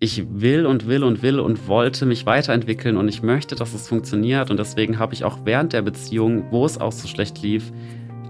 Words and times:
ich 0.00 0.24
will 0.28 0.66
und 0.66 0.86
will 0.86 1.04
und 1.04 1.22
will 1.22 1.40
und 1.40 1.68
wollte 1.68 2.06
mich 2.06 2.26
weiterentwickeln 2.26 2.96
und 2.96 3.08
ich 3.08 3.22
möchte, 3.22 3.54
dass 3.54 3.74
es 3.74 3.88
funktioniert. 3.88 4.50
Und 4.50 4.58
deswegen 4.58 4.98
habe 4.98 5.14
ich 5.14 5.24
auch 5.24 5.40
während 5.44 5.72
der 5.72 5.82
Beziehung, 5.82 6.44
wo 6.50 6.64
es 6.64 6.80
auch 6.80 6.92
so 6.92 7.08
schlecht 7.08 7.42
lief, 7.42 7.72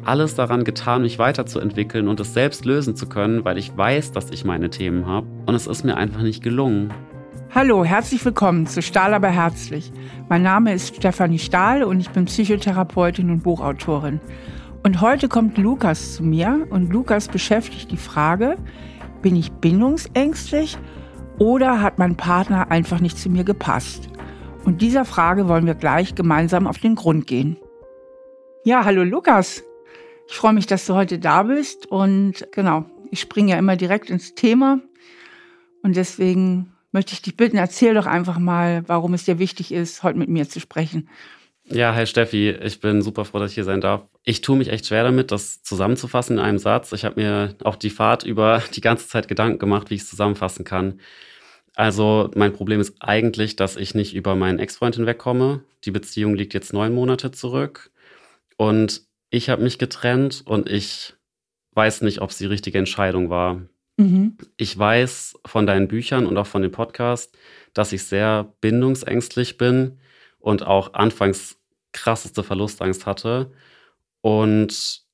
alles 0.04 0.34
daran 0.34 0.64
getan, 0.64 1.02
mich 1.02 1.18
weiterzuentwickeln 1.18 2.08
und 2.08 2.18
es 2.20 2.32
selbst 2.32 2.64
lösen 2.64 2.96
zu 2.96 3.08
können, 3.08 3.44
weil 3.44 3.58
ich 3.58 3.76
weiß, 3.76 4.12
dass 4.12 4.30
ich 4.30 4.44
meine 4.44 4.70
Themen 4.70 5.06
habe. 5.06 5.26
Und 5.46 5.54
es 5.54 5.66
ist 5.66 5.84
mir 5.84 5.96
einfach 5.96 6.22
nicht 6.22 6.42
gelungen. 6.42 6.92
Hallo, 7.54 7.84
herzlich 7.84 8.24
willkommen 8.24 8.66
zu 8.66 8.82
Stahl 8.82 9.14
aber 9.14 9.28
herzlich. 9.28 9.92
Mein 10.28 10.42
Name 10.42 10.74
ist 10.74 10.96
Stefanie 10.96 11.38
Stahl 11.38 11.82
und 11.82 12.00
ich 12.00 12.10
bin 12.10 12.24
Psychotherapeutin 12.24 13.30
und 13.30 13.42
Buchautorin. 13.42 14.20
Und 14.82 15.00
heute 15.00 15.28
kommt 15.28 15.58
Lukas 15.58 16.14
zu 16.14 16.22
mir 16.22 16.66
und 16.70 16.92
Lukas 16.92 17.28
beschäftigt 17.28 17.90
die 17.90 17.96
Frage, 17.96 18.56
bin 19.22 19.34
ich 19.36 19.50
bindungsängstlich 19.52 20.78
oder 21.38 21.80
hat 21.80 21.98
mein 21.98 22.16
Partner 22.16 22.70
einfach 22.70 23.00
nicht 23.00 23.18
zu 23.18 23.30
mir 23.30 23.44
gepasst? 23.44 24.08
Und 24.64 24.82
dieser 24.82 25.04
Frage 25.04 25.48
wollen 25.48 25.66
wir 25.66 25.74
gleich 25.74 26.14
gemeinsam 26.14 26.66
auf 26.66 26.78
den 26.78 26.94
Grund 26.94 27.26
gehen. 27.26 27.56
Ja, 28.64 28.84
hallo 28.84 29.02
Lukas. 29.02 29.62
Ich 30.28 30.34
freue 30.34 30.52
mich, 30.52 30.66
dass 30.66 30.84
du 30.86 30.94
heute 30.94 31.18
da 31.18 31.44
bist 31.44 31.86
und 31.86 32.46
genau, 32.52 32.84
ich 33.10 33.20
springe 33.20 33.52
ja 33.52 33.58
immer 33.58 33.76
direkt 33.76 34.10
ins 34.10 34.34
Thema 34.34 34.80
und 35.82 35.96
deswegen 35.96 36.74
möchte 36.92 37.14
ich 37.14 37.22
dich 37.22 37.36
bitten, 37.36 37.56
erzähl 37.56 37.94
doch 37.94 38.06
einfach 38.06 38.38
mal, 38.38 38.82
warum 38.86 39.14
es 39.14 39.24
dir 39.24 39.38
wichtig 39.38 39.72
ist, 39.72 40.02
heute 40.02 40.18
mit 40.18 40.28
mir 40.28 40.48
zu 40.48 40.60
sprechen. 40.60 41.08
Ja, 41.70 41.94
hi 41.94 42.06
Steffi, 42.06 42.50
ich 42.50 42.80
bin 42.80 43.02
super 43.02 43.26
froh, 43.26 43.38
dass 43.38 43.50
ich 43.50 43.54
hier 43.54 43.64
sein 43.64 43.82
darf. 43.82 44.02
Ich 44.24 44.40
tue 44.40 44.56
mich 44.56 44.68
echt 44.68 44.86
schwer 44.86 45.04
damit, 45.04 45.30
das 45.30 45.62
zusammenzufassen 45.62 46.38
in 46.38 46.44
einem 46.44 46.58
Satz. 46.58 46.92
Ich 46.92 47.04
habe 47.04 47.20
mir 47.20 47.56
auch 47.62 47.76
die 47.76 47.90
Fahrt 47.90 48.22
über 48.22 48.62
die 48.74 48.80
ganze 48.80 49.06
Zeit 49.06 49.28
Gedanken 49.28 49.58
gemacht, 49.58 49.90
wie 49.90 49.94
ich 49.94 50.02
es 50.02 50.08
zusammenfassen 50.08 50.64
kann. 50.64 51.00
Also 51.78 52.28
mein 52.34 52.52
Problem 52.52 52.80
ist 52.80 52.96
eigentlich, 52.98 53.54
dass 53.54 53.76
ich 53.76 53.94
nicht 53.94 54.12
über 54.12 54.34
meinen 54.34 54.58
Ex-Freund 54.58 54.96
hinwegkomme. 54.96 55.62
Die 55.84 55.92
Beziehung 55.92 56.34
liegt 56.34 56.52
jetzt 56.52 56.72
neun 56.72 56.92
Monate 56.92 57.30
zurück 57.30 57.92
und 58.56 59.02
ich 59.30 59.48
habe 59.48 59.62
mich 59.62 59.78
getrennt 59.78 60.42
und 60.44 60.68
ich 60.68 61.14
weiß 61.74 62.00
nicht, 62.00 62.20
ob 62.20 62.30
es 62.30 62.38
die 62.38 62.46
richtige 62.46 62.78
Entscheidung 62.78 63.30
war. 63.30 63.62
Mhm. 63.96 64.36
Ich 64.56 64.76
weiß 64.76 65.38
von 65.46 65.68
deinen 65.68 65.86
Büchern 65.86 66.26
und 66.26 66.36
auch 66.36 66.48
von 66.48 66.62
dem 66.62 66.72
Podcast, 66.72 67.38
dass 67.74 67.92
ich 67.92 68.02
sehr 68.02 68.52
bindungsängstlich 68.60 69.56
bin 69.56 70.00
und 70.40 70.66
auch 70.66 70.94
anfangs 70.94 71.58
krasseste 71.92 72.42
Verlustangst 72.42 73.06
hatte. 73.06 73.52
Und 74.20 75.04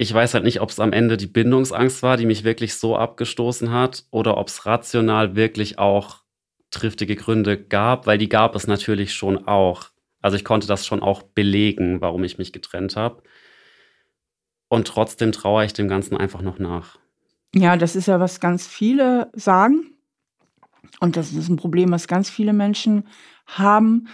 ich 0.00 0.14
weiß 0.14 0.32
halt 0.32 0.44
nicht, 0.44 0.62
ob 0.62 0.70
es 0.70 0.80
am 0.80 0.94
Ende 0.94 1.18
die 1.18 1.26
Bindungsangst 1.26 2.02
war, 2.02 2.16
die 2.16 2.24
mich 2.24 2.42
wirklich 2.42 2.74
so 2.74 2.96
abgestoßen 2.96 3.70
hat, 3.70 4.06
oder 4.10 4.38
ob 4.38 4.48
es 4.48 4.64
rational 4.64 5.36
wirklich 5.36 5.78
auch 5.78 6.22
triftige 6.70 7.16
Gründe 7.16 7.62
gab, 7.62 8.06
weil 8.06 8.16
die 8.16 8.30
gab 8.30 8.54
es 8.54 8.66
natürlich 8.66 9.12
schon 9.12 9.46
auch. 9.46 9.90
Also 10.22 10.38
ich 10.38 10.44
konnte 10.44 10.66
das 10.66 10.86
schon 10.86 11.02
auch 11.02 11.22
belegen, 11.22 12.00
warum 12.00 12.24
ich 12.24 12.38
mich 12.38 12.54
getrennt 12.54 12.96
habe. 12.96 13.22
Und 14.68 14.86
trotzdem 14.86 15.32
traue 15.32 15.66
ich 15.66 15.74
dem 15.74 15.88
Ganzen 15.88 16.16
einfach 16.16 16.40
noch 16.40 16.58
nach. 16.58 16.98
Ja, 17.54 17.76
das 17.76 17.94
ist 17.94 18.06
ja, 18.06 18.20
was 18.20 18.40
ganz 18.40 18.66
viele 18.66 19.30
sagen. 19.34 19.98
Und 21.00 21.18
das 21.18 21.32
ist 21.32 21.50
ein 21.50 21.56
Problem, 21.56 21.90
was 21.90 22.08
ganz 22.08 22.30
viele 22.30 22.54
Menschen 22.54 23.06
haben 23.44 24.08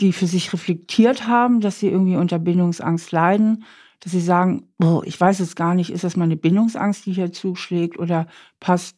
die 0.00 0.12
für 0.12 0.26
sich 0.26 0.52
reflektiert 0.52 1.26
haben, 1.26 1.60
dass 1.60 1.78
sie 1.78 1.88
irgendwie 1.88 2.16
unter 2.16 2.38
Bindungsangst 2.38 3.12
leiden, 3.12 3.64
dass 4.00 4.12
sie 4.12 4.20
sagen, 4.20 4.68
oh, 4.82 5.02
ich 5.04 5.20
weiß 5.20 5.40
es 5.40 5.54
gar 5.54 5.74
nicht, 5.74 5.90
ist 5.90 6.04
das 6.04 6.16
meine 6.16 6.36
Bindungsangst, 6.36 7.06
die 7.06 7.12
hier 7.12 7.32
zuschlägt 7.32 7.98
oder 7.98 8.26
passt 8.58 8.96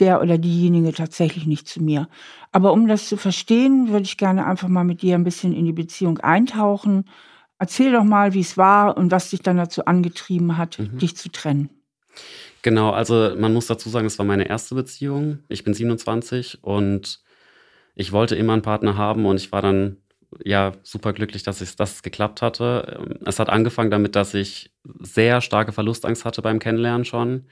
der 0.00 0.20
oder 0.20 0.38
diejenige 0.38 0.92
tatsächlich 0.92 1.46
nicht 1.46 1.68
zu 1.68 1.82
mir. 1.82 2.08
Aber 2.52 2.72
um 2.72 2.88
das 2.88 3.08
zu 3.08 3.16
verstehen, 3.16 3.88
würde 3.88 4.04
ich 4.04 4.16
gerne 4.16 4.46
einfach 4.46 4.68
mal 4.68 4.84
mit 4.84 5.02
dir 5.02 5.14
ein 5.14 5.24
bisschen 5.24 5.52
in 5.52 5.66
die 5.66 5.72
Beziehung 5.72 6.18
eintauchen. 6.18 7.04
Erzähl 7.58 7.92
doch 7.92 8.04
mal, 8.04 8.34
wie 8.34 8.40
es 8.40 8.56
war 8.56 8.96
und 8.96 9.12
was 9.12 9.30
dich 9.30 9.40
dann 9.40 9.56
dazu 9.56 9.84
angetrieben 9.84 10.56
hat, 10.56 10.78
mhm. 10.78 10.98
dich 10.98 11.16
zu 11.16 11.30
trennen. 11.30 11.70
Genau, 12.62 12.90
also 12.90 13.34
man 13.38 13.52
muss 13.52 13.66
dazu 13.66 13.88
sagen, 13.88 14.06
es 14.06 14.18
war 14.18 14.26
meine 14.26 14.48
erste 14.48 14.74
Beziehung. 14.74 15.40
Ich 15.48 15.64
bin 15.64 15.74
27 15.74 16.64
und 16.64 17.20
ich 17.94 18.10
wollte 18.10 18.34
immer 18.34 18.54
einen 18.54 18.62
Partner 18.62 18.96
haben 18.96 19.26
und 19.26 19.36
ich 19.36 19.52
war 19.52 19.62
dann 19.62 19.98
ja 20.44 20.72
super 20.82 21.12
glücklich, 21.12 21.42
dass 21.42 21.60
es 21.60 21.76
das 21.76 22.02
geklappt 22.02 22.42
hatte. 22.42 23.18
Es 23.24 23.38
hat 23.38 23.50
angefangen 23.50 23.90
damit, 23.90 24.16
dass 24.16 24.34
ich 24.34 24.72
sehr 25.00 25.40
starke 25.40 25.72
Verlustangst 25.72 26.24
hatte 26.24 26.42
beim 26.42 26.58
Kennenlernen 26.58 27.04
schon 27.04 27.46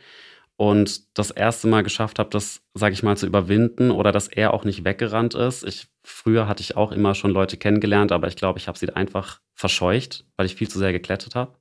und 0.57 1.19
das 1.19 1.31
erste 1.31 1.67
Mal 1.67 1.83
geschafft 1.83 2.19
habe, 2.19 2.31
das, 2.31 2.63
sage 2.75 2.93
ich 2.93 3.03
mal, 3.03 3.17
zu 3.17 3.27
überwinden 3.27 3.91
oder 3.91 4.13
dass 4.13 4.29
er 4.29 4.55
auch 4.55 4.65
nicht 4.65 4.85
weggerannt 4.85 5.35
ist. 5.35 5.65
Ich, 5.65 5.89
früher 6.05 6.47
hatte 6.47 6.63
ich 6.63 6.77
auch 6.77 6.93
immer 6.93 7.15
schon 7.15 7.31
Leute 7.31 7.57
kennengelernt, 7.57 8.13
aber 8.13 8.29
ich 8.29 8.37
glaube, 8.37 8.59
ich 8.59 8.69
habe 8.69 8.79
sie 8.79 8.91
einfach 8.91 9.41
verscheucht, 9.55 10.25
weil 10.37 10.47
ich 10.47 10.55
viel 10.55 10.69
zu 10.69 10.79
sehr 10.79 10.93
geklettet 10.93 11.35
habe. 11.35 11.57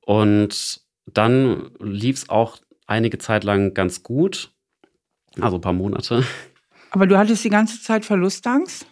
Und 0.00 0.80
dann 1.06 1.70
lief 1.80 2.16
es 2.16 2.28
auch 2.28 2.58
einige 2.86 3.18
Zeit 3.18 3.44
lang 3.44 3.74
ganz 3.74 4.02
gut, 4.02 4.52
also 5.40 5.58
ein 5.58 5.62
paar 5.62 5.72
Monate. 5.72 6.24
Aber 6.90 7.06
du 7.06 7.18
hattest 7.18 7.44
die 7.44 7.50
ganze 7.50 7.82
Zeit 7.82 8.04
Verlustangst? 8.04 8.86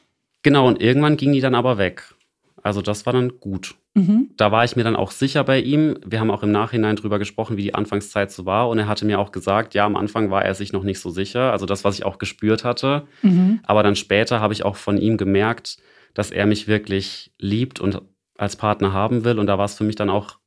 Genau, 0.46 0.68
und 0.68 0.80
irgendwann 0.80 1.16
ging 1.16 1.32
die 1.32 1.40
dann 1.40 1.56
aber 1.56 1.76
weg. 1.76 2.14
Also 2.62 2.80
das 2.80 3.04
war 3.04 3.12
dann 3.12 3.40
gut. 3.40 3.74
Mhm. 3.94 4.30
Da 4.36 4.52
war 4.52 4.62
ich 4.62 4.76
mir 4.76 4.84
dann 4.84 4.94
auch 4.94 5.10
sicher 5.10 5.42
bei 5.42 5.58
ihm. 5.58 5.98
Wir 6.06 6.20
haben 6.20 6.30
auch 6.30 6.44
im 6.44 6.52
Nachhinein 6.52 6.94
drüber 6.94 7.18
gesprochen, 7.18 7.56
wie 7.56 7.64
die 7.64 7.74
Anfangszeit 7.74 8.30
so 8.30 8.46
war. 8.46 8.68
Und 8.68 8.78
er 8.78 8.86
hatte 8.86 9.06
mir 9.06 9.18
auch 9.18 9.32
gesagt, 9.32 9.74
ja, 9.74 9.84
am 9.84 9.96
Anfang 9.96 10.30
war 10.30 10.44
er 10.44 10.54
sich 10.54 10.72
noch 10.72 10.84
nicht 10.84 11.00
so 11.00 11.10
sicher. 11.10 11.50
Also 11.50 11.66
das, 11.66 11.82
was 11.82 11.98
ich 11.98 12.04
auch 12.04 12.18
gespürt 12.18 12.62
hatte. 12.62 13.08
Mhm. 13.22 13.58
Aber 13.64 13.82
dann 13.82 13.96
später 13.96 14.38
habe 14.38 14.54
ich 14.54 14.64
auch 14.64 14.76
von 14.76 14.98
ihm 14.98 15.16
gemerkt, 15.16 15.78
dass 16.14 16.30
er 16.30 16.46
mich 16.46 16.68
wirklich 16.68 17.32
liebt 17.40 17.80
und 17.80 18.00
als 18.38 18.54
Partner 18.54 18.92
haben 18.92 19.24
will. 19.24 19.40
Und 19.40 19.48
da 19.48 19.58
war 19.58 19.64
es 19.64 19.74
für 19.74 19.82
mich 19.82 19.96
dann 19.96 20.10
auch 20.10 20.38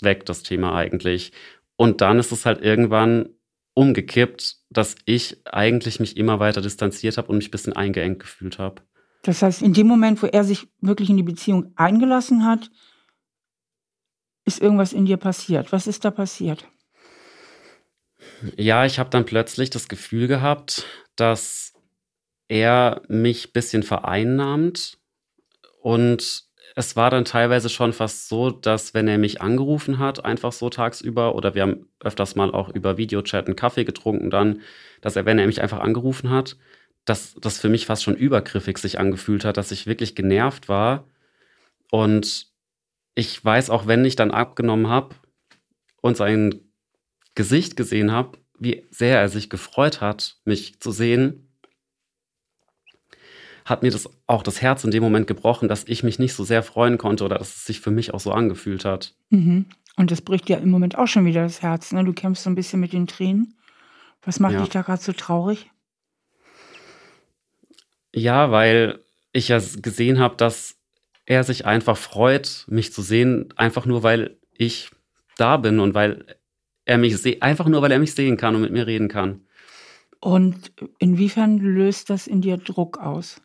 weg, 0.00 0.26
das 0.26 0.44
Thema 0.44 0.76
eigentlich. 0.76 1.32
Und 1.74 2.02
dann 2.02 2.20
ist 2.20 2.30
es 2.30 2.46
halt 2.46 2.62
irgendwann 2.62 3.30
umgekippt, 3.74 4.58
dass 4.70 4.94
ich 5.06 5.38
eigentlich 5.44 5.98
mich 5.98 6.16
immer 6.16 6.38
weiter 6.38 6.60
distanziert 6.60 7.18
habe 7.18 7.26
und 7.26 7.38
mich 7.38 7.48
ein 7.48 7.50
bisschen 7.50 7.72
eingeengt 7.72 8.20
gefühlt 8.20 8.60
habe. 8.60 8.82
Das 9.22 9.42
heißt, 9.42 9.62
in 9.62 9.74
dem 9.74 9.86
Moment, 9.86 10.22
wo 10.22 10.26
er 10.26 10.44
sich 10.44 10.68
wirklich 10.80 11.10
in 11.10 11.16
die 11.16 11.22
Beziehung 11.22 11.72
eingelassen 11.76 12.44
hat, 12.44 12.70
ist 14.44 14.60
irgendwas 14.60 14.92
in 14.92 15.04
dir 15.04 15.18
passiert. 15.18 15.72
Was 15.72 15.86
ist 15.86 16.04
da 16.04 16.10
passiert? 16.10 16.66
Ja, 18.56 18.86
ich 18.86 18.98
habe 18.98 19.10
dann 19.10 19.26
plötzlich 19.26 19.70
das 19.70 19.88
Gefühl 19.88 20.26
gehabt, 20.26 20.86
dass 21.16 21.74
er 22.48 23.02
mich 23.08 23.48
ein 23.48 23.52
bisschen 23.52 23.82
vereinnahmt. 23.82 24.98
Und 25.82 26.44
es 26.74 26.96
war 26.96 27.10
dann 27.10 27.24
teilweise 27.24 27.68
schon 27.68 27.92
fast 27.92 28.28
so, 28.28 28.50
dass 28.50 28.94
wenn 28.94 29.08
er 29.08 29.18
mich 29.18 29.40
angerufen 29.40 29.98
hat, 29.98 30.24
einfach 30.24 30.52
so 30.52 30.70
tagsüber, 30.70 31.34
oder 31.34 31.54
wir 31.54 31.62
haben 31.62 31.88
öfters 32.00 32.36
mal 32.36 32.52
auch 32.52 32.68
über 32.70 32.96
Videochat 32.96 33.46
einen 33.46 33.56
Kaffee 33.56 33.84
getrunken, 33.84 34.30
dann, 34.30 34.62
dass 35.00 35.16
er, 35.16 35.26
wenn 35.26 35.38
er 35.38 35.46
mich 35.46 35.60
einfach 35.60 35.80
angerufen 35.80 36.30
hat, 36.30 36.56
dass 37.04 37.34
das 37.40 37.58
für 37.58 37.68
mich 37.68 37.86
fast 37.86 38.02
schon 38.02 38.14
übergriffig 38.14 38.78
sich 38.78 38.98
angefühlt 38.98 39.44
hat, 39.44 39.56
dass 39.56 39.72
ich 39.72 39.86
wirklich 39.86 40.14
genervt 40.14 40.68
war. 40.68 41.06
Und 41.90 42.46
ich 43.14 43.44
weiß 43.44 43.70
auch, 43.70 43.86
wenn 43.86 44.04
ich 44.04 44.16
dann 44.16 44.30
abgenommen 44.30 44.88
habe 44.88 45.14
und 46.00 46.16
sein 46.16 46.60
Gesicht 47.34 47.76
gesehen 47.76 48.12
habe, 48.12 48.38
wie 48.58 48.86
sehr 48.90 49.18
er 49.18 49.28
sich 49.28 49.50
gefreut 49.50 50.00
hat, 50.00 50.36
mich 50.44 50.80
zu 50.80 50.92
sehen, 50.92 51.48
hat 53.64 53.82
mir 53.82 53.90
das 53.90 54.08
auch 54.26 54.42
das 54.42 54.60
Herz 54.60 54.84
in 54.84 54.90
dem 54.90 55.02
Moment 55.02 55.26
gebrochen, 55.26 55.68
dass 55.68 55.84
ich 55.84 56.02
mich 56.02 56.18
nicht 56.18 56.34
so 56.34 56.44
sehr 56.44 56.62
freuen 56.62 56.98
konnte 56.98 57.24
oder 57.24 57.38
dass 57.38 57.56
es 57.56 57.64
sich 57.64 57.80
für 57.80 57.90
mich 57.90 58.12
auch 58.12 58.20
so 58.20 58.32
angefühlt 58.32 58.84
hat. 58.84 59.14
Mhm. 59.30 59.66
Und 59.96 60.10
das 60.10 60.22
bricht 60.22 60.48
ja 60.48 60.58
im 60.58 60.70
Moment 60.70 60.96
auch 60.96 61.06
schon 61.06 61.24
wieder 61.24 61.42
das 61.42 61.62
Herz. 61.62 61.92
Ne? 61.92 62.04
Du 62.04 62.12
kämpfst 62.12 62.44
so 62.44 62.50
ein 62.50 62.54
bisschen 62.54 62.80
mit 62.80 62.92
den 62.92 63.06
Tränen. 63.06 63.54
Was 64.22 64.40
macht 64.40 64.54
ja. 64.54 64.60
dich 64.60 64.70
da 64.70 64.82
gerade 64.82 65.02
so 65.02 65.12
traurig? 65.12 65.70
Ja, 68.14 68.50
weil 68.50 69.00
ich 69.32 69.48
ja 69.48 69.60
gesehen 69.80 70.18
habe, 70.18 70.36
dass 70.36 70.76
er 71.26 71.44
sich 71.44 71.64
einfach 71.64 71.96
freut, 71.96 72.64
mich 72.68 72.92
zu 72.92 73.02
sehen, 73.02 73.52
einfach 73.56 73.86
nur 73.86 74.02
weil 74.02 74.38
ich 74.52 74.90
da 75.36 75.56
bin 75.56 75.78
und 75.78 75.94
weil 75.94 76.24
er 76.84 76.98
mich 76.98 77.16
sieht, 77.18 77.42
einfach 77.42 77.66
nur 77.66 77.82
weil 77.82 77.92
er 77.92 77.98
mich 78.00 78.14
sehen 78.14 78.36
kann 78.36 78.54
und 78.54 78.62
mit 78.62 78.72
mir 78.72 78.86
reden 78.86 79.08
kann. 79.08 79.46
Und 80.20 80.72
inwiefern 80.98 81.58
löst 81.58 82.10
das 82.10 82.26
in 82.26 82.42
dir 82.42 82.58
Druck 82.58 82.98
aus? 82.98 83.40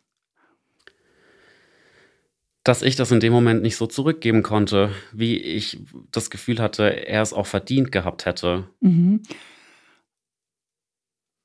Dass 2.64 2.82
ich 2.82 2.96
das 2.96 3.12
in 3.12 3.20
dem 3.20 3.32
Moment 3.32 3.62
nicht 3.62 3.76
so 3.76 3.86
zurückgeben 3.86 4.42
konnte, 4.42 4.90
wie 5.12 5.36
ich 5.36 5.78
das 6.10 6.28
Gefühl 6.28 6.58
hatte, 6.58 7.06
er 7.06 7.22
es 7.22 7.32
auch 7.32 7.46
verdient 7.46 7.92
gehabt 7.92 8.26
hätte. 8.26 8.68
Mhm. 8.80 9.22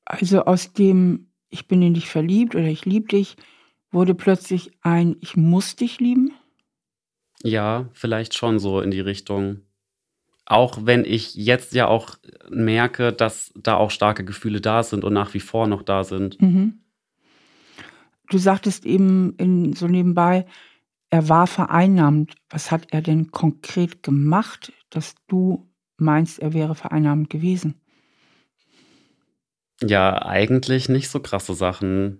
Also 0.03 0.43
aus 0.43 0.73
dem 0.73 1.30
ich 1.51 1.67
bin 1.67 1.81
in 1.81 1.93
dich 1.93 2.09
verliebt 2.09 2.55
oder 2.55 2.65
ich 2.65 2.85
liebe 2.85 3.07
dich, 3.07 3.35
wurde 3.91 4.15
plötzlich 4.15 4.71
ein 4.81 5.17
Ich 5.19 5.35
muss 5.37 5.75
dich 5.75 5.99
lieben? 5.99 6.31
Ja, 7.43 7.89
vielleicht 7.93 8.33
schon 8.35 8.57
so 8.59 8.81
in 8.81 8.91
die 8.91 8.99
Richtung. 8.99 9.61
Auch 10.45 10.85
wenn 10.85 11.05
ich 11.05 11.35
jetzt 11.35 11.73
ja 11.73 11.87
auch 11.87 12.17
merke, 12.49 13.13
dass 13.13 13.53
da 13.55 13.75
auch 13.75 13.91
starke 13.91 14.25
Gefühle 14.25 14.61
da 14.61 14.83
sind 14.83 15.03
und 15.03 15.13
nach 15.13 15.33
wie 15.33 15.39
vor 15.39 15.67
noch 15.67 15.83
da 15.83 16.03
sind. 16.03 16.41
Mhm. 16.41 16.79
Du 18.29 18.37
sagtest 18.37 18.85
eben 18.85 19.35
in, 19.37 19.73
so 19.73 19.87
nebenbei, 19.87 20.45
er 21.09 21.27
war 21.27 21.47
vereinnahmt. 21.47 22.35
Was 22.49 22.71
hat 22.71 22.87
er 22.91 23.01
denn 23.01 23.31
konkret 23.31 24.03
gemacht, 24.03 24.71
dass 24.89 25.15
du 25.27 25.69
meinst, 25.97 26.39
er 26.39 26.53
wäre 26.53 26.75
vereinnahmt 26.75 27.29
gewesen? 27.29 27.80
Ja, 29.83 30.21
eigentlich 30.25 30.89
nicht 30.89 31.09
so 31.09 31.19
krasse 31.19 31.53
Sachen. 31.53 32.19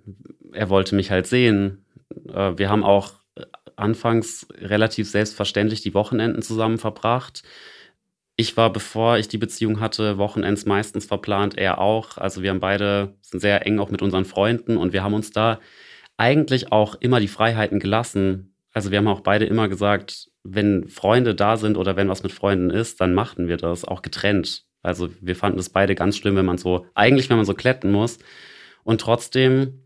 Er 0.51 0.69
wollte 0.69 0.95
mich 0.95 1.11
halt 1.11 1.27
sehen. 1.27 1.85
Äh, 2.33 2.57
wir 2.57 2.69
haben 2.69 2.83
auch 2.83 3.13
anfangs 3.75 4.47
relativ 4.59 5.09
selbstverständlich 5.09 5.81
die 5.81 5.93
Wochenenden 5.93 6.41
zusammen 6.41 6.77
verbracht. 6.77 7.43
Ich 8.35 8.57
war, 8.57 8.71
bevor 8.73 9.17
ich 9.17 9.27
die 9.27 9.37
Beziehung 9.37 9.79
hatte, 9.79 10.17
Wochenends 10.17 10.65
meistens 10.65 11.05
verplant, 11.05 11.57
er 11.57 11.79
auch. 11.79 12.17
Also 12.17 12.41
wir 12.41 12.49
haben 12.49 12.59
beide, 12.59 13.15
sind 13.21 13.39
sehr 13.39 13.65
eng 13.65 13.79
auch 13.79 13.91
mit 13.91 14.01
unseren 14.01 14.25
Freunden 14.25 14.77
und 14.77 14.93
wir 14.93 15.03
haben 15.03 15.13
uns 15.13 15.31
da 15.31 15.59
eigentlich 16.17 16.71
auch 16.71 16.95
immer 16.95 17.19
die 17.19 17.27
Freiheiten 17.27 17.79
gelassen. 17.79 18.55
Also 18.73 18.91
wir 18.91 18.99
haben 18.99 19.07
auch 19.07 19.21
beide 19.21 19.45
immer 19.45 19.67
gesagt, 19.67 20.29
wenn 20.43 20.87
Freunde 20.87 21.35
da 21.35 21.57
sind 21.57 21.77
oder 21.77 21.95
wenn 21.95 22.09
was 22.09 22.23
mit 22.23 22.31
Freunden 22.31 22.71
ist, 22.71 23.01
dann 23.01 23.13
machten 23.13 23.47
wir 23.47 23.57
das, 23.57 23.85
auch 23.85 24.01
getrennt. 24.01 24.65
Also 24.83 25.09
wir 25.21 25.35
fanden 25.35 25.57
das 25.57 25.69
beide 25.69 25.95
ganz 25.95 26.17
schlimm, 26.17 26.35
wenn 26.35 26.45
man 26.45 26.57
so, 26.57 26.85
eigentlich 26.95 27.29
wenn 27.29 27.37
man 27.37 27.45
so 27.45 27.53
kletten 27.53 27.91
muss. 27.91 28.19
Und 28.83 29.01
trotzdem 29.01 29.83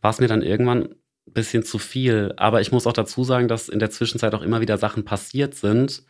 war 0.00 0.10
es 0.10 0.20
mir 0.20 0.28
dann 0.28 0.42
irgendwann 0.42 0.82
ein 0.84 1.32
bisschen 1.32 1.62
zu 1.62 1.78
viel. 1.78 2.34
Aber 2.36 2.60
ich 2.60 2.72
muss 2.72 2.86
auch 2.86 2.92
dazu 2.92 3.24
sagen, 3.24 3.48
dass 3.48 3.68
in 3.68 3.78
der 3.78 3.90
Zwischenzeit 3.90 4.34
auch 4.34 4.42
immer 4.42 4.60
wieder 4.60 4.78
Sachen 4.78 5.04
passiert 5.04 5.54
sind, 5.54 6.04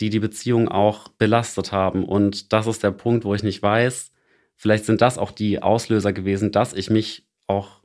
die 0.00 0.10
die 0.10 0.20
Beziehung 0.20 0.68
auch 0.68 1.08
belastet 1.08 1.72
haben. 1.72 2.04
Und 2.04 2.52
das 2.52 2.66
ist 2.66 2.82
der 2.82 2.90
Punkt, 2.90 3.24
wo 3.24 3.34
ich 3.34 3.42
nicht 3.42 3.62
weiß, 3.62 4.12
vielleicht 4.56 4.84
sind 4.84 5.00
das 5.00 5.18
auch 5.18 5.30
die 5.30 5.62
Auslöser 5.62 6.12
gewesen, 6.12 6.52
dass 6.52 6.74
ich 6.74 6.90
mich 6.90 7.26
auch 7.46 7.82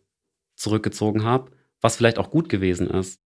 zurückgezogen 0.56 1.24
habe, 1.24 1.52
was 1.80 1.96
vielleicht 1.96 2.20
auch 2.20 2.30
gut 2.32 2.50
gewesen 2.50 2.90
ist. 2.90 3.20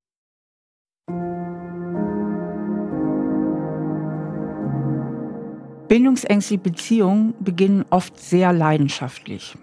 Bindungsängstliche 5.95 6.61
Beziehungen 6.61 7.33
beginnen 7.39 7.85
oft 7.89 8.19
sehr 8.19 8.51
leidenschaftlich. 8.51 9.55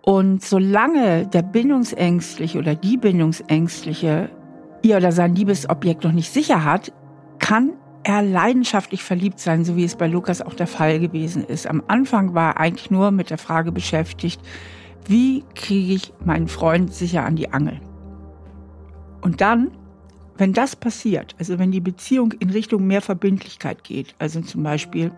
Und 0.00 0.42
solange 0.42 1.26
der 1.26 1.42
Bindungsängstliche 1.42 2.58
oder 2.58 2.74
die 2.74 2.96
Bindungsängstliche 2.96 4.30
ihr 4.80 4.96
oder 4.96 5.12
sein 5.12 5.34
Liebesobjekt 5.34 6.02
noch 6.04 6.12
nicht 6.12 6.32
sicher 6.32 6.64
hat, 6.64 6.94
kann 7.38 7.74
er 8.04 8.22
leidenschaftlich 8.22 9.02
verliebt 9.04 9.38
sein, 9.38 9.66
so 9.66 9.76
wie 9.76 9.84
es 9.84 9.96
bei 9.96 10.06
Lukas 10.06 10.40
auch 10.40 10.54
der 10.54 10.66
Fall 10.66 10.98
gewesen 10.98 11.44
ist. 11.44 11.66
Am 11.66 11.82
Anfang 11.86 12.32
war 12.32 12.54
er 12.54 12.60
eigentlich 12.60 12.90
nur 12.90 13.10
mit 13.10 13.28
der 13.28 13.36
Frage 13.36 13.72
beschäftigt, 13.72 14.40
wie 15.06 15.44
kriege 15.54 15.92
ich 15.92 16.14
meinen 16.24 16.48
Freund 16.48 16.94
sicher 16.94 17.26
an 17.26 17.36
die 17.36 17.52
Angel? 17.52 17.82
Und 19.20 19.42
dann 19.42 19.72
wenn 20.40 20.54
das 20.54 20.74
passiert, 20.74 21.34
also 21.38 21.58
wenn 21.58 21.70
die 21.70 21.80
Beziehung 21.80 22.32
in 22.32 22.48
Richtung 22.48 22.86
mehr 22.86 23.02
Verbindlichkeit 23.02 23.84
geht, 23.84 24.14
also 24.18 24.40
zum 24.40 24.62
Beispiel, 24.62 25.12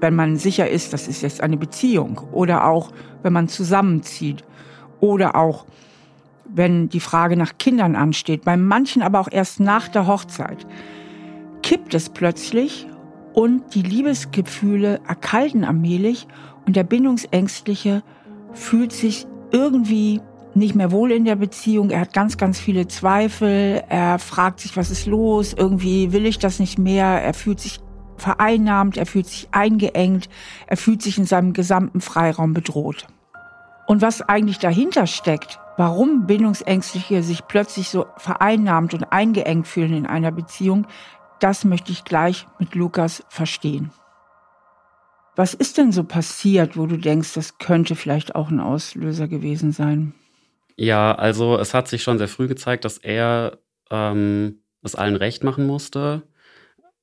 wenn 0.00 0.14
man 0.14 0.36
sicher 0.36 0.68
ist, 0.68 0.92
das 0.92 1.08
ist 1.08 1.22
jetzt 1.22 1.40
eine 1.40 1.56
Beziehung, 1.56 2.20
oder 2.32 2.66
auch 2.66 2.92
wenn 3.22 3.32
man 3.32 3.48
zusammenzieht, 3.48 4.44
oder 5.00 5.36
auch 5.36 5.64
wenn 6.44 6.90
die 6.90 7.00
Frage 7.00 7.36
nach 7.36 7.56
Kindern 7.56 7.96
ansteht, 7.96 8.44
bei 8.44 8.58
manchen 8.58 9.00
aber 9.00 9.20
auch 9.20 9.32
erst 9.32 9.58
nach 9.58 9.88
der 9.88 10.06
Hochzeit, 10.06 10.66
kippt 11.62 11.94
es 11.94 12.10
plötzlich 12.10 12.86
und 13.32 13.74
die 13.74 13.82
Liebesgefühle 13.82 15.00
erkalten 15.08 15.64
allmählich 15.64 16.28
und 16.66 16.76
der 16.76 16.84
Bindungsängstliche 16.84 18.02
fühlt 18.52 18.92
sich 18.92 19.26
irgendwie 19.50 20.20
nicht 20.56 20.74
mehr 20.74 20.90
wohl 20.90 21.12
in 21.12 21.24
der 21.24 21.36
Beziehung. 21.36 21.90
Er 21.90 22.00
hat 22.00 22.12
ganz, 22.12 22.36
ganz 22.36 22.58
viele 22.58 22.88
Zweifel. 22.88 23.82
Er 23.88 24.18
fragt 24.18 24.60
sich, 24.60 24.76
was 24.76 24.90
ist 24.90 25.06
los? 25.06 25.52
Irgendwie 25.52 26.12
will 26.12 26.26
ich 26.26 26.38
das 26.38 26.58
nicht 26.58 26.78
mehr. 26.78 27.06
Er 27.06 27.34
fühlt 27.34 27.60
sich 27.60 27.80
vereinnahmt, 28.16 28.96
er 28.96 29.06
fühlt 29.06 29.26
sich 29.26 29.48
eingeengt, 29.52 30.28
er 30.66 30.76
fühlt 30.76 31.02
sich 31.02 31.18
in 31.18 31.26
seinem 31.26 31.52
gesamten 31.52 32.00
Freiraum 32.00 32.54
bedroht. 32.54 33.06
Und 33.86 34.02
was 34.02 34.22
eigentlich 34.22 34.58
dahinter 34.58 35.06
steckt, 35.06 35.60
warum 35.76 36.26
Bindungsängstliche 36.26 37.22
sich 37.22 37.46
plötzlich 37.46 37.88
so 37.88 38.06
vereinnahmt 38.16 38.94
und 38.94 39.04
eingeengt 39.12 39.68
fühlen 39.68 39.94
in 39.94 40.06
einer 40.06 40.32
Beziehung, 40.32 40.86
das 41.40 41.64
möchte 41.64 41.92
ich 41.92 42.04
gleich 42.04 42.46
mit 42.58 42.74
Lukas 42.74 43.22
verstehen. 43.28 43.90
Was 45.36 45.52
ist 45.52 45.76
denn 45.76 45.92
so 45.92 46.02
passiert, 46.02 46.78
wo 46.78 46.86
du 46.86 46.96
denkst, 46.96 47.34
das 47.34 47.58
könnte 47.58 47.94
vielleicht 47.94 48.34
auch 48.34 48.50
ein 48.50 48.58
Auslöser 48.58 49.28
gewesen 49.28 49.70
sein? 49.70 50.14
Ja, 50.76 51.14
also 51.14 51.58
es 51.58 51.72
hat 51.74 51.88
sich 51.88 52.02
schon 52.02 52.18
sehr 52.18 52.28
früh 52.28 52.48
gezeigt, 52.48 52.84
dass 52.84 52.98
er 52.98 53.60
ähm, 53.90 54.62
es 54.82 54.94
allen 54.94 55.16
recht 55.16 55.42
machen 55.44 55.66
musste. 55.66 56.22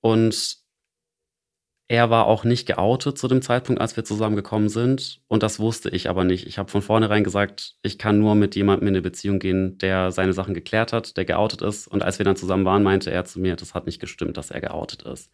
Und 0.01 0.57
er 1.87 2.09
war 2.09 2.25
auch 2.27 2.43
nicht 2.43 2.65
geoutet 2.67 3.17
zu 3.17 3.27
dem 3.27 3.41
Zeitpunkt, 3.41 3.81
als 3.81 3.95
wir 3.95 4.03
zusammengekommen 4.05 4.69
sind. 4.69 5.21
Und 5.27 5.43
das 5.43 5.59
wusste 5.59 5.89
ich 5.89 6.09
aber 6.09 6.23
nicht. 6.23 6.47
Ich 6.47 6.57
habe 6.57 6.71
von 6.71 6.81
vornherein 6.81 7.23
gesagt, 7.23 7.75
ich 7.81 7.97
kann 7.97 8.19
nur 8.19 8.35
mit 8.35 8.55
jemandem 8.55 8.87
in 8.87 8.93
eine 8.95 9.01
Beziehung 9.01 9.39
gehen, 9.39 9.77
der 9.79 10.11
seine 10.11 10.33
Sachen 10.33 10.53
geklärt 10.53 10.93
hat, 10.93 11.17
der 11.17 11.25
geoutet 11.25 11.61
ist. 11.61 11.87
Und 11.87 12.03
als 12.03 12.19
wir 12.19 12.25
dann 12.25 12.35
zusammen 12.35 12.65
waren, 12.65 12.83
meinte 12.83 13.11
er 13.11 13.25
zu 13.25 13.39
mir, 13.39 13.55
das 13.55 13.73
hat 13.73 13.85
nicht 13.85 13.99
gestimmt, 13.99 14.37
dass 14.37 14.51
er 14.51 14.61
geoutet 14.61 15.03
ist. 15.03 15.31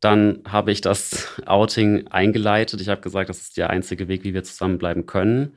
Dann 0.00 0.42
habe 0.46 0.72
ich 0.72 0.80
das 0.80 1.40
Outing 1.46 2.06
eingeleitet. 2.08 2.80
Ich 2.80 2.88
habe 2.88 3.00
gesagt, 3.00 3.28
das 3.30 3.40
ist 3.42 3.56
der 3.56 3.70
einzige 3.70 4.08
Weg, 4.08 4.24
wie 4.24 4.34
wir 4.34 4.44
zusammenbleiben 4.44 5.06
können 5.06 5.54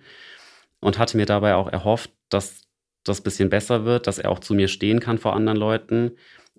und 0.80 0.98
hatte 0.98 1.18
mir 1.18 1.26
dabei 1.26 1.56
auch 1.56 1.72
erhofft, 1.72 2.12
dass 2.30 2.62
das 3.04 3.22
bisschen 3.22 3.50
besser 3.50 3.86
wird, 3.86 4.08
dass 4.08 4.20
er 4.20 4.32
auch 4.32 4.40
zu 4.40 4.54
mir 4.54 4.68
stehen 4.68 5.00
kann 5.00 5.18
vor 5.18 5.36
anderen 5.36 5.58
Leuten. 5.58 6.12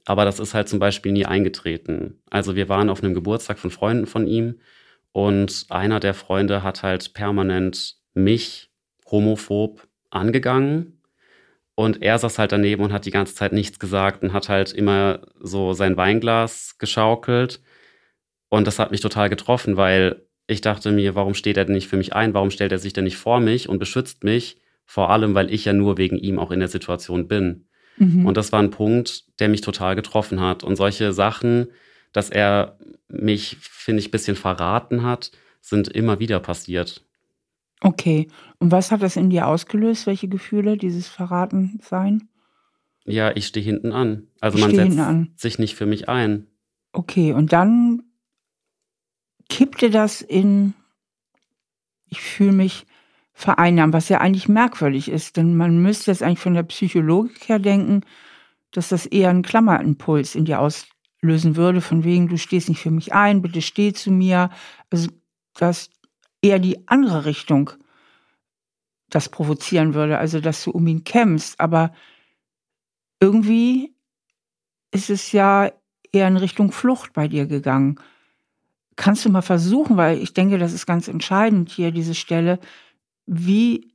Aber 0.05 0.25
das 0.25 0.38
ist 0.41 0.55
halt 0.55 0.69
zum 0.69 0.79
Beispiel 0.79 1.12
nie 1.12 1.26
eingetreten. 1.26 2.23
Also 2.31 2.56
wir 2.56 2.69
waren 2.69 2.88
auf 2.88 3.03
einem 3.03 3.15
Geburtstag 3.15 3.59
von 3.59 3.70
Freunden 3.70 4.06
von 4.06 4.26
ihm 4.26 4.61
und 5.12 5.67
einer 5.69 6.00
der 6.00 6.15
Freunde 6.15 6.62
hat 6.62 6.82
halt 6.82 7.12
permanent 7.15 7.97
mich 8.15 8.70
homophob 9.11 9.87
angegangen. 10.11 11.03
Und 11.75 12.03
er 12.03 12.19
saß 12.19 12.38
halt 12.38 12.53
daneben 12.53 12.82
und 12.82 12.93
hat 12.93 13.06
die 13.06 13.12
ganze 13.12 13.35
Zeit 13.35 13.53
nichts 13.53 13.79
gesagt 13.79 14.23
und 14.23 14.32
hat 14.32 14.49
halt 14.49 14.73
immer 14.73 15.20
so 15.41 15.75
sein 15.75 15.97
Weinglas 15.97 16.76
geschaukelt. 16.79 17.61
Und 18.49 18.67
das 18.67 18.79
hat 18.79 18.91
mich 18.91 19.00
total 19.00 19.29
getroffen, 19.29 19.76
weil 19.76 20.28
ich 20.49 20.62
dachte 20.62 20.91
mir, 20.91 21.15
warum 21.15 21.35
steht 21.35 21.59
er 21.59 21.67
denn 21.67 21.75
nicht 21.75 21.89
für 21.89 21.99
mich 21.99 22.15
ein? 22.15 22.35
Warum 22.35 22.50
stellt 22.50 22.73
er 22.73 22.79
sich 22.79 22.95
denn 22.95 23.05
nicht 23.05 23.19
vor 23.19 23.39
mich 23.39 23.69
und 23.69 23.79
beschützt 23.79 24.25
mich? 24.25 24.59
Vor 24.87 25.11
allem, 25.11 25.34
weil 25.34 25.53
ich 25.53 25.67
ja 25.67 25.75
nur 25.75 25.99
wegen 25.99 26.17
ihm 26.17 26.39
auch 26.39 26.51
in 26.51 26.61
der 26.61 26.70
Situation 26.70 27.29
bin. 27.29 27.67
Mhm. 27.99 28.25
Und 28.25 28.37
das 28.39 28.51
war 28.51 28.61
ein 28.61 28.70
Punkt, 28.70 29.25
der 29.41 29.51
mich 29.51 29.61
total 29.61 29.94
getroffen 29.94 30.41
hat. 30.41 30.65
Und 30.65 30.77
solche 30.77 31.13
Sachen, 31.13 31.69
dass 32.15 32.31
er 32.31 32.79
mich, 33.08 33.58
finde 33.61 34.01
ich, 34.01 34.08
ein 34.08 34.13
bisschen 34.13 34.37
verraten 34.37 35.03
hat, 35.03 35.32
sind 35.61 35.89
immer 35.89 36.19
wieder 36.19 36.41
passiert. 36.41 37.05
Okay. 37.82 38.29
Und 38.58 38.72
was 38.72 38.91
hat 38.91 39.03
das 39.03 39.17
in 39.17 39.29
dir 39.29 39.46
ausgelöst? 39.46 40.06
Welche 40.06 40.29
Gefühle, 40.29 40.79
dieses 40.79 41.08
Verratensein? 41.08 42.29
Ja, 43.05 43.37
ich 43.37 43.46
stehe 43.46 43.65
hinten 43.65 43.93
an. 43.93 44.29
Also 44.41 44.56
ich 44.56 44.65
man 44.65 44.75
setzt 44.75 44.99
an. 44.99 45.32
sich 45.37 45.58
nicht 45.58 45.75
für 45.75 45.87
mich 45.87 46.08
ein. 46.08 46.46
Okay, 46.93 47.32
und 47.32 47.53
dann 47.53 47.88
kippte 49.48 49.90
das 49.90 50.22
in, 50.22 50.74
ich 52.06 52.20
fühle 52.20 52.52
mich 52.52 52.86
vereinnahmt, 53.32 53.94
was 53.94 54.08
ja 54.08 54.20
eigentlich 54.20 54.48
merkwürdig 54.48 55.08
ist, 55.08 55.36
denn 55.36 55.56
man 55.56 55.81
müsste 55.81 56.10
jetzt 56.10 56.22
eigentlich 56.22 56.40
von 56.40 56.55
der 56.55 56.64
Psychologik 56.64 57.48
her 57.48 57.58
denken, 57.58 58.02
dass 58.72 58.88
das 58.88 59.06
eher 59.06 59.31
einen 59.31 59.43
Klammerimpuls 59.43 60.34
in 60.34 60.44
dir 60.44 60.60
auslösen 60.60 61.56
würde, 61.56 61.81
von 61.81 62.05
wegen, 62.05 62.28
du 62.28 62.36
stehst 62.36 62.69
nicht 62.69 62.81
für 62.81 62.90
mich 62.90 63.12
ein, 63.12 63.40
bitte 63.40 63.62
steh 63.62 63.93
zu 63.93 64.10
mir. 64.10 64.50
Also, 64.90 65.08
dass 65.55 65.90
eher 66.43 66.58
die 66.58 66.86
andere 66.88 67.24
Richtung 67.24 67.70
das 69.08 69.28
provozieren 69.28 69.94
würde, 69.94 70.19
also 70.19 70.40
dass 70.40 70.62
du 70.64 70.70
um 70.70 70.86
ihn 70.86 71.05
kämpfst, 71.05 71.58
aber 71.60 71.93
irgendwie 73.20 73.94
ist 74.93 75.10
es 75.10 75.32
ja 75.32 75.70
eher 76.12 76.28
in 76.28 76.36
Richtung 76.36 76.72
Flucht 76.72 77.12
bei 77.12 77.28
dir 77.28 77.46
gegangen. 77.46 78.00
Kannst 78.98 79.24
du 79.24 79.31
mal 79.31 79.43
versuchen, 79.43 79.96
weil 79.96 80.19
ich 80.19 80.34
denke, 80.34 80.58
das 80.58 80.72
ist 80.72 80.84
ganz 80.84 81.06
entscheidend 81.06 81.70
hier, 81.70 81.93
diese 81.93 82.17
Stelle, 82.17 82.58
wie 83.26 83.93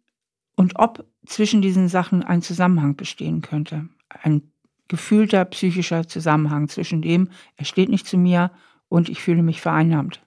und 0.55 0.79
ob 0.79 1.05
zwischen 1.25 1.62
diesen 1.62 1.89
Sachen 1.89 2.24
ein 2.24 2.41
Zusammenhang 2.41 2.95
bestehen 2.95 3.41
könnte. 3.41 3.89
Ein 4.07 4.53
gefühlter 4.88 5.43
psychischer 5.43 6.07
Zusammenhang 6.07 6.69
zwischen 6.69 7.01
dem, 7.01 7.29
er 7.57 7.65
steht 7.65 7.89
nicht 7.89 8.07
zu 8.07 8.17
mir 8.17 8.51
und 8.88 9.10
ich 9.10 9.22
fühle 9.22 9.43
mich 9.43 9.60
vereinnahmt. 9.60 10.22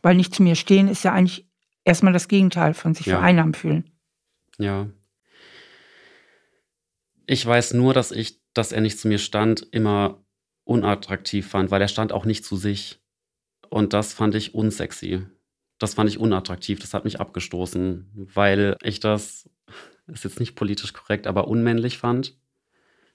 Weil 0.00 0.14
nicht 0.14 0.34
zu 0.34 0.42
mir 0.42 0.54
stehen 0.54 0.88
ist 0.88 1.04
ja 1.04 1.12
eigentlich 1.12 1.46
erstmal 1.84 2.14
das 2.14 2.28
Gegenteil 2.28 2.72
von 2.72 2.94
sich 2.94 3.04
ja. 3.04 3.18
vereinnahmt 3.18 3.58
fühlen. 3.58 3.90
Ja. 4.56 4.88
Ich 7.26 7.44
weiß 7.44 7.74
nur, 7.74 7.92
dass 7.92 8.10
ich, 8.10 8.40
dass 8.54 8.72
er 8.72 8.80
nicht 8.80 8.98
zu 8.98 9.06
mir 9.06 9.18
stand, 9.18 9.66
immer 9.70 10.24
unattraktiv 10.64 11.46
fand, 11.46 11.70
weil 11.70 11.82
er 11.82 11.88
stand 11.88 12.12
auch 12.12 12.24
nicht 12.24 12.42
zu 12.42 12.56
sich. 12.56 12.99
Und 13.70 13.92
das 13.92 14.12
fand 14.12 14.34
ich 14.34 14.54
unsexy. 14.54 15.22
Das 15.78 15.94
fand 15.94 16.10
ich 16.10 16.18
unattraktiv. 16.18 16.80
Das 16.80 16.92
hat 16.92 17.04
mich 17.04 17.20
abgestoßen, 17.20 18.28
weil 18.34 18.76
ich 18.82 19.00
das, 19.00 19.48
ist 20.06 20.24
jetzt 20.24 20.40
nicht 20.40 20.56
politisch 20.56 20.92
korrekt, 20.92 21.26
aber 21.26 21.48
unmännlich 21.48 21.96
fand. 21.96 22.36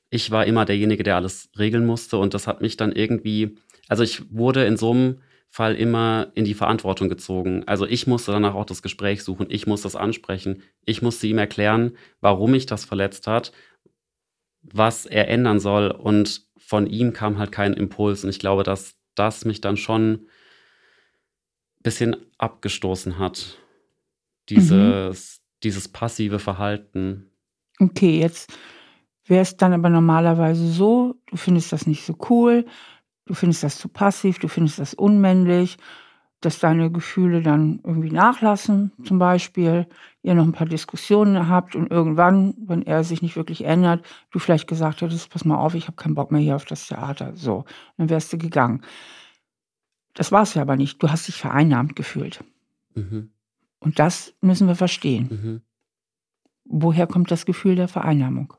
Ich 0.09 0.31
war 0.31 0.45
immer 0.45 0.65
derjenige, 0.65 1.03
der 1.03 1.17
alles 1.17 1.49
regeln 1.59 1.85
musste 1.85 2.17
und 2.17 2.33
das 2.33 2.47
hat 2.47 2.61
mich 2.61 2.77
dann 2.77 2.93
irgendwie, 2.93 3.57
also 3.87 4.01
ich 4.01 4.33
wurde 4.33 4.65
in 4.65 4.77
so 4.77 4.91
einem 4.91 5.21
Fall 5.49 5.75
immer 5.75 6.31
in 6.35 6.45
die 6.45 6.53
Verantwortung 6.53 7.09
gezogen. 7.09 7.63
Also 7.65 7.85
ich 7.85 8.07
musste 8.07 8.31
danach 8.31 8.55
auch 8.55 8.65
das 8.65 8.81
Gespräch 8.81 9.23
suchen, 9.23 9.47
ich 9.49 9.67
musste 9.67 9.85
das 9.85 9.95
ansprechen, 9.95 10.63
ich 10.85 11.01
musste 11.01 11.27
ihm 11.27 11.37
erklären, 11.37 11.97
warum 12.21 12.51
mich 12.51 12.65
das 12.65 12.85
verletzt 12.85 13.27
hat, 13.27 13.51
was 14.61 15.05
er 15.05 15.27
ändern 15.27 15.59
soll 15.59 15.91
und 15.91 16.45
von 16.57 16.87
ihm 16.87 17.13
kam 17.13 17.37
halt 17.37 17.51
kein 17.51 17.73
Impuls 17.73 18.23
und 18.23 18.29
ich 18.29 18.39
glaube, 18.39 18.63
dass 18.63 18.95
das 19.15 19.45
mich 19.45 19.61
dann 19.61 19.77
schon 19.77 20.27
bisschen 21.85 22.15
abgestoßen 22.39 23.19
hat, 23.19 23.59
dieses, 24.49 25.37
mhm. 25.37 25.41
dieses 25.63 25.87
passive 25.87 26.39
Verhalten. 26.39 27.29
Okay, 27.79 28.19
jetzt 28.19 28.51
wäre 29.25 29.43
es 29.43 29.55
dann 29.55 29.71
aber 29.71 29.89
normalerweise 29.89 30.67
so, 30.67 31.15
du 31.27 31.37
findest 31.37 31.71
das 31.71 31.85
nicht 31.85 32.03
so 32.03 32.17
cool, 32.29 32.65
du 33.25 33.35
findest 33.35 33.63
das 33.63 33.77
zu 33.77 33.87
passiv, 33.87 34.39
du 34.39 34.47
findest 34.47 34.79
das 34.79 34.95
unmännlich, 34.95 35.77
dass 36.41 36.59
deine 36.59 36.91
Gefühle 36.91 37.43
dann 37.43 37.81
irgendwie 37.83 38.11
nachlassen, 38.11 38.91
zum 39.03 39.19
Beispiel, 39.19 39.87
ihr 40.23 40.33
noch 40.33 40.43
ein 40.43 40.53
paar 40.53 40.67
Diskussionen 40.67 41.47
habt 41.49 41.75
und 41.75 41.91
irgendwann, 41.91 42.55
wenn 42.65 42.81
er 42.81 43.03
sich 43.03 43.21
nicht 43.21 43.35
wirklich 43.35 43.63
ändert, 43.63 44.03
du 44.31 44.39
vielleicht 44.39 44.67
gesagt 44.67 45.01
hättest, 45.01 45.29
pass 45.29 45.45
mal 45.45 45.57
auf, 45.57 45.75
ich 45.75 45.85
habe 45.87 45.97
keinen 45.97 46.15
Bock 46.15 46.31
mehr 46.31 46.41
hier 46.41 46.55
auf 46.55 46.65
das 46.65 46.87
Theater. 46.87 47.33
So, 47.35 47.63
dann 47.97 48.09
wärst 48.09 48.33
du 48.33 48.39
gegangen. 48.39 48.81
Das 50.15 50.31
war 50.31 50.41
es 50.41 50.55
ja 50.55 50.63
aber 50.63 50.77
nicht. 50.77 51.03
Du 51.03 51.09
hast 51.09 51.27
dich 51.27 51.35
vereinnahmt 51.35 51.95
gefühlt. 51.95 52.43
Mhm. 52.95 53.29
Und 53.79 53.99
das 53.99 54.33
müssen 54.41 54.67
wir 54.67 54.75
verstehen. 54.75 55.27
Mhm. 55.29 55.61
Woher 56.63 57.05
kommt 57.05 57.29
das 57.29 57.45
Gefühl 57.45 57.75
der 57.75 57.87
Vereinnahmung? 57.87 58.53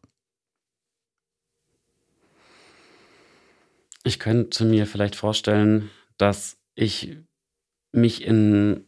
Ich 4.04 4.20
könnte 4.20 4.64
mir 4.64 4.86
vielleicht 4.86 5.16
vorstellen, 5.16 5.90
dass 6.16 6.58
ich 6.76 7.16
mich 7.90 8.24
in 8.24 8.86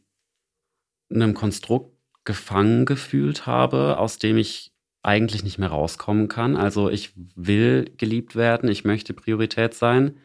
einem 1.10 1.34
Konstrukt 1.34 1.96
gefangen 2.24 2.84
gefühlt 2.84 3.46
habe, 3.46 3.98
aus 3.98 4.18
dem 4.18 4.36
ich 4.36 4.72
eigentlich 5.02 5.42
nicht 5.42 5.58
mehr 5.58 5.70
rauskommen 5.70 6.28
kann. 6.28 6.56
Also 6.56 6.90
ich 6.90 7.14
will 7.34 7.90
geliebt 7.96 8.36
werden, 8.36 8.68
ich 8.68 8.84
möchte 8.84 9.14
Priorität 9.14 9.74
sein. 9.74 10.18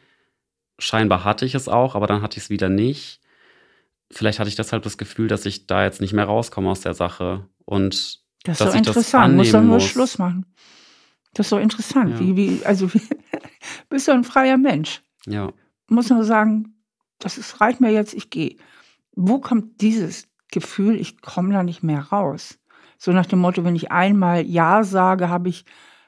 Scheinbar 0.78 1.24
hatte 1.24 1.44
ich 1.44 1.54
es 1.54 1.68
auch, 1.68 1.94
aber 1.94 2.06
dann 2.06 2.22
hatte 2.22 2.38
ich 2.38 2.44
es 2.44 2.50
wieder 2.50 2.68
nicht. 2.68 3.20
Vielleicht 4.10 4.38
hatte 4.38 4.48
ich 4.48 4.56
deshalb 4.56 4.82
das 4.82 4.98
Gefühl, 4.98 5.28
dass 5.28 5.46
ich 5.46 5.66
da 5.66 5.84
jetzt 5.84 6.00
nicht 6.00 6.12
mehr 6.12 6.24
rauskomme 6.24 6.70
aus 6.70 6.80
der 6.80 6.94
Sache 6.94 7.48
und 7.64 8.24
das 8.44 8.60
ist 8.60 8.72
so 8.72 8.76
interessant. 8.76 9.36
muss 9.36 9.50
dann 9.52 9.66
nur 9.66 9.76
muss. 9.76 9.84
Schluss 9.84 10.18
machen. 10.18 10.46
Das 11.32 11.46
ist 11.46 11.50
so 11.50 11.58
interessant. 11.58 12.12
Ja. 12.12 12.20
Wie, 12.20 12.36
wie, 12.36 12.64
also 12.64 12.92
wie, 12.92 13.00
bist 13.88 14.06
du 14.06 14.12
ein 14.12 14.24
freier 14.24 14.58
Mensch. 14.58 15.02
Ja. 15.26 15.52
Muss 15.88 16.10
nur 16.10 16.24
sagen, 16.24 16.76
das 17.18 17.38
ist, 17.38 17.60
reicht 17.60 17.80
mir 17.80 17.90
jetzt, 17.90 18.14
ich 18.14 18.30
gehe. 18.30 18.56
Wo 19.16 19.38
kommt 19.38 19.80
dieses 19.80 20.28
Gefühl, 20.50 21.00
ich 21.00 21.22
komme 21.22 21.52
da 21.52 21.62
nicht 21.62 21.82
mehr 21.82 22.00
raus? 22.00 22.58
So 22.98 23.12
nach 23.12 23.26
dem 23.26 23.40
Motto, 23.40 23.64
wenn 23.64 23.76
ich 23.76 23.90
einmal 23.90 24.44
Ja 24.44 24.84
sage, 24.84 25.28
habe 25.28 25.48
ich 25.48 25.64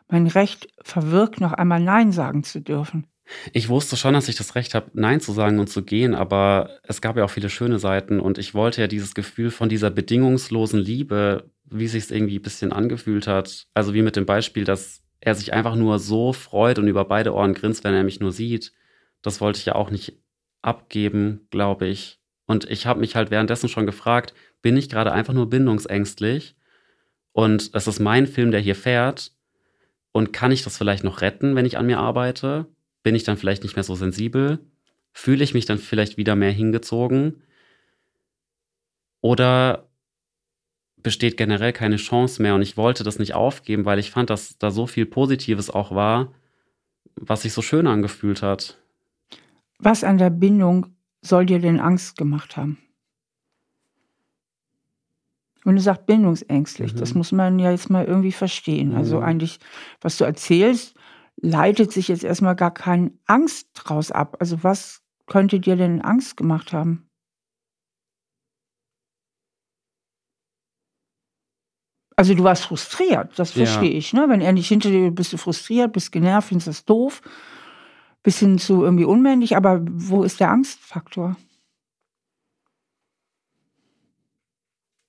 mein 0.08 0.26
Recht 0.26 0.68
verwirkt, 0.82 1.40
noch 1.40 1.52
einmal 1.52 1.80
Nein 1.80 2.12
sagen 2.12 2.44
zu 2.44 2.60
dürfen. 2.60 3.06
Ich 3.52 3.68
wusste 3.68 3.96
schon, 3.96 4.14
dass 4.14 4.28
ich 4.28 4.36
das 4.36 4.54
Recht 4.54 4.74
habe, 4.74 4.90
Nein 4.94 5.20
zu 5.20 5.32
sagen 5.32 5.58
und 5.58 5.68
zu 5.68 5.82
gehen, 5.82 6.14
aber 6.14 6.78
es 6.84 7.00
gab 7.00 7.16
ja 7.16 7.24
auch 7.24 7.30
viele 7.30 7.50
schöne 7.50 7.78
Seiten 7.78 8.20
und 8.20 8.38
ich 8.38 8.54
wollte 8.54 8.80
ja 8.80 8.86
dieses 8.86 9.14
Gefühl 9.14 9.50
von 9.50 9.68
dieser 9.68 9.90
bedingungslosen 9.90 10.78
Liebe, 10.78 11.50
wie 11.64 11.88
sich 11.88 12.04
es 12.04 12.10
irgendwie 12.10 12.38
ein 12.38 12.42
bisschen 12.42 12.72
angefühlt 12.72 13.26
hat, 13.26 13.66
also 13.74 13.94
wie 13.94 14.02
mit 14.02 14.16
dem 14.16 14.26
Beispiel, 14.26 14.64
dass 14.64 15.02
er 15.20 15.34
sich 15.34 15.52
einfach 15.52 15.74
nur 15.74 15.98
so 15.98 16.32
freut 16.32 16.78
und 16.78 16.86
über 16.86 17.04
beide 17.04 17.34
Ohren 17.34 17.54
grinst, 17.54 17.82
wenn 17.84 17.94
er 17.94 18.04
mich 18.04 18.20
nur 18.20 18.32
sieht. 18.32 18.72
Das 19.22 19.40
wollte 19.40 19.58
ich 19.58 19.66
ja 19.66 19.74
auch 19.74 19.90
nicht 19.90 20.18
abgeben, 20.62 21.46
glaube 21.50 21.88
ich. 21.88 22.20
Und 22.46 22.70
ich 22.70 22.86
habe 22.86 23.00
mich 23.00 23.16
halt 23.16 23.30
währenddessen 23.32 23.68
schon 23.68 23.86
gefragt, 23.86 24.34
bin 24.62 24.76
ich 24.76 24.88
gerade 24.88 25.12
einfach 25.12 25.32
nur 25.32 25.50
bindungsängstlich? 25.50 26.54
Und 27.32 27.70
es 27.74 27.86
ist 27.86 27.98
mein 27.98 28.26
Film, 28.26 28.52
der 28.52 28.60
hier 28.60 28.76
fährt. 28.76 29.32
Und 30.12 30.32
kann 30.32 30.52
ich 30.52 30.62
das 30.62 30.78
vielleicht 30.78 31.04
noch 31.04 31.20
retten, 31.20 31.56
wenn 31.56 31.66
ich 31.66 31.76
an 31.76 31.86
mir 31.86 31.98
arbeite? 31.98 32.66
Bin 33.06 33.14
ich 33.14 33.22
dann 33.22 33.36
vielleicht 33.36 33.62
nicht 33.62 33.76
mehr 33.76 33.84
so 33.84 33.94
sensibel? 33.94 34.58
Fühle 35.12 35.44
ich 35.44 35.54
mich 35.54 35.64
dann 35.64 35.78
vielleicht 35.78 36.16
wieder 36.16 36.34
mehr 36.34 36.50
hingezogen? 36.50 37.40
Oder 39.20 39.88
besteht 41.04 41.36
generell 41.36 41.72
keine 41.72 41.98
Chance 41.98 42.42
mehr 42.42 42.56
und 42.56 42.62
ich 42.62 42.76
wollte 42.76 43.04
das 43.04 43.20
nicht 43.20 43.32
aufgeben, 43.32 43.84
weil 43.84 44.00
ich 44.00 44.10
fand, 44.10 44.28
dass 44.28 44.58
da 44.58 44.72
so 44.72 44.88
viel 44.88 45.06
Positives 45.06 45.70
auch 45.70 45.94
war, 45.94 46.32
was 47.14 47.42
sich 47.42 47.52
so 47.52 47.62
schön 47.62 47.86
angefühlt 47.86 48.42
hat. 48.42 48.76
Was 49.78 50.02
an 50.02 50.18
der 50.18 50.30
Bindung 50.30 50.86
soll 51.22 51.46
dir 51.46 51.60
denn 51.60 51.78
Angst 51.78 52.16
gemacht 52.16 52.56
haben? 52.56 52.76
Und 55.64 55.76
du 55.76 55.80
sagst 55.80 56.06
bindungsängstlich, 56.06 56.92
mhm. 56.92 56.98
das 56.98 57.14
muss 57.14 57.30
man 57.30 57.60
ja 57.60 57.70
jetzt 57.70 57.88
mal 57.88 58.04
irgendwie 58.04 58.32
verstehen. 58.32 58.96
Also 58.96 59.18
mhm. 59.18 59.22
Also 59.22 59.30
eigentlich, 59.30 59.60
was 60.00 60.16
du 60.16 60.24
erzählst, 60.24 60.96
leitet 61.36 61.92
sich 61.92 62.08
jetzt 62.08 62.24
erstmal 62.24 62.56
gar 62.56 62.72
keine 62.72 63.12
Angst 63.26 63.68
draus 63.74 64.10
ab. 64.10 64.36
Also 64.40 64.62
was 64.62 65.02
könnte 65.26 65.60
dir 65.60 65.76
denn 65.76 66.00
Angst 66.00 66.36
gemacht 66.36 66.72
haben? 66.72 67.08
Also 72.18 72.34
du 72.34 72.44
warst 72.44 72.64
frustriert, 72.64 73.38
das 73.38 73.52
verstehe 73.52 73.92
ja. 73.92 73.98
ich. 73.98 74.14
Ne? 74.14 74.26
Wenn 74.28 74.40
er 74.40 74.52
nicht 74.52 74.68
hinter 74.68 74.88
dir 74.88 75.10
bist 75.10 75.34
du 75.34 75.36
frustriert, 75.36 75.92
bist 75.92 76.12
genervt, 76.12 76.48
findest 76.48 76.68
das 76.68 76.84
doof, 76.86 77.20
bis 78.22 78.38
hin 78.38 78.58
zu 78.58 78.84
irgendwie 78.84 79.04
unmännlich. 79.04 79.54
Aber 79.54 79.82
wo 79.84 80.22
ist 80.22 80.40
der 80.40 80.50
Angstfaktor? 80.50 81.36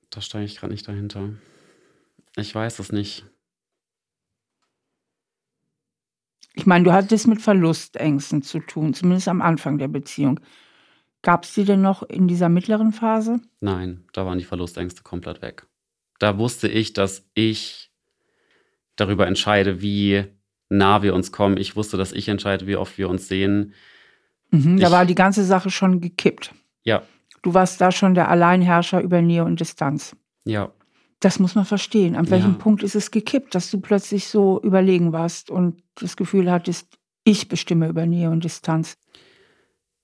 Da 0.10 0.20
steige 0.20 0.46
ich 0.46 0.58
gerade 0.58 0.74
nicht 0.74 0.88
dahinter. 0.88 1.30
Ich 2.36 2.54
weiß 2.54 2.80
es 2.80 2.92
nicht. 2.92 3.26
Ich 6.58 6.66
meine, 6.66 6.84
du 6.84 6.92
hattest 6.92 7.28
mit 7.28 7.42
Verlustängsten 7.42 8.42
zu 8.42 8.60
tun, 8.60 8.94
zumindest 8.94 9.28
am 9.28 9.42
Anfang 9.42 9.78
der 9.78 9.88
Beziehung. 9.88 10.40
Gab 11.22 11.44
es 11.44 11.54
die 11.54 11.64
denn 11.64 11.82
noch 11.82 12.04
in 12.04 12.28
dieser 12.28 12.50
mittleren 12.50 12.92
Phase? 12.92 13.40
Nein, 13.62 14.04
da 14.14 14.26
waren 14.26 14.38
die 14.38 14.44
Verlustängste 14.44 15.04
komplett 15.04 15.42
weg 15.42 15.68
da 16.20 16.38
wusste 16.38 16.68
ich, 16.68 16.94
dass 16.94 17.26
ich 17.34 17.92
darüber 18.96 19.28
entscheide, 19.28 19.82
wie 19.82 20.26
nah 20.70 21.02
wir 21.02 21.14
uns 21.14 21.32
kommen. 21.32 21.58
Ich 21.58 21.76
wusste, 21.76 21.98
dass 21.98 22.12
ich 22.12 22.28
entscheide, 22.28 22.68
wie 22.68 22.76
oft 22.76 22.98
wir 22.98 23.10
uns 23.10 23.28
sehen. 23.28 23.74
Mhm, 24.52 24.80
da 24.80 24.92
war 24.92 25.06
die 25.06 25.16
ganze 25.16 25.44
Sache 25.44 25.70
schon 25.70 26.02
gekippt. 26.02 26.54
Ja. 26.84 27.04
Du 27.44 27.54
warst 27.54 27.80
da 27.80 27.92
schon 27.92 28.16
der 28.16 28.30
Alleinherrscher 28.30 29.02
über 29.02 29.22
Nähe 29.22 29.44
und 29.44 29.60
Distanz. 29.60 30.16
Ja. 30.44 30.72
Das 31.20 31.40
muss 31.40 31.56
man 31.56 31.66
verstehen. 31.66 32.16
An 32.16 32.30
welchem 32.30 32.54
ja. 32.54 32.58
Punkt 32.58 32.84
ist 32.84 32.96
es 32.96 33.10
gekippt, 33.10 33.56
dass 33.56 33.72
du 33.72 33.82
plötzlich 33.82 34.28
so 34.28 34.62
überlegen 34.62 35.14
warst 35.14 35.50
und 35.50 35.82
das 35.96 36.16
Gefühl 36.16 36.52
hattest, 36.52 37.00
ich 37.24 37.48
bestimme 37.48 37.90
über 37.90 38.06
Nähe 38.06 38.30
und 38.30 38.44
Distanz? 38.44 38.98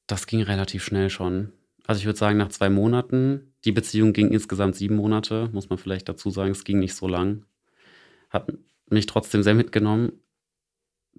Das 0.08 0.28
ging 0.28 0.42
relativ 0.42 0.84
schnell 0.84 1.10
schon. 1.10 1.54
Also 1.86 2.00
ich 2.00 2.06
würde 2.06 2.18
sagen, 2.20 2.38
nach 2.38 2.50
zwei 2.50 2.70
Monaten, 2.70 3.54
die 3.66 3.72
Beziehung 3.72 4.14
ging 4.14 4.30
insgesamt 4.30 4.76
sieben 4.76 4.96
Monate, 4.96 5.50
muss 5.54 5.70
man 5.70 5.78
vielleicht 5.78 6.10
dazu 6.10 6.30
sagen, 6.30 6.52
es 6.52 6.64
ging 6.64 6.80
nicht 6.80 6.96
so 6.96 7.08
lang. 7.08 7.46
Hat 8.30 8.52
mich 8.90 9.06
trotzdem 9.06 9.44
sehr 9.44 9.54
mitgenommen. 9.54 10.14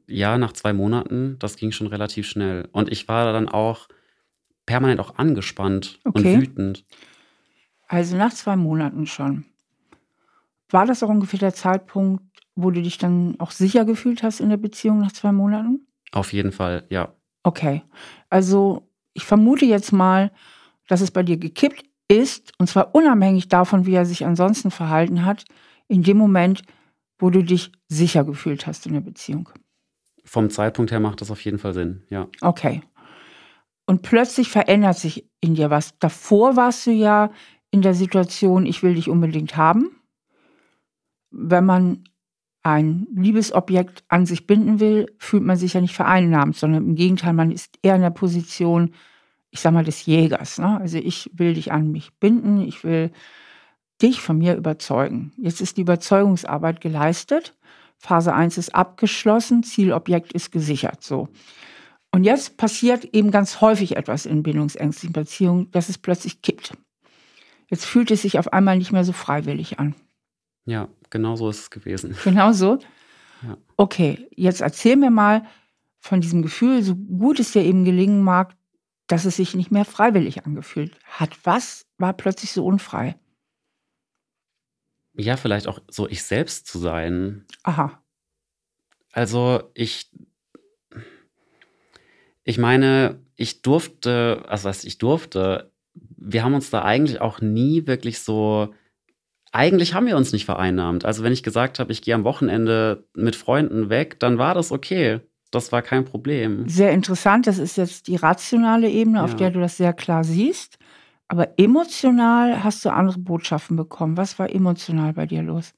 Ja, 0.06 0.36
nach 0.38 0.52
zwei 0.52 0.72
Monaten, 0.72 1.36
das 1.38 1.56
ging 1.56 1.70
schon 1.70 1.86
relativ 1.86 2.26
schnell. 2.26 2.68
Und 2.72 2.90
ich 2.90 3.08
war 3.08 3.32
dann 3.32 3.48
auch 3.48 3.88
permanent 4.66 5.00
auch 5.00 5.16
angespannt 5.16 6.00
okay. 6.04 6.34
und 6.34 6.40
wütend. 6.42 6.84
Also 7.86 8.16
nach 8.16 8.32
zwei 8.32 8.56
Monaten 8.56 9.06
schon. 9.06 9.44
War 10.70 10.86
das 10.86 11.02
auch 11.02 11.08
ungefähr 11.08 11.38
der 11.38 11.54
Zeitpunkt, 11.54 12.22
wo 12.56 12.70
du 12.70 12.82
dich 12.82 12.98
dann 12.98 13.36
auch 13.38 13.50
sicher 13.50 13.84
gefühlt 13.84 14.22
hast 14.22 14.40
in 14.40 14.48
der 14.48 14.56
Beziehung 14.56 14.98
nach 14.98 15.12
zwei 15.12 15.32
Monaten? 15.32 15.86
Auf 16.12 16.32
jeden 16.32 16.52
Fall, 16.52 16.86
ja. 16.90 17.12
Okay. 17.42 17.82
Also 18.30 18.88
ich 19.12 19.24
vermute 19.24 19.64
jetzt 19.64 19.92
mal, 19.92 20.32
dass 20.88 21.00
es 21.00 21.10
bei 21.10 21.22
dir 21.22 21.36
gekippt 21.36 21.84
ist, 22.08 22.52
und 22.58 22.68
zwar 22.68 22.94
unabhängig 22.94 23.48
davon, 23.48 23.86
wie 23.86 23.94
er 23.94 24.06
sich 24.06 24.24
ansonsten 24.24 24.70
verhalten 24.70 25.24
hat, 25.24 25.44
in 25.88 26.02
dem 26.02 26.16
Moment, 26.16 26.62
wo 27.18 27.30
du 27.30 27.42
dich 27.42 27.72
sicher 27.88 28.24
gefühlt 28.24 28.66
hast 28.66 28.86
in 28.86 28.92
der 28.92 29.00
Beziehung. 29.00 29.48
Vom 30.24 30.50
Zeitpunkt 30.50 30.90
her 30.90 31.00
macht 31.00 31.20
das 31.20 31.30
auf 31.30 31.44
jeden 31.44 31.58
Fall 31.58 31.74
Sinn, 31.74 32.02
ja. 32.10 32.28
Okay. 32.40 32.82
Und 33.86 34.02
plötzlich 34.02 34.48
verändert 34.48 34.98
sich 34.98 35.28
in 35.40 35.54
dir 35.54 35.70
was. 35.70 35.98
Davor 35.98 36.56
warst 36.56 36.86
du 36.86 36.90
ja 36.90 37.30
in 37.70 37.82
der 37.82 37.94
Situation, 37.94 38.66
ich 38.66 38.82
will 38.82 38.94
dich 38.94 39.10
unbedingt 39.10 39.56
haben. 39.56 39.90
Wenn 41.36 41.64
man 41.64 42.04
ein 42.62 43.06
Liebesobjekt 43.14 44.04
an 44.08 44.24
sich 44.24 44.46
binden 44.46 44.80
will, 44.80 45.12
fühlt 45.18 45.42
man 45.42 45.56
sich 45.56 45.74
ja 45.74 45.80
nicht 45.80 45.94
vereinnahmt, 45.94 46.56
sondern 46.56 46.86
im 46.86 46.94
Gegenteil, 46.94 47.34
man 47.34 47.50
ist 47.50 47.78
eher 47.82 47.96
in 47.96 48.00
der 48.00 48.10
Position, 48.10 48.94
ich 49.50 49.60
sag 49.60 49.72
mal, 49.72 49.84
des 49.84 50.06
Jägers. 50.06 50.58
Ne? 50.58 50.80
Also 50.80 50.98
ich 50.98 51.30
will 51.34 51.54
dich 51.54 51.72
an 51.72 51.92
mich 51.92 52.14
binden, 52.18 52.62
ich 52.62 52.82
will 52.84 53.10
dich 54.00 54.20
von 54.20 54.38
mir 54.38 54.56
überzeugen. 54.56 55.32
Jetzt 55.36 55.60
ist 55.60 55.76
die 55.76 55.82
Überzeugungsarbeit 55.82 56.80
geleistet. 56.80 57.54
Phase 57.98 58.34
1 58.34 58.58
ist 58.58 58.74
abgeschlossen, 58.74 59.62
Zielobjekt 59.62 60.32
ist 60.32 60.50
gesichert. 60.50 61.02
So. 61.02 61.28
Und 62.12 62.24
jetzt 62.24 62.56
passiert 62.56 63.04
eben 63.12 63.30
ganz 63.30 63.60
häufig 63.60 63.96
etwas 63.96 64.24
in 64.24 64.42
bindungsängstlichen 64.42 65.12
Beziehungen, 65.12 65.70
dass 65.70 65.88
es 65.88 65.98
plötzlich 65.98 66.42
kippt. 66.42 66.74
Jetzt 67.68 67.84
fühlt 67.84 68.10
es 68.10 68.22
sich 68.22 68.38
auf 68.38 68.52
einmal 68.52 68.78
nicht 68.78 68.92
mehr 68.92 69.04
so 69.04 69.12
freiwillig 69.12 69.78
an. 69.78 69.94
Ja, 70.66 70.88
genau 71.10 71.36
so 71.36 71.48
ist 71.48 71.60
es 71.60 71.70
gewesen. 71.70 72.16
Genau 72.24 72.52
so? 72.52 72.78
Ja. 73.42 73.58
Okay, 73.76 74.28
jetzt 74.34 74.60
erzähl 74.60 74.96
mir 74.96 75.10
mal 75.10 75.44
von 76.00 76.20
diesem 76.20 76.42
Gefühl, 76.42 76.82
so 76.82 76.94
gut 76.94 77.40
es 77.40 77.52
dir 77.52 77.62
eben 77.62 77.84
gelingen 77.84 78.22
mag, 78.22 78.54
dass 79.06 79.24
es 79.24 79.36
sich 79.36 79.54
nicht 79.54 79.70
mehr 79.70 79.84
freiwillig 79.84 80.46
angefühlt 80.46 80.98
hat. 81.04 81.30
Was 81.44 81.86
war 81.98 82.12
plötzlich 82.14 82.52
so 82.52 82.64
unfrei? 82.64 83.16
Ja, 85.16 85.36
vielleicht 85.36 85.66
auch 85.66 85.80
so 85.88 86.08
ich 86.08 86.22
selbst 86.22 86.66
zu 86.66 86.78
sein. 86.78 87.44
Aha. 87.62 88.02
Also 89.12 89.70
ich, 89.74 90.10
ich 92.42 92.58
meine, 92.58 93.20
ich 93.36 93.62
durfte, 93.62 94.44
also 94.48 94.68
was 94.68 94.84
ich 94.84 94.98
durfte, 94.98 95.72
wir 95.94 96.42
haben 96.42 96.54
uns 96.54 96.70
da 96.70 96.82
eigentlich 96.82 97.20
auch 97.20 97.40
nie 97.40 97.86
wirklich 97.86 98.18
so, 98.18 98.74
eigentlich 99.54 99.94
haben 99.94 100.06
wir 100.06 100.16
uns 100.16 100.32
nicht 100.32 100.44
vereinnahmt. 100.44 101.04
Also 101.04 101.22
wenn 101.22 101.32
ich 101.32 101.44
gesagt 101.44 101.78
habe, 101.78 101.92
ich 101.92 102.02
gehe 102.02 102.14
am 102.14 102.24
Wochenende 102.24 103.06
mit 103.14 103.36
Freunden 103.36 103.88
weg, 103.88 104.18
dann 104.18 104.36
war 104.36 104.52
das 104.52 104.72
okay. 104.72 105.20
Das 105.52 105.70
war 105.70 105.80
kein 105.80 106.04
Problem. 106.04 106.68
Sehr 106.68 106.90
interessant. 106.90 107.46
Das 107.46 107.58
ist 107.58 107.76
jetzt 107.76 108.08
die 108.08 108.16
rationale 108.16 108.90
Ebene, 108.90 109.18
ja. 109.18 109.24
auf 109.24 109.36
der 109.36 109.52
du 109.52 109.60
das 109.60 109.76
sehr 109.76 109.92
klar 109.92 110.24
siehst. 110.24 110.78
Aber 111.28 111.56
emotional 111.56 112.64
hast 112.64 112.84
du 112.84 112.90
andere 112.90 113.20
Botschaften 113.20 113.76
bekommen. 113.76 114.16
Was 114.16 114.40
war 114.40 114.52
emotional 114.52 115.12
bei 115.12 115.26
dir 115.26 115.42
los? 115.42 115.72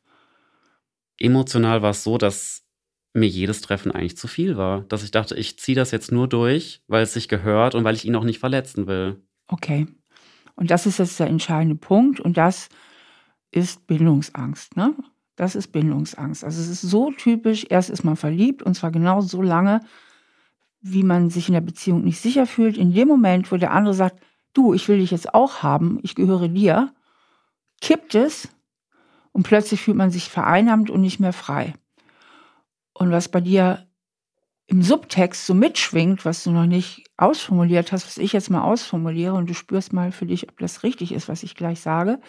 Emotional 1.18 1.82
war 1.82 1.90
es 1.90 2.02
so, 2.02 2.16
dass 2.16 2.64
mir 3.12 3.28
jedes 3.28 3.60
Treffen 3.60 3.92
eigentlich 3.92 4.16
zu 4.16 4.26
viel 4.26 4.56
war. 4.56 4.82
Dass 4.88 5.04
ich 5.04 5.10
dachte, 5.10 5.36
ich 5.36 5.58
ziehe 5.58 5.76
das 5.76 5.90
jetzt 5.90 6.10
nur 6.10 6.28
durch, 6.28 6.82
weil 6.88 7.02
es 7.02 7.12
sich 7.12 7.28
gehört 7.28 7.74
und 7.74 7.84
weil 7.84 7.94
ich 7.94 8.06
ihn 8.06 8.16
auch 8.16 8.24
nicht 8.24 8.38
verletzen 8.38 8.86
will. 8.86 9.20
Okay. 9.48 9.86
Und 10.54 10.70
das 10.70 10.86
ist 10.86 10.98
jetzt 10.98 11.20
der 11.20 11.26
entscheidende 11.26 11.76
Punkt. 11.76 12.20
Und 12.20 12.38
das 12.38 12.70
ist 13.50 13.86
Bindungsangst. 13.86 14.76
Ne? 14.76 14.94
Das 15.36 15.54
ist 15.54 15.68
Bindungsangst. 15.68 16.44
Also 16.44 16.60
es 16.60 16.68
ist 16.68 16.82
so 16.82 17.10
typisch, 17.12 17.66
erst 17.68 17.90
ist 17.90 18.04
man 18.04 18.16
verliebt 18.16 18.62
und 18.62 18.74
zwar 18.74 18.90
genau 18.90 19.20
so 19.20 19.42
lange, 19.42 19.80
wie 20.80 21.02
man 21.02 21.30
sich 21.30 21.48
in 21.48 21.54
der 21.54 21.60
Beziehung 21.60 22.04
nicht 22.04 22.20
sicher 22.20 22.46
fühlt. 22.46 22.76
In 22.76 22.92
dem 22.92 23.08
Moment, 23.08 23.50
wo 23.50 23.56
der 23.56 23.72
andere 23.72 23.94
sagt, 23.94 24.22
du, 24.52 24.72
ich 24.72 24.88
will 24.88 24.98
dich 24.98 25.10
jetzt 25.10 25.34
auch 25.34 25.62
haben, 25.62 25.98
ich 26.02 26.14
gehöre 26.14 26.48
dir, 26.48 26.92
kippt 27.80 28.14
es 28.14 28.48
und 29.32 29.42
plötzlich 29.42 29.82
fühlt 29.82 29.96
man 29.96 30.10
sich 30.10 30.30
vereinnahmt 30.30 30.90
und 30.90 31.00
nicht 31.00 31.20
mehr 31.20 31.32
frei. 31.32 31.74
Und 32.94 33.10
was 33.10 33.28
bei 33.28 33.40
dir 33.40 33.86
im 34.66 34.82
Subtext 34.82 35.46
so 35.46 35.54
mitschwingt, 35.54 36.24
was 36.24 36.42
du 36.42 36.50
noch 36.50 36.66
nicht 36.66 37.04
ausformuliert 37.16 37.92
hast, 37.92 38.06
was 38.06 38.18
ich 38.18 38.32
jetzt 38.32 38.50
mal 38.50 38.62
ausformuliere 38.62 39.34
und 39.34 39.48
du 39.48 39.54
spürst 39.54 39.92
mal 39.92 40.10
für 40.12 40.26
dich, 40.26 40.48
ob 40.48 40.58
das 40.58 40.82
richtig 40.82 41.12
ist, 41.12 41.28
was 41.28 41.42
ich 41.42 41.54
gleich 41.54 41.80
sage, 41.80 42.20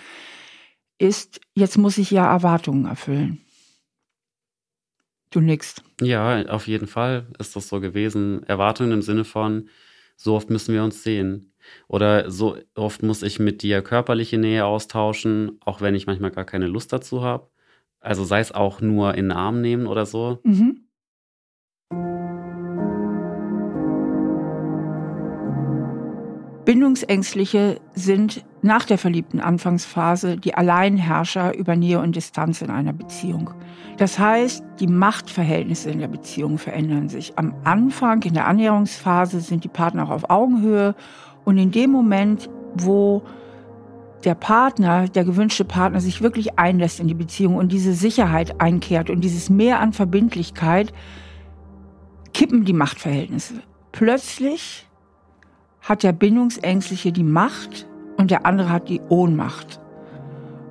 ist, 0.97 1.41
jetzt 1.53 1.77
muss 1.77 1.97
ich 1.97 2.11
ja 2.11 2.31
Erwartungen 2.31 2.85
erfüllen. 2.85 3.41
Du 5.29 5.41
nix. 5.41 5.75
Ja, 6.01 6.45
auf 6.47 6.67
jeden 6.67 6.87
Fall 6.87 7.27
ist 7.37 7.55
das 7.55 7.67
so 7.67 7.79
gewesen. 7.81 8.43
Erwartungen 8.43 8.93
im 8.93 9.01
Sinne 9.01 9.25
von, 9.25 9.69
so 10.15 10.35
oft 10.35 10.49
müssen 10.49 10.73
wir 10.73 10.83
uns 10.83 11.03
sehen. 11.03 11.53
Oder 11.87 12.31
so 12.31 12.57
oft 12.75 13.03
muss 13.03 13.23
ich 13.23 13.39
mit 13.39 13.61
dir 13.61 13.81
körperliche 13.81 14.37
Nähe 14.37 14.65
austauschen, 14.65 15.59
auch 15.59 15.81
wenn 15.81 15.95
ich 15.95 16.07
manchmal 16.07 16.31
gar 16.31 16.45
keine 16.45 16.67
Lust 16.67 16.93
dazu 16.93 17.23
habe. 17.23 17.49
Also 17.99 18.23
sei 18.23 18.39
es 18.39 18.53
auch 18.53 18.79
nur 18.79 19.15
in 19.15 19.25
den 19.25 19.31
Arm 19.31 19.61
nehmen 19.61 19.85
oder 19.85 20.05
so. 20.05 20.39
Mhm. 20.43 20.86
Bindungsängstliche 26.67 27.79
sind 27.93 28.43
nach 28.61 28.83
der 28.83 28.97
verliebten 28.97 29.39
Anfangsphase 29.39 30.35
die 30.35 30.53
Alleinherrscher 30.53 31.57
über 31.57 31.77
Nähe 31.77 32.01
und 32.01 32.17
Distanz 32.17 32.61
in 32.61 32.69
einer 32.69 32.91
Beziehung. 32.91 33.51
Das 33.95 34.19
heißt, 34.19 34.65
die 34.81 34.87
Machtverhältnisse 34.87 35.89
in 35.89 35.99
der 35.99 36.09
Beziehung 36.09 36.57
verändern 36.57 37.07
sich. 37.07 37.31
Am 37.37 37.55
Anfang, 37.63 38.21
in 38.23 38.33
der 38.33 38.47
Annäherungsphase, 38.47 39.39
sind 39.39 39.63
die 39.63 39.69
Partner 39.69 40.03
auch 40.03 40.09
auf 40.09 40.29
Augenhöhe 40.29 40.93
und 41.45 41.57
in 41.57 41.71
dem 41.71 41.89
Moment, 41.89 42.49
wo 42.75 43.23
der 44.25 44.35
Partner, 44.35 45.07
der 45.07 45.23
gewünschte 45.23 45.63
Partner 45.63 46.01
sich 46.01 46.21
wirklich 46.21 46.59
einlässt 46.59 46.99
in 46.99 47.07
die 47.07 47.13
Beziehung 47.13 47.55
und 47.55 47.71
diese 47.71 47.93
Sicherheit 47.93 48.59
einkehrt 48.59 49.09
und 49.09 49.21
dieses 49.21 49.49
Mehr 49.49 49.79
an 49.79 49.93
Verbindlichkeit, 49.93 50.91
kippen 52.33 52.65
die 52.65 52.73
Machtverhältnisse. 52.73 53.53
Plötzlich 53.93 54.86
hat 55.87 56.03
der 56.03 56.11
Bindungsängstliche 56.11 57.11
die 57.11 57.23
Macht 57.23 57.87
und 58.17 58.29
der 58.29 58.45
andere 58.45 58.69
hat 58.69 58.89
die 58.89 59.01
Ohnmacht. 59.09 59.79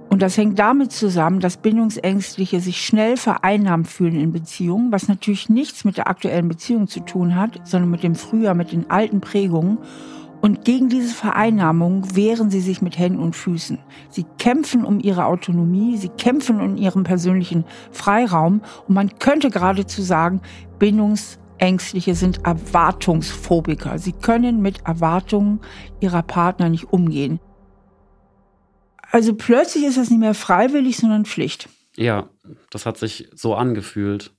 Und 0.09 0.23
das 0.23 0.37
hängt 0.37 0.59
damit 0.59 0.93
zusammen, 0.93 1.41
dass 1.41 1.57
Bindungsängstliche 1.57 2.61
sich 2.61 2.85
schnell 2.85 3.17
vereinnahmt 3.17 3.89
fühlen 3.89 4.21
in 4.21 4.33
Beziehungen, 4.33 4.93
was 4.93 5.09
natürlich 5.09 5.49
nichts 5.49 5.85
mit 5.85 5.97
der 5.97 6.09
aktuellen 6.09 6.49
Beziehung 6.49 6.87
zu 6.87 7.01
tun 7.01 7.35
hat, 7.35 7.61
sondern 7.65 7.91
mit 7.91 8.03
dem 8.03 8.15
Frühjahr, 8.15 8.55
mit 8.55 8.73
den 8.73 8.91
alten 8.91 9.21
Prägungen. 9.21 9.79
Und 10.43 10.65
gegen 10.65 10.89
diese 10.89 11.15
Vereinnahmung 11.15 12.15
wehren 12.15 12.51
sie 12.51 12.61
sich 12.61 12.83
mit 12.83 12.99
Händen 12.99 13.21
und 13.21 13.35
Füßen. 13.35 13.79
Sie 14.11 14.25
kämpfen 14.39 14.85
um 14.85 15.01
ihre 15.01 15.25
Autonomie, 15.25 15.97
sie 15.97 16.11
kämpfen 16.11 16.61
um 16.61 16.77
ihren 16.77 17.05
persönlichen 17.05 17.65
Freiraum. 17.91 18.61
Und 18.87 18.95
man 18.95 19.19
könnte 19.19 19.51
geradezu 19.51 20.03
sagen, 20.03 20.41
Bindungs 20.79 21.39
Ängstliche 21.59 22.15
sind 22.15 22.45
Erwartungsphobiker. 22.45 23.99
Sie 23.99 24.13
können 24.13 24.63
mit 24.63 24.87
Erwartungen 24.87 25.61
ihrer 26.01 26.23
Partner 26.23 26.69
nicht 26.69 26.93
umgehen. 26.93 27.41
Also 29.11 29.35
plötzlich 29.35 29.85
ist 29.85 29.97
das 29.97 30.11
nicht 30.11 30.21
mehr 30.21 30.35
freiwillig, 30.35 30.97
sondern 30.99 31.25
Pflicht. 31.25 31.69
Ja, 31.97 32.29
das 32.71 32.87
hat 32.87 32.99
sich 32.99 33.29
so 33.35 33.55
angefühlt. 33.55 34.33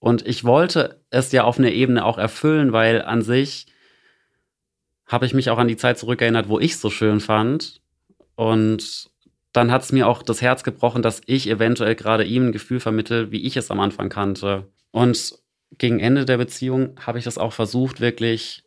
Und 0.00 0.26
ich 0.26 0.44
wollte 0.44 1.02
es 1.10 1.32
ja 1.32 1.44
auf 1.44 1.58
einer 1.58 1.72
Ebene 1.72 2.04
auch 2.04 2.18
erfüllen, 2.18 2.72
weil 2.72 3.02
an 3.02 3.22
sich 3.22 3.66
habe 5.06 5.26
ich 5.26 5.34
mich 5.34 5.50
auch 5.50 5.58
an 5.58 5.68
die 5.68 5.76
Zeit 5.76 5.98
zurückerinnert, 5.98 6.48
wo 6.48 6.60
ich 6.60 6.72
es 6.72 6.80
so 6.80 6.90
schön 6.90 7.20
fand. 7.20 7.80
Und 8.36 9.10
dann 9.52 9.72
hat 9.72 9.82
es 9.82 9.92
mir 9.92 10.06
auch 10.06 10.22
das 10.22 10.42
Herz 10.42 10.62
gebrochen, 10.62 11.02
dass 11.02 11.22
ich 11.26 11.48
eventuell 11.48 11.94
gerade 11.94 12.24
ihm 12.24 12.48
ein 12.48 12.52
Gefühl 12.52 12.80
vermittle, 12.80 13.32
wie 13.32 13.44
ich 13.44 13.56
es 13.56 13.70
am 13.70 13.80
Anfang 13.80 14.08
kannte. 14.10 14.70
Und 14.90 15.34
gegen 15.76 16.00
Ende 16.00 16.24
der 16.24 16.38
Beziehung 16.38 16.98
habe 17.00 17.18
ich 17.18 17.24
das 17.24 17.38
auch 17.38 17.52
versucht, 17.52 18.00
wirklich 18.00 18.64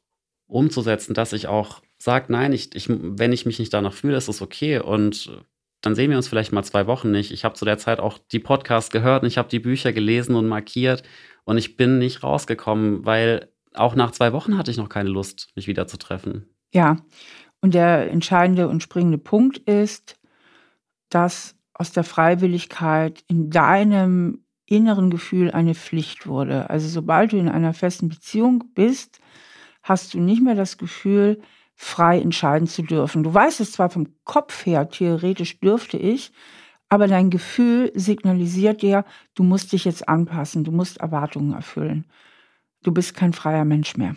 umzusetzen, 0.48 1.14
dass 1.14 1.34
ich 1.34 1.48
auch 1.48 1.82
sage, 1.98 2.26
nein, 2.30 2.54
ich, 2.54 2.76
ich, 2.76 2.88
wenn 2.90 3.32
ich 3.32 3.46
mich 3.46 3.60
nicht 3.60 3.74
danach 3.74 3.94
fühle, 3.94 4.18
ist 4.18 4.28
das 4.28 4.42
okay. 4.42 4.80
Und 4.80 5.32
dann 5.82 5.96
sehen 5.96 6.10
wir 6.10 6.18
uns 6.18 6.28
vielleicht 6.28 6.52
mal 6.52 6.64
zwei 6.64 6.88
Wochen 6.88 7.12
nicht. 7.12 7.32
Ich 7.32 7.44
habe 7.44 7.56
zu 7.56 7.66
der 7.66 7.78
Zeit 7.78 8.00
auch 8.00 8.20
die 8.32 8.40
Podcasts 8.40 8.92
gehört 8.92 9.24
und 9.24 9.28
ich 9.28 9.38
habe 9.38 9.50
die 9.50 9.60
Bücher 9.60 9.94
gelesen 9.94 10.36
und 10.36 10.48
markiert 10.48 11.04
und 11.44 11.58
ich 11.58 11.78
bin 11.78 11.98
nicht 11.98 12.24
rausgekommen, 12.24 13.06
weil 13.06 13.50
auch 13.74 13.96
nach 13.96 14.12
zwei 14.12 14.34
Wochen 14.34 14.58
hatte 14.58 14.72
ich 14.72 14.78
noch 14.78 14.90
keine 14.90 15.10
Lust, 15.10 15.50
mich 15.56 15.68
wieder 15.68 15.88
zu 15.88 15.98
treffen. 15.98 16.50
Ja, 16.74 16.98
und 17.62 17.74
der 17.74 18.12
entscheidende 18.12 18.68
und 18.68 18.84
springende 18.84 19.18
Punkt 19.18 19.58
ist, 19.58 20.20
dass 21.10 21.56
aus 21.74 21.92
der 21.92 22.04
Freiwilligkeit 22.04 23.24
in 23.28 23.50
deinem 23.50 24.44
inneren 24.72 25.10
Gefühl 25.10 25.52
eine 25.52 25.76
Pflicht 25.76 26.28
wurde. 26.28 26.70
Also 26.70 26.88
sobald 26.88 27.34
du 27.34 27.38
in 27.38 27.50
einer 27.50 27.74
festen 27.74 28.10
Beziehung 28.10 28.64
bist, 28.74 29.20
hast 29.84 30.14
du 30.14 30.20
nicht 30.20 30.42
mehr 30.42 30.56
das 30.56 30.78
Gefühl, 30.78 31.42
frei 31.76 32.20
entscheiden 32.20 32.68
zu 32.68 32.84
dürfen. 32.84 33.24
Du 33.24 33.34
weißt 33.34 33.60
es 33.60 33.72
zwar 33.72 33.90
vom 33.90 34.08
Kopf 34.24 34.66
her, 34.66 34.90
theoretisch 34.90 35.60
dürfte 35.60 35.98
ich, 35.98 36.32
aber 36.90 37.08
dein 37.08 37.30
Gefühl 37.30 37.92
signalisiert 37.96 38.82
dir, 38.82 39.06
du 39.34 39.44
musst 39.44 39.72
dich 39.72 39.86
jetzt 39.86 40.08
anpassen, 40.08 40.64
du 40.64 40.72
musst 40.72 40.98
Erwartungen 40.98 41.54
erfüllen. 41.54 42.06
Du 42.84 42.92
bist 42.92 43.16
kein 43.16 43.34
freier 43.34 43.66
Mensch 43.66 43.96
mehr. 43.98 44.16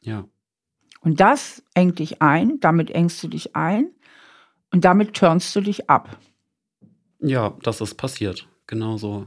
Ja. 0.00 0.24
Und 1.00 1.20
das 1.20 1.62
engt 1.74 1.98
dich 1.98 2.20
ein, 2.22 2.58
damit 2.60 2.90
engst 2.90 3.22
du 3.22 3.28
dich 3.28 3.54
ein 3.54 3.90
und 4.72 4.84
damit 4.84 5.14
turnst 5.14 5.54
du 5.54 5.60
dich 5.60 5.88
ab. 5.88 6.18
Ja, 7.20 7.56
das 7.62 7.80
ist 7.80 7.94
passiert. 7.94 8.48
Genau 8.66 8.96
so. 8.96 9.26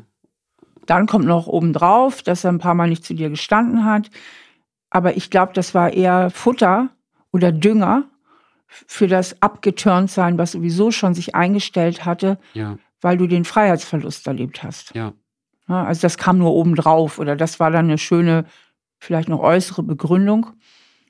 Dann 0.86 1.08
kommt 1.08 1.26
noch 1.26 1.48
obendrauf, 1.48 2.24
dass 2.24 2.44
er 2.44 2.52
ein 2.52 2.60
paar 2.60 2.76
Mal 2.76 2.90
nicht 2.90 3.06
zu 3.06 3.14
dir 3.14 3.30
gestanden 3.30 3.86
hat. 3.86 4.10
Aber 4.90 5.16
ich 5.16 5.30
glaube, 5.30 5.54
das 5.54 5.74
war 5.74 5.94
eher 5.94 6.30
Futter 6.30 6.90
oder 7.32 7.52
Dünger 7.52 8.06
für 8.68 9.08
das 9.08 9.42
Abgeturntsein, 9.42 10.38
was 10.38 10.54
sowieso 10.54 10.92
schon 10.92 11.14
sich 11.14 11.36
eingestellt 11.36 12.06
hatte, 12.06 12.38
ja. 12.54 12.78
weil 13.02 13.18
du 13.18 13.28
den 13.28 13.46
Freiheitsverlust 13.46 14.28
erlebt 14.28 14.64
hast. 14.64 14.94
Ja. 14.96 15.14
Ja, 15.68 15.86
also 15.86 16.02
das 16.02 16.18
kam 16.18 16.38
nur 16.38 16.54
obendrauf 16.54 17.20
oder 17.20 17.36
das 17.36 17.60
war 17.60 17.72
dann 17.72 17.86
eine 17.86 17.98
schöne, 17.98 18.46
vielleicht 19.00 19.30
noch 19.30 19.40
äußere 19.40 19.84
Begründung 19.84 20.48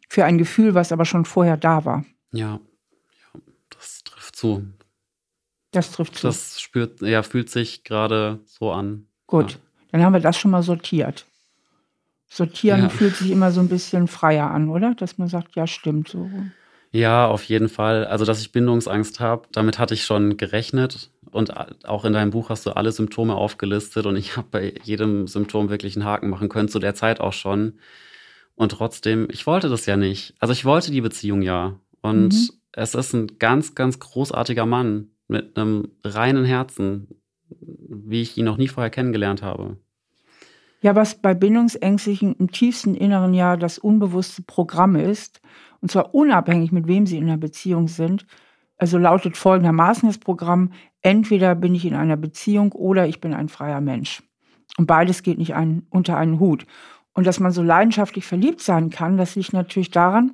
für 0.07 0.25
ein 0.25 0.37
Gefühl, 0.37 0.75
was 0.75 0.91
aber 0.91 1.05
schon 1.05 1.25
vorher 1.25 1.57
da 1.57 1.85
war. 1.85 2.05
Ja, 2.31 2.59
ja 3.33 3.41
das 3.69 4.03
trifft 4.03 4.35
zu. 4.35 4.67
Das 5.71 5.91
trifft 5.91 6.15
zu. 6.15 6.27
Das 6.27 6.61
spürt, 6.61 7.01
ja, 7.01 7.23
fühlt 7.23 7.49
sich 7.49 7.83
gerade 7.83 8.41
so 8.45 8.71
an. 8.71 9.07
Gut, 9.31 9.53
Ja. 9.53 9.57
dann 9.93 10.03
haben 10.03 10.13
wir 10.13 10.19
das 10.19 10.37
schon 10.37 10.51
mal 10.51 10.61
sortiert. 10.61 11.25
Sortieren 12.29 12.81
Ja. 12.83 12.89
fühlt 12.89 13.15
sich 13.15 13.31
immer 13.31 13.51
so 13.51 13.59
ein 13.61 13.67
bisschen 13.69 14.07
freier 14.07 14.51
an, 14.51 14.69
oder? 14.69 14.93
Dass 14.95 15.17
man 15.17 15.27
sagt, 15.27 15.55
ja, 15.55 15.67
stimmt 15.67 16.07
so. 16.09 16.29
Ja, 16.91 17.27
auf 17.27 17.43
jeden 17.45 17.69
Fall. 17.69 18.05
Also, 18.05 18.25
dass 18.25 18.41
ich 18.41 18.51
Bindungsangst 18.51 19.19
habe, 19.21 19.47
damit 19.53 19.79
hatte 19.79 19.93
ich 19.93 20.03
schon 20.03 20.35
gerechnet. 20.37 21.09
Und 21.31 21.53
auch 21.87 22.03
in 22.03 22.11
deinem 22.13 22.31
Buch 22.31 22.49
hast 22.49 22.65
du 22.65 22.71
alle 22.71 22.91
Symptome 22.91 23.35
aufgelistet 23.35 24.05
und 24.05 24.17
ich 24.17 24.35
habe 24.35 24.47
bei 24.51 24.73
jedem 24.83 25.27
Symptom 25.27 25.69
wirklich 25.69 25.95
einen 25.95 26.03
Haken 26.05 26.29
machen 26.29 26.49
können, 26.49 26.67
zu 26.67 26.79
der 26.79 26.93
Zeit 26.93 27.21
auch 27.21 27.31
schon. 27.33 27.79
Und 28.55 28.73
trotzdem, 28.73 29.27
ich 29.31 29.47
wollte 29.47 29.69
das 29.69 29.85
ja 29.85 29.95
nicht. 29.95 30.33
Also 30.39 30.51
ich 30.51 30.65
wollte 30.65 30.91
die 30.91 30.99
Beziehung 31.01 31.41
ja. 31.41 31.79
Und 32.01 32.33
Mhm. 32.33 32.49
es 32.73 32.95
ist 32.95 33.13
ein 33.13 33.39
ganz, 33.39 33.75
ganz 33.75 33.99
großartiger 33.99 34.65
Mann 34.65 35.07
mit 35.29 35.57
einem 35.57 35.87
reinen 36.03 36.43
Herzen, 36.43 37.07
wie 37.59 38.21
ich 38.21 38.37
ihn 38.37 38.45
noch 38.45 38.57
nie 38.57 38.67
vorher 38.67 38.89
kennengelernt 38.89 39.41
habe. 39.41 39.77
Ja, 40.81 40.95
was 40.95 41.15
bei 41.15 41.33
Bindungsängstlichen 41.33 42.35
im 42.35 42.51
tiefsten 42.51 42.95
Inneren 42.95 43.33
ja 43.33 43.55
das 43.55 43.77
unbewusste 43.77 44.41
Programm 44.41 44.95
ist, 44.95 45.41
und 45.79 45.91
zwar 45.91 46.15
unabhängig 46.15 46.71
mit 46.71 46.87
wem 46.87 47.05
sie 47.05 47.17
in 47.17 47.25
einer 47.25 47.37
Beziehung 47.37 47.87
sind, 47.87 48.25
also 48.77 48.97
lautet 48.97 49.37
folgendermaßen 49.37 50.09
das 50.09 50.17
Programm, 50.17 50.71
entweder 51.01 51.53
bin 51.53 51.75
ich 51.75 51.85
in 51.85 51.93
einer 51.93 52.17
Beziehung 52.17 52.71
oder 52.71 53.07
ich 53.07 53.21
bin 53.21 53.33
ein 53.33 53.47
freier 53.47 53.79
Mensch. 53.79 54.23
Und 54.77 54.87
beides 54.87 55.21
geht 55.21 55.37
nicht 55.37 55.53
ein, 55.53 55.85
unter 55.91 56.17
einen 56.17 56.39
Hut. 56.39 56.65
Und 57.13 57.27
dass 57.27 57.39
man 57.39 57.51
so 57.51 57.61
leidenschaftlich 57.61 58.25
verliebt 58.25 58.61
sein 58.61 58.89
kann, 58.89 59.17
das 59.17 59.35
liegt 59.35 59.53
natürlich 59.53 59.91
daran, 59.91 60.33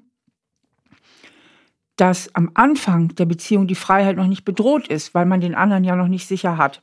dass 1.98 2.34
am 2.36 2.52
Anfang 2.54 3.16
der 3.16 3.26
Beziehung 3.26 3.68
die 3.68 3.76
Freiheit 3.76 4.16
noch 4.16 4.28
nicht 4.28 4.46
bedroht 4.46 4.88
ist, 4.88 5.14
weil 5.14 5.26
man 5.26 5.42
den 5.42 5.56
anderen 5.56 5.84
ja 5.84 5.96
noch 5.96 6.08
nicht 6.08 6.28
sicher 6.28 6.58
hat. 6.58 6.82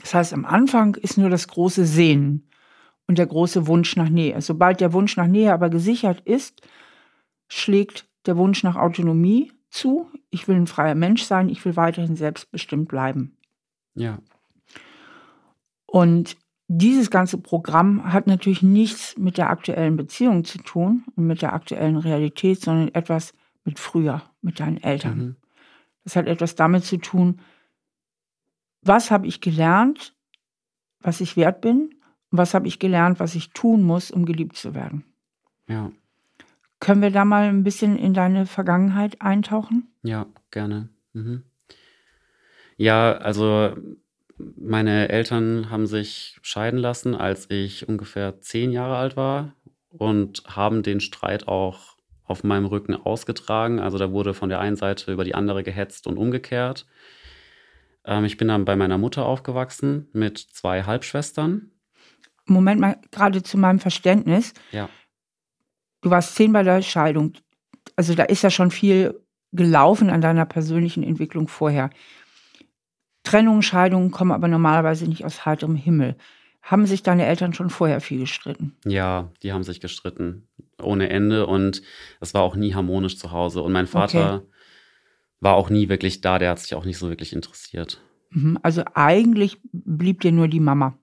Das 0.00 0.14
heißt, 0.14 0.32
am 0.32 0.44
Anfang 0.44 0.94
ist 0.94 1.18
nur 1.18 1.30
das 1.30 1.48
große 1.48 1.84
Sehnen 1.84 2.48
und 3.06 3.18
der 3.18 3.26
große 3.26 3.66
Wunsch 3.66 3.96
nach 3.96 4.08
Nähe. 4.08 4.40
Sobald 4.40 4.80
der 4.80 4.92
Wunsch 4.92 5.16
nach 5.16 5.26
Nähe 5.26 5.52
aber 5.52 5.70
gesichert 5.70 6.20
ist, 6.20 6.62
schlägt 7.48 8.08
der 8.26 8.36
Wunsch 8.36 8.62
nach 8.62 8.76
Autonomie 8.76 9.52
zu. 9.70 10.10
Ich 10.30 10.46
will 10.48 10.56
ein 10.56 10.66
freier 10.66 10.94
Mensch 10.94 11.22
sein, 11.22 11.48
ich 11.48 11.64
will 11.64 11.76
weiterhin 11.76 12.16
selbstbestimmt 12.16 12.88
bleiben. 12.88 13.36
Ja, 13.94 14.20
Und 15.86 16.36
dieses 16.68 17.10
ganze 17.10 17.38
Programm 17.38 18.12
hat 18.12 18.26
natürlich 18.26 18.62
nichts 18.62 19.16
mit 19.16 19.38
der 19.38 19.48
aktuellen 19.48 19.96
Beziehung 19.96 20.44
zu 20.44 20.58
tun 20.58 21.04
und 21.16 21.26
mit 21.26 21.40
der 21.40 21.54
aktuellen 21.54 21.96
Realität, 21.96 22.60
sondern 22.60 22.94
etwas 22.94 23.32
mit 23.64 23.78
früher, 23.78 24.22
mit 24.42 24.60
deinen 24.60 24.76
Eltern. 24.76 25.18
mhm. 25.18 25.36
Das 26.04 26.14
hat 26.16 26.26
etwas 26.26 26.54
damit 26.54 26.84
zu 26.84 26.98
tun, 26.98 27.40
was 28.82 29.10
habe 29.10 29.26
ich 29.26 29.40
gelernt, 29.40 30.14
was 31.00 31.20
ich 31.20 31.36
wert 31.36 31.60
bin, 31.60 31.94
und 32.30 32.38
was 32.38 32.54
habe 32.54 32.66
ich 32.68 32.78
gelernt, 32.78 33.20
was 33.20 33.34
ich 33.34 33.50
tun 33.50 33.82
muss, 33.82 34.10
um 34.10 34.26
geliebt 34.26 34.56
zu 34.56 34.74
werden. 34.74 35.04
ja, 35.68 35.90
Können 36.80 37.02
wir 37.02 37.10
da 37.10 37.24
mal 37.24 37.48
ein 37.48 37.64
bisschen 37.64 37.96
in 37.96 38.14
deine 38.14 38.46
Vergangenheit 38.46 39.20
eintauchen? 39.22 39.88
ja, 40.02 40.26
gerne. 40.50 40.88
Mhm. 41.12 41.42
Ja, 42.76 43.12
also 43.16 43.74
meine 44.56 45.08
Eltern 45.08 45.68
haben 45.68 45.86
sich 45.86 46.38
scheiden 46.42 46.78
lassen, 46.78 47.14
als 47.16 47.50
ich 47.50 47.88
ungefähr 47.88 48.40
zehn 48.40 48.70
Jahre 48.70 48.96
alt 48.96 49.16
war 49.16 49.54
und 49.90 50.44
haben 50.46 50.82
den 50.84 51.00
Streit 51.00 51.48
auch 51.48 51.96
auf 52.24 52.44
meinem 52.44 52.66
Rücken 52.66 52.94
ausgetragen. 52.94 53.80
Also 53.80 53.98
da 53.98 54.12
wurde 54.12 54.34
von 54.34 54.48
der 54.48 54.60
einen 54.60 54.76
Seite 54.76 55.12
über 55.12 55.24
die 55.24 55.34
andere 55.34 55.64
gehetzt 55.64 56.06
und 56.06 56.18
umgekehrt. 56.18 56.86
Ähm, 58.04 58.24
ich 58.24 58.36
bin 58.36 58.48
dann 58.48 58.64
bei 58.64 58.76
meiner 58.76 58.98
Mutter 58.98 59.26
aufgewachsen 59.26 60.08
mit 60.12 60.38
zwei 60.38 60.82
Halbschwestern. 60.84 61.70
Moment 62.46 62.80
mal, 62.80 62.98
gerade 63.10 63.42
zu 63.42 63.58
meinem 63.58 63.78
Verständnis. 63.78 64.54
Ja, 64.72 64.88
Du 66.00 66.10
warst 66.10 66.34
zehn 66.36 66.52
bei 66.52 66.62
der 66.62 66.82
Scheidung. 66.82 67.32
Also 67.96 68.14
da 68.14 68.24
ist 68.24 68.42
ja 68.42 68.50
schon 68.50 68.70
viel 68.70 69.20
gelaufen 69.52 70.10
an 70.10 70.20
deiner 70.20 70.46
persönlichen 70.46 71.02
Entwicklung 71.02 71.48
vorher. 71.48 71.90
Trennungen, 73.24 73.62
Scheidungen 73.62 74.10
kommen 74.10 74.32
aber 74.32 74.48
normalerweise 74.48 75.06
nicht 75.06 75.24
aus 75.24 75.44
heiterem 75.44 75.74
Himmel. 75.74 76.16
Haben 76.62 76.86
sich 76.86 77.02
deine 77.02 77.26
Eltern 77.26 77.52
schon 77.52 77.70
vorher 77.70 78.00
viel 78.00 78.20
gestritten? 78.20 78.76
ja, 78.84 79.30
die 79.42 79.52
haben 79.52 79.62
sich 79.62 79.80
gestritten 79.80 80.48
ohne 80.80 81.08
Ende 81.08 81.46
und 81.46 81.82
es 82.20 82.34
war 82.34 82.42
auch 82.42 82.54
nie 82.54 82.74
harmonisch 82.74 83.18
zu 83.18 83.32
Hause. 83.32 83.62
Und 83.62 83.72
mein 83.72 83.86
Vater 83.86 84.44
war 85.40 85.54
auch 85.54 85.70
nie 85.70 85.88
wirklich 85.88 86.20
da, 86.20 86.38
der 86.38 86.50
hat 86.50 86.58
sich 86.60 86.74
auch 86.74 86.84
nicht 86.84 86.98
so 86.98 87.08
wirklich 87.08 87.32
interessiert. 87.32 88.00
Mhm. 88.30 88.58
Also 88.62 88.82
eigentlich 88.94 89.58
blieb 89.72 90.20
dir 90.20 90.32
nur 90.32 90.48
die 90.48 90.60
Mama 90.60 90.98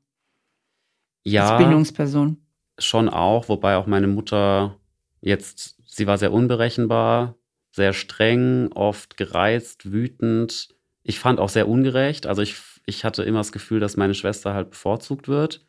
Ja, 1.24 1.50
als 1.50 1.58
Bindungsperson. 1.58 2.38
schon 2.80 3.10
auch, 3.10 3.50
wobei 3.50 3.78
auch 3.78 3.88
meine 3.88 4.08
Mutter 4.08 4.80
jetzt, 5.22 5.78
sie 5.86 6.08
war 6.08 6.18
sehr 6.18 6.32
unberechenbar, 6.34 7.36
sehr 7.72 7.94
streng, 7.94 8.72
oft 8.74 9.18
gereizt, 9.18 9.92
wütend. 9.92 10.70
Ich 11.04 11.20
fand 11.20 11.40
auch 11.40 11.50
sehr 11.50 11.68
ungerecht. 11.68 12.28
Also 12.28 12.42
ich, 12.42 12.56
ich 12.86 13.04
hatte 13.06 13.24
immer 13.24 13.40
das 13.40 13.52
Gefühl, 13.52 13.80
dass 13.80 13.98
meine 13.98 14.14
Schwester 14.14 14.54
halt 14.54 14.72
bevorzugt 14.72 15.28
wird. 15.28 15.66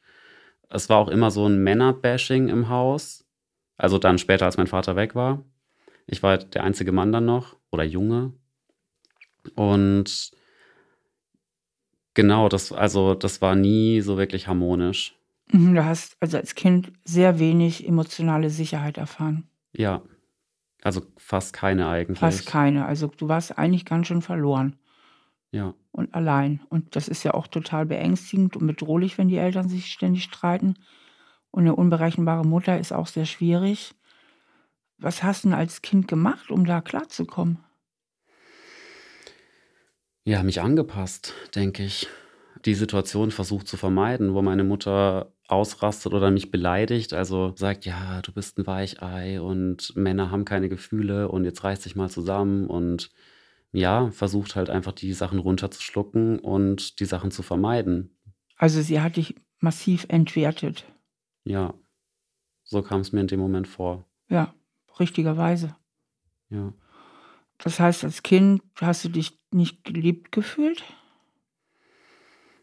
Es 0.71 0.89
war 0.89 0.99
auch 0.99 1.09
immer 1.09 1.31
so 1.31 1.47
ein 1.49 1.63
Männerbashing 1.63 2.49
im 2.49 2.69
Haus. 2.69 3.27
Also 3.79 3.99
dann 3.99 4.19
später, 4.19 4.47
als 4.47 4.57
mein 4.59 4.67
Vater 4.69 4.97
weg 4.97 5.15
war. 5.15 5.45
Ich 6.07 6.23
war 6.23 6.31
halt 6.33 6.55
der 6.55 6.65
einzige 6.65 6.93
Mann 6.93 7.13
dann 7.13 7.27
noch 7.27 7.57
oder 7.71 7.85
Junge. 7.85 8.35
Und 9.55 10.31
genau, 12.15 12.49
das, 12.49 12.73
also 12.73 13.15
das 13.15 13.41
war 13.41 13.55
nie 13.55 14.01
so 14.01 14.17
wirklich 14.17 14.49
harmonisch. 14.49 15.15
Mhm, 15.53 15.75
Du 15.75 15.85
hast 15.85 16.17
also 16.21 16.37
als 16.37 16.55
Kind 16.55 16.93
sehr 17.05 17.39
wenig 17.39 17.87
emotionale 17.87 18.51
Sicherheit 18.51 18.99
erfahren. 18.99 19.49
Ja, 19.73 20.03
also 20.83 21.03
fast 21.17 21.53
keine 21.53 21.89
eigentlich. 21.89 22.19
Fast 22.19 22.47
keine. 22.47 22.87
Also 22.87 23.09
du 23.09 23.29
warst 23.29 23.59
eigentlich 23.59 23.85
ganz 23.85 24.07
schön 24.07 24.23
verloren 24.23 24.77
Ja, 25.53 25.75
und 25.93 26.15
allein. 26.15 26.61
Und 26.69 26.97
das 26.97 27.09
ist 27.09 27.25
ja 27.25 27.35
auch 27.35 27.47
total 27.47 27.87
beängstigend 27.87 28.57
und 28.57 28.67
bedrohlich, 28.67 29.19
wenn 29.19 29.29
die 29.29 29.37
Eltern 29.39 29.69
sich 29.69 29.87
ständig 29.87 30.25
streiten. 30.25 30.75
Und 31.51 31.63
eine 31.63 31.75
unberechenbare 31.77 32.45
Mutter 32.47 32.79
ist 32.79 32.93
auch 32.93 33.07
sehr 33.07 33.25
schwierig. 33.27 33.95
Was 34.99 35.23
hast 35.23 35.45
du 35.45 35.49
denn 35.49 35.59
als 35.59 35.83
Kind 35.83 36.09
gemacht, 36.09 36.51
um 36.51 36.65
da 36.65 36.81
klarzukommen? 36.81 37.59
Ja, 40.27 40.43
mich 40.43 40.61
angepasst, 40.61 41.35
denke 41.55 41.85
ich. 41.85 42.09
Die 42.65 42.75
Situation 42.75 43.31
versucht 43.31 43.69
zu 43.69 43.77
vermeiden, 43.77 44.35
wo 44.35 44.43
meine 44.43 44.65
Mutter 44.65 45.33
ausrastet 45.47 46.13
oder 46.15 46.33
mich 46.33 46.51
beleidigt, 46.51 47.15
also 47.15 47.55
sagt, 47.55 47.87
ja, 47.87 48.21
du 48.23 48.33
bist 48.33 48.59
ein 48.59 48.67
Weichei 48.67 49.41
und 49.41 49.95
Männer 49.95 50.33
haben 50.33 50.45
keine 50.45 50.69
Gefühle 50.69 51.29
und 51.29 51.45
jetzt 51.45 51.63
reiß 51.63 51.81
dich 51.83 51.95
mal 51.95 52.11
zusammen 52.11 52.67
und 52.67 53.11
ja, 53.71 54.11
versucht 54.11 54.57
halt 54.57 54.69
einfach 54.69 54.93
die 54.93 55.13
Sachen 55.13 55.39
runterzuschlucken 55.39 56.41
und 56.41 56.99
die 56.99 57.05
Sachen 57.05 57.31
zu 57.31 57.45
vermeiden. 57.45 58.19
Also 58.57 58.83
sie 58.83 59.01
hat 59.01 59.17
dich 59.17 59.37
massiv 59.61 60.07
entwertet. 60.09 60.85
Ja, 61.45 61.73
so 62.65 62.83
kam 62.83 63.01
es 63.01 63.13
mir 63.13 63.21
in 63.21 63.29
dem 63.29 63.39
Moment 63.39 63.69
vor. 63.69 64.05
Ja, 64.29 64.53
richtigerweise. 64.99 65.77
Ja. 66.49 66.73
Das 67.59 67.81
heißt, 67.81 68.05
als 68.05 68.23
Kind 68.23 68.63
hast 68.81 69.05
du 69.05 69.09
dich 69.09 69.39
nicht 69.51 69.85
geliebt 69.85 70.33
gefühlt? 70.33 70.85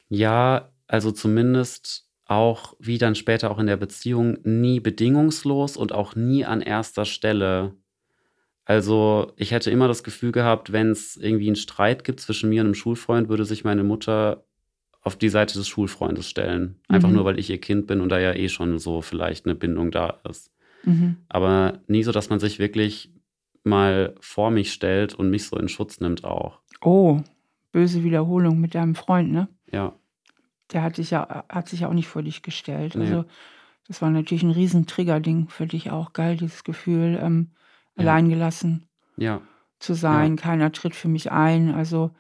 Ja, 0.09 0.69
also 0.87 1.11
zumindest 1.11 2.07
auch, 2.25 2.75
wie 2.79 2.97
dann 2.97 3.15
später 3.15 3.51
auch 3.51 3.59
in 3.59 3.67
der 3.67 3.77
Beziehung, 3.77 4.37
nie 4.43 4.79
bedingungslos 4.79 5.77
und 5.77 5.91
auch 5.91 6.15
nie 6.15 6.45
an 6.45 6.61
erster 6.61 7.05
Stelle. 7.05 7.73
Also 8.65 9.33
ich 9.35 9.51
hätte 9.51 9.71
immer 9.71 9.87
das 9.87 10.03
Gefühl 10.03 10.31
gehabt, 10.31 10.71
wenn 10.71 10.91
es 10.91 11.17
irgendwie 11.17 11.47
einen 11.47 11.55
Streit 11.57 12.03
gibt 12.03 12.21
zwischen 12.21 12.49
mir 12.49 12.61
und 12.61 12.67
einem 12.67 12.75
Schulfreund, 12.75 13.27
würde 13.27 13.45
sich 13.45 13.63
meine 13.63 13.83
Mutter 13.83 14.45
auf 15.01 15.17
die 15.17 15.29
Seite 15.29 15.55
des 15.57 15.67
Schulfreundes 15.67 16.29
stellen. 16.29 16.79
Einfach 16.87 17.09
Mhm. 17.09 17.15
nur, 17.15 17.25
weil 17.25 17.39
ich 17.39 17.49
ihr 17.49 17.59
Kind 17.59 17.87
bin 17.87 17.99
und 17.99 18.09
da 18.09 18.19
ja 18.19 18.33
eh 18.33 18.47
schon 18.47 18.79
so 18.79 19.01
vielleicht 19.01 19.45
eine 19.45 19.55
Bindung 19.55 19.91
da 19.91 20.21
ist. 20.29 20.51
Mhm. 20.85 21.17
Aber 21.27 21.81
nie 21.87 22.03
so, 22.03 22.13
dass 22.13 22.29
man 22.29 22.39
sich 22.39 22.57
wirklich 22.59 23.11
mal 23.63 24.15
vor 24.19 24.51
mich 24.51 24.71
stellt 24.73 25.13
und 25.13 25.29
mich 25.29 25.47
so 25.47 25.57
in 25.57 25.67
Schutz 25.69 25.99
nimmt 25.99 26.23
auch. 26.23 26.59
Oh, 26.81 27.21
böse 27.71 28.03
Wiederholung 28.03 28.59
mit 28.59 28.75
deinem 28.75 28.95
Freund, 28.95 29.31
ne? 29.31 29.47
Ja, 29.71 29.93
Der 30.71 30.83
hat 30.83 30.95
sich 30.95 31.11
ja, 31.11 31.45
hat 31.49 31.69
sich 31.69 31.81
ja 31.81 31.87
auch 31.87 31.93
nicht 31.93 32.07
vor 32.07 32.21
dich 32.23 32.41
gestellt. 32.41 32.95
Nee. 32.95 33.03
Also, 33.05 33.25
das 33.87 34.01
war 34.01 34.09
natürlich 34.09 34.43
ein 34.43 34.51
riesen 34.51 34.85
Triggerding 34.87 35.49
für 35.49 35.67
dich 35.67 35.91
auch. 35.91 36.13
Geil, 36.13 36.37
dieses 36.37 36.63
Gefühl, 36.63 37.19
ähm, 37.21 37.51
Ja. 37.95 38.03
alleingelassen 38.03 38.85
ja, 39.17 39.41
zu 39.79 39.93
sein. 39.93 40.35
Keiner 40.35 40.71
tritt 40.71 40.95
für 40.95 41.09
mich 41.09 41.31
ein. 41.31 41.73
Also, 41.73 42.11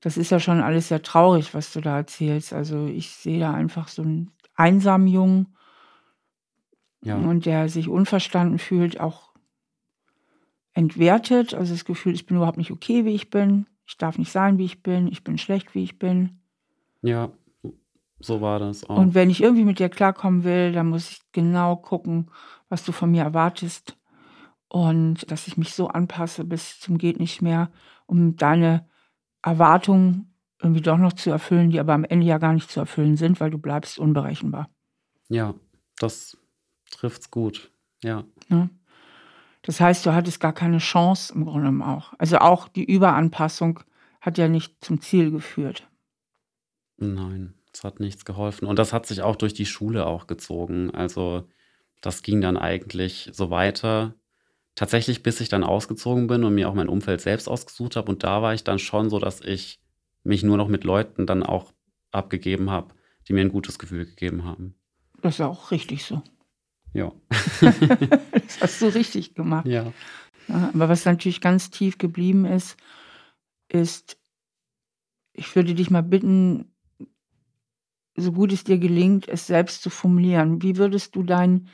das 0.00 0.16
ist 0.16 0.30
ja 0.30 0.40
schon 0.40 0.60
alles 0.60 0.88
sehr 0.88 1.02
traurig, 1.02 1.52
was 1.54 1.72
du 1.72 1.80
da 1.80 1.96
erzählst. 1.98 2.52
Also 2.54 2.86
ich 2.86 3.10
sehe 3.10 3.38
da 3.38 3.52
einfach 3.52 3.88
so 3.88 4.00
einen 4.02 4.30
einsamen 4.56 5.06
Jungen 5.06 5.54
ja. 7.02 7.16
und 7.16 7.44
der 7.46 7.68
sich 7.68 7.88
unverstanden 7.88 8.58
fühlt, 8.58 8.98
auch 8.98 9.29
entwertet. 10.74 11.54
Also 11.54 11.72
das 11.72 11.84
Gefühl, 11.84 12.14
ich 12.14 12.26
bin 12.26 12.36
überhaupt 12.36 12.58
nicht 12.58 12.70
okay, 12.70 13.04
wie 13.04 13.14
ich 13.14 13.30
bin. 13.30 13.66
Ich 13.86 13.96
darf 13.96 14.18
nicht 14.18 14.30
sein, 14.30 14.58
wie 14.58 14.64
ich 14.64 14.82
bin. 14.82 15.08
Ich 15.08 15.24
bin 15.24 15.38
schlecht, 15.38 15.74
wie 15.74 15.82
ich 15.82 15.98
bin. 15.98 16.40
Ja, 17.02 17.30
so 18.20 18.40
war 18.40 18.58
das 18.58 18.88
auch. 18.88 18.98
Und 18.98 19.14
wenn 19.14 19.30
ich 19.30 19.42
irgendwie 19.42 19.64
mit 19.64 19.78
dir 19.78 19.88
klarkommen 19.88 20.44
will, 20.44 20.72
dann 20.72 20.88
muss 20.88 21.10
ich 21.10 21.20
genau 21.32 21.76
gucken, 21.76 22.30
was 22.68 22.84
du 22.84 22.92
von 22.92 23.10
mir 23.10 23.22
erwartest. 23.22 23.96
Und 24.68 25.28
dass 25.30 25.48
ich 25.48 25.56
mich 25.56 25.74
so 25.74 25.88
anpasse 25.88 26.44
bis 26.44 26.78
zum 26.78 26.98
geht 26.98 27.18
nicht 27.18 27.42
mehr, 27.42 27.70
um 28.06 28.36
deine 28.36 28.88
Erwartungen 29.42 30.32
irgendwie 30.62 30.82
doch 30.82 30.98
noch 30.98 31.14
zu 31.14 31.30
erfüllen, 31.30 31.70
die 31.70 31.80
aber 31.80 31.94
am 31.94 32.04
Ende 32.04 32.26
ja 32.26 32.38
gar 32.38 32.52
nicht 32.52 32.70
zu 32.70 32.78
erfüllen 32.80 33.16
sind, 33.16 33.40
weil 33.40 33.50
du 33.50 33.58
bleibst 33.58 33.98
unberechenbar. 33.98 34.68
Ja, 35.28 35.54
das 35.98 36.36
trifft's 36.90 37.30
gut. 37.30 37.72
Ja. 38.04 38.24
ja. 38.48 38.68
Das 39.62 39.80
heißt, 39.80 40.06
du 40.06 40.14
hattest 40.14 40.40
gar 40.40 40.52
keine 40.52 40.78
Chance 40.78 41.32
im 41.34 41.44
Grunde 41.44 41.60
genommen 41.60 41.82
auch. 41.82 42.12
Also 42.18 42.38
auch 42.38 42.68
die 42.68 42.84
Überanpassung 42.84 43.80
hat 44.20 44.38
ja 44.38 44.48
nicht 44.48 44.82
zum 44.84 45.00
Ziel 45.00 45.30
geführt. 45.30 45.88
Nein, 46.96 47.54
es 47.72 47.84
hat 47.84 48.00
nichts 48.00 48.24
geholfen. 48.24 48.66
Und 48.66 48.78
das 48.78 48.92
hat 48.92 49.06
sich 49.06 49.22
auch 49.22 49.36
durch 49.36 49.54
die 49.54 49.66
Schule 49.66 50.06
auch 50.06 50.26
gezogen. 50.26 50.90
Also 50.90 51.48
das 52.00 52.22
ging 52.22 52.40
dann 52.40 52.56
eigentlich 52.56 53.30
so 53.32 53.50
weiter. 53.50 54.14
Tatsächlich, 54.74 55.22
bis 55.22 55.40
ich 55.40 55.48
dann 55.48 55.64
ausgezogen 55.64 56.26
bin 56.26 56.44
und 56.44 56.54
mir 56.54 56.68
auch 56.68 56.74
mein 56.74 56.88
Umfeld 56.88 57.20
selbst 57.20 57.48
ausgesucht 57.48 57.96
habe. 57.96 58.10
Und 58.10 58.22
da 58.22 58.40
war 58.40 58.54
ich 58.54 58.64
dann 58.64 58.78
schon 58.78 59.10
so, 59.10 59.18
dass 59.18 59.40
ich 59.40 59.80
mich 60.22 60.42
nur 60.42 60.56
noch 60.56 60.68
mit 60.68 60.84
Leuten 60.84 61.26
dann 61.26 61.42
auch 61.42 61.72
abgegeben 62.12 62.70
habe, 62.70 62.94
die 63.28 63.32
mir 63.32 63.42
ein 63.42 63.52
gutes 63.52 63.78
Gefühl 63.78 64.06
gegeben 64.06 64.44
haben. 64.44 64.74
Das 65.22 65.34
ist 65.34 65.40
auch 65.40 65.70
richtig 65.70 66.04
so. 66.04 66.22
Ja. 66.92 67.12
das 67.60 68.60
hast 68.60 68.82
du 68.82 68.86
richtig 68.94 69.34
gemacht. 69.34 69.66
Ja. 69.66 69.92
Aber 70.48 70.88
was 70.88 71.04
natürlich 71.04 71.40
ganz 71.40 71.70
tief 71.70 71.98
geblieben 71.98 72.44
ist, 72.44 72.76
ist, 73.68 74.18
ich 75.32 75.54
würde 75.54 75.74
dich 75.74 75.90
mal 75.90 76.02
bitten, 76.02 76.72
so 78.16 78.32
gut 78.32 78.52
es 78.52 78.64
dir 78.64 78.78
gelingt, 78.78 79.28
es 79.28 79.46
selbst 79.46 79.82
zu 79.82 79.90
formulieren. 79.90 80.62
Wie 80.62 80.76
würdest 80.76 81.14
du 81.14 81.22
dein 81.22 81.68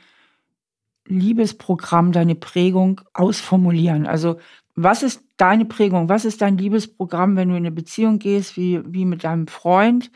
Liebesprogramm, 1.07 2.11
deine 2.11 2.35
Prägung 2.35 3.01
ausformulieren? 3.13 4.05
Also, 4.05 4.37
was 4.75 5.01
ist 5.01 5.23
deine 5.37 5.65
Prägung? 5.65 6.07
Was 6.07 6.23
ist 6.23 6.41
dein 6.41 6.57
Liebesprogramm, 6.57 7.35
wenn 7.35 7.49
du 7.49 7.55
in 7.55 7.65
eine 7.65 7.71
Beziehung 7.71 8.19
gehst, 8.19 8.57
wie, 8.57 8.81
wie 8.85 9.05
mit 9.05 9.23
deinem 9.23 9.47
Freund? 9.47 10.11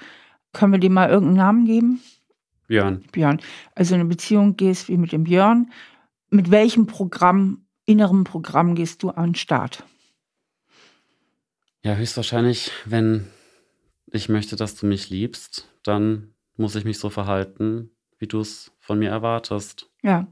Können 0.53 0.73
wir 0.73 0.79
dem 0.79 0.93
mal 0.93 1.09
irgendeinen 1.09 1.37
Namen 1.37 1.65
geben? 1.65 2.01
Björn. 2.71 3.03
Björn. 3.12 3.41
Also 3.75 3.95
in 3.95 3.99
eine 3.99 4.10
Beziehung 4.10 4.55
gehst 4.55 4.88
wie 4.88 4.95
mit 4.95 5.12
dem 5.12 5.25
Björn. 5.25 5.73
Mit 6.29 6.51
welchem 6.51 6.88
Programm, 6.88 7.65
innerem 7.86 8.23
Programm 8.23 8.75
gehst 8.75 9.03
du 9.03 9.10
an 9.10 9.31
den 9.31 9.36
Start? 9.36 9.84
Ja, 11.84 11.95
höchstwahrscheinlich, 11.95 12.71
wenn 12.86 13.27
ich 14.10 14.29
möchte, 14.29 14.55
dass 14.55 14.75
du 14.75 14.86
mich 14.86 15.10
liebst, 15.10 15.67
dann 15.84 16.34
muss 16.55 16.75
ich 16.75 16.86
mich 16.86 16.97
so 16.97 17.10
verhalten, 17.10 17.91
wie 18.19 18.27
du 18.27 18.39
es 18.39 18.71
von 18.79 18.99
mir 18.99 19.10
erwartest. 19.10 19.91
Ja. 20.01 20.27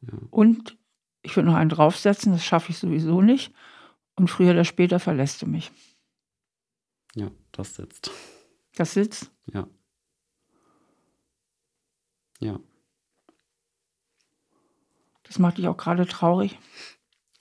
ja. 0.00 0.18
Und 0.30 0.78
ich 1.20 1.36
würde 1.36 1.50
noch 1.50 1.56
einen 1.56 1.68
draufsetzen, 1.68 2.32
das 2.32 2.42
schaffe 2.42 2.70
ich 2.70 2.78
sowieso 2.78 3.20
nicht. 3.20 3.52
Und 4.16 4.28
früher 4.28 4.52
oder 4.52 4.64
später 4.64 4.98
verlässt 4.98 5.42
du 5.42 5.46
mich. 5.46 5.70
Ja, 7.14 7.30
das 7.52 7.74
sitzt. 7.74 8.10
Das 8.76 8.94
sitzt? 8.94 9.30
Ja. 9.52 9.68
Ja. 12.40 12.58
Das 15.22 15.38
macht 15.38 15.58
dich 15.58 15.68
auch 15.68 15.76
gerade 15.76 16.06
traurig? 16.06 16.58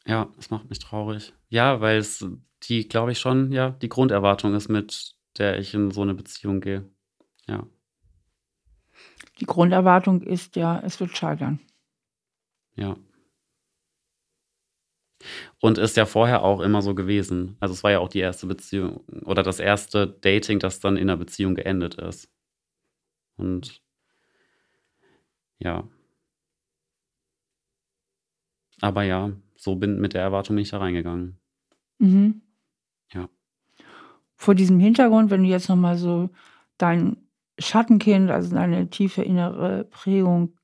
Ja, 0.06 0.30
das 0.36 0.50
macht 0.50 0.70
mich 0.70 0.80
traurig. 0.80 1.34
Ja, 1.50 1.82
weil 1.82 1.98
es 1.98 2.26
die, 2.64 2.88
glaube 2.88 3.12
ich, 3.12 3.20
schon, 3.20 3.52
ja, 3.52 3.72
die 3.72 3.90
Grunderwartung 3.90 4.54
ist, 4.54 4.70
mit 4.70 5.16
der 5.38 5.58
ich 5.58 5.74
in 5.74 5.92
so 5.92 6.02
eine 6.02 6.14
Beziehung 6.14 6.62
gehe. 6.62 6.88
Ja. 7.48 7.66
Die 9.40 9.46
Grunderwartung 9.46 10.22
ist 10.22 10.56
ja, 10.56 10.80
es 10.80 11.00
wird 11.00 11.18
scheitern. 11.18 11.60
Ja. 12.76 12.98
Und 15.60 15.78
ist 15.78 15.98
ja 15.98 16.06
vorher 16.06 16.44
auch 16.44 16.62
immer 16.62 16.82
so 16.82 16.96
gewesen. 16.96 17.58
Also 17.60 17.74
es 17.74 17.84
war 17.84 17.92
ja 17.92 18.00
auch 18.00 18.10
die 18.10 18.20
erste 18.20 18.48
Beziehung 18.48 18.98
oder 19.26 19.44
das 19.44 19.60
erste 19.60 20.08
Dating, 20.08 20.60
das 20.60 20.80
dann 20.80 20.96
in 20.96 21.10
einer 21.10 21.18
Beziehung 21.18 21.56
geendet 21.56 21.96
ist. 21.96 22.30
Und 23.36 23.82
ja. 25.60 25.88
Aber 28.82 29.04
ja, 29.04 29.32
so 29.56 29.76
bin 29.76 30.00
mit 30.00 30.14
der 30.14 30.22
Erwartung 30.22 30.56
nicht 30.56 30.72
da 30.72 30.78
reingegangen. 30.78 31.38
Mhm. 32.00 32.42
Ja. 33.12 33.30
Vor 34.36 34.56
diesem 34.56 34.80
Hintergrund, 34.80 35.30
wenn 35.30 35.44
du 35.44 35.50
jetzt 35.50 35.70
nochmal 35.70 35.98
so 35.98 36.30
dein 36.78 37.18
Schattenkind, 37.60 38.32
also 38.32 38.56
deine 38.56 38.90
tiefe 38.90 39.22
innere 39.22 39.84
Prägung, 39.84 40.58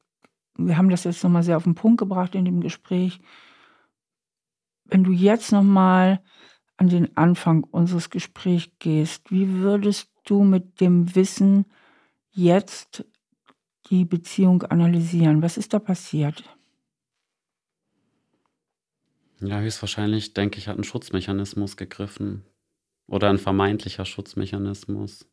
wir 0.58 0.78
haben 0.78 0.90
das 0.90 1.04
jetzt 1.04 1.24
nochmal 1.24 1.44
sehr 1.44 1.58
auf 1.58 1.66
den 1.66 1.76
Punkt 1.76 2.00
gebracht 2.00 2.36
in 2.36 2.46
dem 2.46 2.62
Gespräch. 2.62 3.20
Wenn 4.86 5.04
du 5.04 5.12
jetzt 5.12 5.52
nochmal 5.52 6.22
an 6.78 6.90
den 6.90 7.18
Anfang 7.18 7.64
unseres 7.64 8.10
Gesprächs 8.10 8.70
gehst, 8.80 9.32
wie 9.32 9.60
würdest 9.60 10.10
du 10.24 10.44
mit 10.44 10.80
dem 10.80 11.16
Wissen 11.16 11.66
jetzt 12.32 13.06
die 13.90 14.06
Beziehung 14.06 14.64
analysieren. 14.64 15.42
Was 15.42 15.58
ist 15.58 15.74
da 15.74 15.80
passiert? 15.80 16.44
Ja, 19.42 19.60
höchstwahrscheinlich, 19.60 20.34
denke 20.34 20.58
ich, 20.58 20.68
hat 20.68 20.78
ein 20.78 20.84
Schutzmechanismus 20.84 21.78
gegriffen. 21.78 22.44
Oder 23.08 23.30
ein 23.30 23.38
vermeintlicher 23.38 24.06
Schutzmechanismus. 24.06 25.28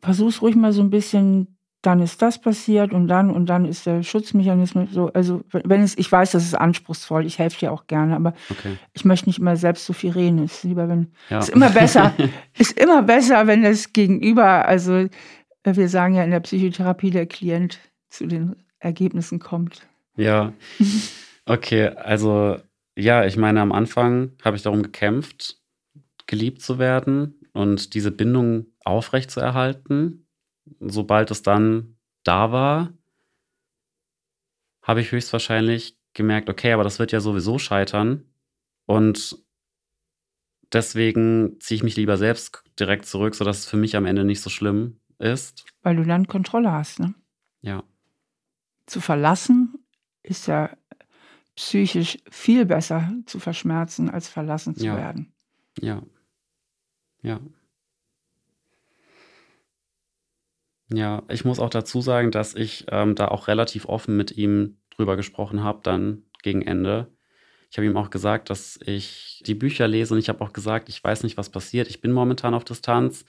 Versuch's 0.00 0.42
ruhig 0.42 0.56
mal 0.56 0.72
so 0.72 0.82
ein 0.82 0.90
bisschen, 0.90 1.56
dann 1.82 2.00
ist 2.00 2.22
das 2.22 2.40
passiert 2.40 2.92
und 2.92 3.08
dann 3.08 3.30
und 3.30 3.46
dann 3.46 3.66
ist 3.66 3.86
der 3.86 4.02
Schutzmechanismus 4.02 4.90
so. 4.90 5.12
Also, 5.12 5.44
wenn 5.52 5.82
es, 5.82 5.96
ich 5.96 6.10
weiß, 6.10 6.32
das 6.32 6.44
ist 6.44 6.54
anspruchsvoll, 6.54 7.26
ich 7.26 7.38
helfe 7.38 7.60
dir 7.60 7.72
auch 7.72 7.86
gerne, 7.86 8.16
aber 8.16 8.34
okay. 8.50 8.78
ich 8.94 9.04
möchte 9.04 9.28
nicht 9.28 9.38
immer 9.38 9.56
selbst 9.56 9.86
so 9.86 9.92
viel 9.92 10.10
reden. 10.10 10.42
Es 10.42 10.54
ist 10.54 10.64
lieber, 10.64 10.88
wenn, 10.88 11.12
ja. 11.30 11.38
ist 11.38 11.50
immer 11.50 11.70
besser, 11.70 12.12
ist 12.58 12.78
immer 12.78 13.02
besser, 13.02 13.46
wenn 13.46 13.62
das 13.62 13.92
Gegenüber, 13.92 14.66
also 14.66 15.06
wir 15.64 15.88
sagen 15.88 16.14
ja 16.14 16.22
in 16.22 16.30
der 16.30 16.40
Psychotherapie, 16.40 17.10
der 17.10 17.26
Klient 17.26 17.78
zu 18.10 18.26
den 18.26 18.56
Ergebnissen 18.78 19.38
kommt. 19.38 19.86
Ja, 20.16 20.52
okay, 21.46 21.88
also 21.88 22.58
ja, 22.96 23.24
ich 23.24 23.36
meine, 23.36 23.60
am 23.60 23.72
Anfang 23.72 24.32
habe 24.42 24.56
ich 24.56 24.62
darum 24.62 24.82
gekämpft, 24.82 25.58
geliebt 26.26 26.62
zu 26.62 26.78
werden 26.78 27.40
und 27.52 27.94
diese 27.94 28.12
Bindung 28.12 28.66
aufrecht 28.84 29.30
zu 29.30 29.40
erhalten. 29.40 30.26
Sobald 30.80 31.30
es 31.30 31.42
dann 31.42 31.96
da 32.22 32.52
war, 32.52 32.92
habe 34.82 35.00
ich 35.00 35.12
höchstwahrscheinlich 35.12 35.98
gemerkt, 36.12 36.48
okay, 36.48 36.72
aber 36.72 36.84
das 36.84 36.98
wird 36.98 37.10
ja 37.10 37.20
sowieso 37.20 37.58
scheitern. 37.58 38.24
Und 38.86 39.36
deswegen 40.72 41.58
ziehe 41.60 41.76
ich 41.76 41.82
mich 41.82 41.96
lieber 41.96 42.16
selbst 42.16 42.62
direkt 42.78 43.06
zurück, 43.06 43.34
sodass 43.34 43.60
es 43.60 43.66
für 43.66 43.76
mich 43.76 43.96
am 43.96 44.06
Ende 44.06 44.24
nicht 44.24 44.40
so 44.40 44.50
schlimm 44.50 45.00
ist. 45.24 45.64
Weil 45.82 45.96
du 45.96 46.04
dann 46.04 46.26
Kontrolle 46.26 46.70
hast, 46.70 47.00
ne? 47.00 47.14
Ja. 47.62 47.82
Zu 48.86 49.00
verlassen 49.00 49.74
ist 50.22 50.46
ja 50.46 50.70
psychisch 51.56 52.18
viel 52.30 52.66
besser 52.66 53.12
zu 53.26 53.38
verschmerzen, 53.38 54.10
als 54.10 54.28
verlassen 54.28 54.76
zu 54.76 54.86
ja. 54.86 54.96
werden. 54.96 55.32
Ja. 55.80 56.02
Ja. 57.22 57.40
Ja, 60.92 61.22
ich 61.28 61.44
muss 61.44 61.58
auch 61.58 61.70
dazu 61.70 62.00
sagen, 62.02 62.30
dass 62.30 62.54
ich 62.54 62.86
ähm, 62.90 63.14
da 63.14 63.28
auch 63.28 63.48
relativ 63.48 63.86
offen 63.86 64.16
mit 64.16 64.32
ihm 64.36 64.76
drüber 64.90 65.16
gesprochen 65.16 65.62
habe, 65.62 65.80
dann 65.82 66.24
gegen 66.42 66.62
Ende. 66.62 67.10
Ich 67.70 67.78
habe 67.78 67.86
ihm 67.86 67.96
auch 67.96 68.10
gesagt, 68.10 68.50
dass 68.50 68.78
ich 68.84 69.42
die 69.46 69.54
Bücher 69.54 69.88
lese 69.88 70.14
und 70.14 70.20
ich 70.20 70.28
habe 70.28 70.44
auch 70.44 70.52
gesagt, 70.52 70.88
ich 70.88 71.02
weiß 71.02 71.24
nicht, 71.24 71.36
was 71.36 71.50
passiert. 71.50 71.88
Ich 71.88 72.00
bin 72.00 72.12
momentan 72.12 72.54
auf 72.54 72.64
Distanz 72.64 73.24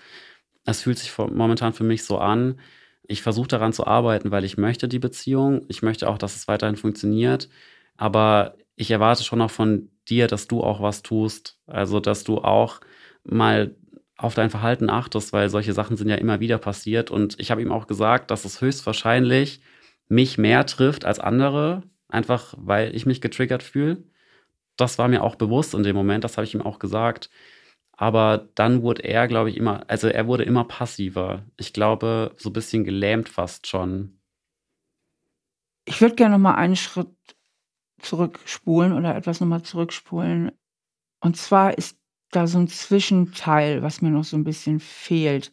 es 0.66 0.82
fühlt 0.82 0.98
sich 1.00 1.16
momentan 1.18 1.74
für 1.74 1.84
mich 1.84 2.04
so 2.04 2.18
an, 2.18 2.60
ich 3.08 3.22
versuche 3.22 3.48
daran 3.48 3.74
zu 3.74 3.86
arbeiten, 3.86 4.32
weil 4.32 4.44
ich 4.44 4.58
möchte 4.58 4.88
die 4.88 5.00
Beziehung. 5.00 5.66
Ich 5.68 5.82
möchte 5.84 6.10
auch, 6.10 6.18
dass 6.18 6.36
es 6.36 6.48
weiterhin 6.48 6.76
funktioniert. 6.76 7.50
Aber 7.98 8.56
ich 8.76 8.92
erwarte 8.92 9.24
schon 9.24 9.42
auch 9.42 9.52
von 9.52 9.90
dir, 10.08 10.28
dass 10.28 10.48
du 10.48 10.62
auch 10.62 10.82
was 10.82 11.04
tust. 11.04 11.60
Also, 11.68 12.00
dass 12.00 12.24
du 12.24 12.40
auch 12.40 12.82
mal 13.24 13.76
auf 14.18 14.34
dein 14.34 14.50
Verhalten 14.50 14.90
achtest, 14.90 15.34
weil 15.34 15.50
solche 15.50 15.74
Sachen 15.74 15.98
sind 15.98 16.10
ja 16.10 16.16
immer 16.16 16.40
wieder 16.40 16.58
passiert. 16.58 17.12
Und 17.12 17.40
ich 17.40 17.52
habe 17.52 17.62
ihm 17.62 17.72
auch 17.72 17.88
gesagt, 17.88 18.32
dass 18.32 18.46
es 18.46 18.62
höchstwahrscheinlich 18.62 19.62
mich 20.08 20.38
mehr 20.38 20.66
trifft 20.66 21.06
als 21.06 21.20
andere, 21.20 21.84
einfach 22.08 22.54
weil 22.58 22.96
ich 22.96 23.06
mich 23.06 23.22
getriggert 23.22 23.64
fühle. 23.64 24.04
Das 24.78 24.98
war 24.98 25.08
mir 25.08 25.24
auch 25.24 25.36
bewusst 25.36 25.74
in 25.74 25.84
dem 25.84 25.96
Moment, 25.96 26.24
das 26.24 26.38
habe 26.38 26.46
ich 26.46 26.54
ihm 26.54 26.62
auch 26.62 26.80
gesagt. 26.80 27.30
Aber 27.98 28.50
dann 28.56 28.82
wurde 28.82 29.04
er, 29.04 29.28
glaube 29.28 29.50
ich, 29.50 29.58
immer, 29.58 29.84
also 29.88 30.08
er 30.08 30.28
wurde 30.28 30.44
immer 30.44 30.66
passiver. 30.66 31.44
Ich 31.58 31.74
glaube, 31.74 32.34
so 32.38 32.50
ein 32.50 32.54
bisschen 32.54 32.84
gelähmt 32.84 33.30
fast 33.30 33.68
schon. 33.68 34.20
Ich 35.86 36.02
würde 36.02 36.16
gerne 36.16 36.36
noch 36.36 36.42
mal 36.42 36.56
einen 36.56 36.76
Schritt 36.76 37.10
zurückspulen 38.00 38.94
oder 38.94 39.16
etwas 39.16 39.40
noch 39.40 39.48
mal 39.48 39.64
zurückspulen. 39.64 40.52
Und 41.22 41.38
zwar 41.38 41.78
ist 41.78 41.98
da 42.32 42.48
so 42.48 42.58
ein 42.58 42.68
Zwischenteil, 42.68 43.82
was 43.82 44.02
mir 44.02 44.10
noch 44.10 44.24
so 44.24 44.36
ein 44.36 44.44
bisschen 44.44 44.80
fehlt, 44.80 45.52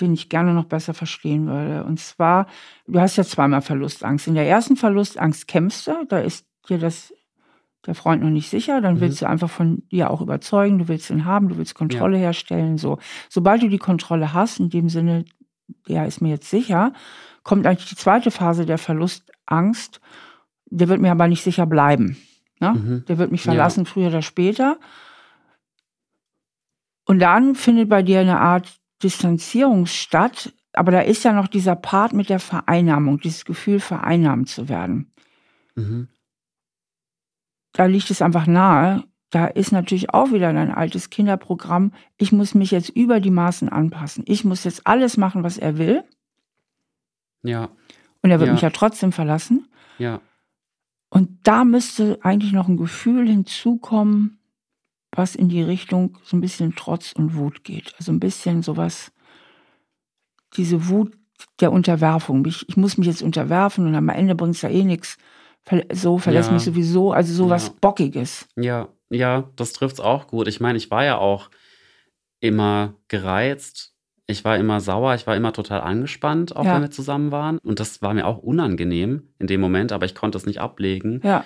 den 0.00 0.14
ich 0.14 0.28
gerne 0.28 0.54
noch 0.54 0.66
besser 0.66 0.94
verstehen 0.94 1.46
würde. 1.46 1.84
Und 1.84 1.98
zwar, 1.98 2.46
du 2.86 3.00
hast 3.00 3.16
ja 3.16 3.24
zweimal 3.24 3.62
Verlustangst. 3.62 4.28
In 4.28 4.34
der 4.34 4.46
ersten 4.46 4.76
Verlustangst 4.76 5.48
kämpfst 5.48 5.86
du, 5.86 6.06
da 6.08 6.20
ist 6.20 6.46
dir 6.68 6.78
das 6.78 7.12
der 7.86 7.94
Freund 7.94 8.22
noch 8.22 8.30
nicht 8.30 8.48
sicher, 8.48 8.80
dann 8.80 9.00
willst 9.00 9.20
mhm. 9.20 9.26
du 9.26 9.30
einfach 9.30 9.50
von 9.50 9.82
dir 9.90 10.10
auch 10.10 10.20
überzeugen, 10.20 10.78
du 10.78 10.88
willst 10.88 11.10
ihn 11.10 11.24
haben, 11.24 11.48
du 11.48 11.56
willst 11.56 11.74
Kontrolle 11.74 12.16
ja. 12.16 12.24
herstellen. 12.24 12.78
So. 12.78 12.98
Sobald 13.28 13.62
du 13.62 13.68
die 13.68 13.78
Kontrolle 13.78 14.32
hast, 14.32 14.60
in 14.60 14.70
dem 14.70 14.88
Sinne, 14.88 15.24
der 15.88 16.06
ist 16.06 16.20
mir 16.20 16.30
jetzt 16.30 16.48
sicher, 16.48 16.92
kommt 17.42 17.66
eigentlich 17.66 17.88
die 17.88 17.96
zweite 17.96 18.30
Phase 18.30 18.66
der 18.66 18.78
Verlustangst. 18.78 20.00
Der 20.66 20.88
wird 20.88 21.00
mir 21.00 21.10
aber 21.10 21.28
nicht 21.28 21.42
sicher 21.42 21.66
bleiben. 21.66 22.16
Ne? 22.60 22.72
Mhm. 22.72 23.04
Der 23.06 23.18
wird 23.18 23.32
mich 23.32 23.42
verlassen, 23.42 23.84
ja. 23.84 23.90
früher 23.90 24.08
oder 24.08 24.22
später. 24.22 24.78
Und 27.04 27.18
dann 27.18 27.56
findet 27.56 27.88
bei 27.88 28.02
dir 28.02 28.20
eine 28.20 28.40
Art 28.40 28.72
Distanzierung 29.02 29.86
statt, 29.86 30.52
aber 30.72 30.92
da 30.92 31.00
ist 31.00 31.24
ja 31.24 31.32
noch 31.32 31.48
dieser 31.48 31.74
Part 31.74 32.12
mit 32.12 32.28
der 32.28 32.38
Vereinnahmung, 32.38 33.18
dieses 33.18 33.44
Gefühl, 33.44 33.80
vereinnahmt 33.80 34.48
zu 34.48 34.68
werden. 34.68 35.12
Mhm 35.74 36.08
da 37.72 37.86
liegt 37.86 38.10
es 38.10 38.22
einfach 38.22 38.46
nahe. 38.46 39.04
Da 39.30 39.46
ist 39.46 39.72
natürlich 39.72 40.12
auch 40.12 40.32
wieder 40.32 40.48
ein 40.48 40.70
altes 40.70 41.08
Kinderprogramm. 41.08 41.92
Ich 42.18 42.32
muss 42.32 42.54
mich 42.54 42.70
jetzt 42.70 42.90
über 42.90 43.18
die 43.18 43.30
Maßen 43.30 43.70
anpassen. 43.70 44.24
Ich 44.26 44.44
muss 44.44 44.64
jetzt 44.64 44.86
alles 44.86 45.16
machen, 45.16 45.42
was 45.42 45.56
er 45.56 45.78
will. 45.78 46.04
Ja. 47.42 47.70
Und 48.20 48.30
er 48.30 48.38
wird 48.40 48.48
ja. 48.48 48.52
mich 48.52 48.62
ja 48.62 48.70
trotzdem 48.70 49.10
verlassen. 49.10 49.68
Ja. 49.98 50.20
Und 51.08 51.30
da 51.44 51.64
müsste 51.64 52.18
eigentlich 52.22 52.52
noch 52.52 52.68
ein 52.68 52.76
Gefühl 52.76 53.26
hinzukommen, 53.26 54.38
was 55.10 55.34
in 55.34 55.48
die 55.48 55.62
Richtung 55.62 56.18
so 56.24 56.36
ein 56.36 56.40
bisschen 56.40 56.74
Trotz 56.74 57.12
und 57.12 57.34
Wut 57.34 57.64
geht. 57.64 57.94
Also 57.98 58.12
ein 58.12 58.20
bisschen 58.20 58.62
sowas, 58.62 59.12
diese 60.56 60.88
Wut 60.88 61.12
der 61.60 61.72
Unterwerfung. 61.72 62.44
Ich, 62.46 62.68
ich 62.68 62.76
muss 62.76 62.96
mich 62.98 63.06
jetzt 63.06 63.22
unterwerfen 63.22 63.86
und 63.86 63.94
am 63.94 64.08
Ende 64.08 64.34
bringt 64.34 64.54
es 64.56 64.62
ja 64.62 64.68
eh 64.68 64.84
nichts 64.84 65.18
so 65.92 66.18
verlässt 66.18 66.48
ja. 66.48 66.54
mich 66.54 66.64
sowieso, 66.64 67.12
also 67.12 67.32
sowas 67.32 67.68
ja. 67.68 67.74
Bockiges. 67.80 68.48
Ja, 68.56 68.88
ja, 69.10 69.50
das 69.56 69.72
trifft 69.72 69.94
es 69.94 70.00
auch 70.00 70.26
gut. 70.26 70.48
Ich 70.48 70.60
meine, 70.60 70.78
ich 70.78 70.90
war 70.90 71.04
ja 71.04 71.18
auch 71.18 71.50
immer 72.40 72.94
gereizt. 73.08 73.94
Ich 74.26 74.44
war 74.44 74.56
immer 74.56 74.80
sauer, 74.80 75.14
ich 75.14 75.26
war 75.26 75.36
immer 75.36 75.52
total 75.52 75.80
angespannt, 75.80 76.56
auch 76.56 76.64
ja. 76.64 76.74
wenn 76.74 76.82
wir 76.82 76.90
zusammen 76.90 77.32
waren. 77.32 77.58
Und 77.58 77.80
das 77.80 78.02
war 78.02 78.14
mir 78.14 78.26
auch 78.26 78.38
unangenehm 78.38 79.28
in 79.38 79.46
dem 79.46 79.60
Moment, 79.60 79.92
aber 79.92 80.06
ich 80.06 80.14
konnte 80.14 80.38
es 80.38 80.46
nicht 80.46 80.60
ablegen. 80.60 81.20
Ja. 81.22 81.44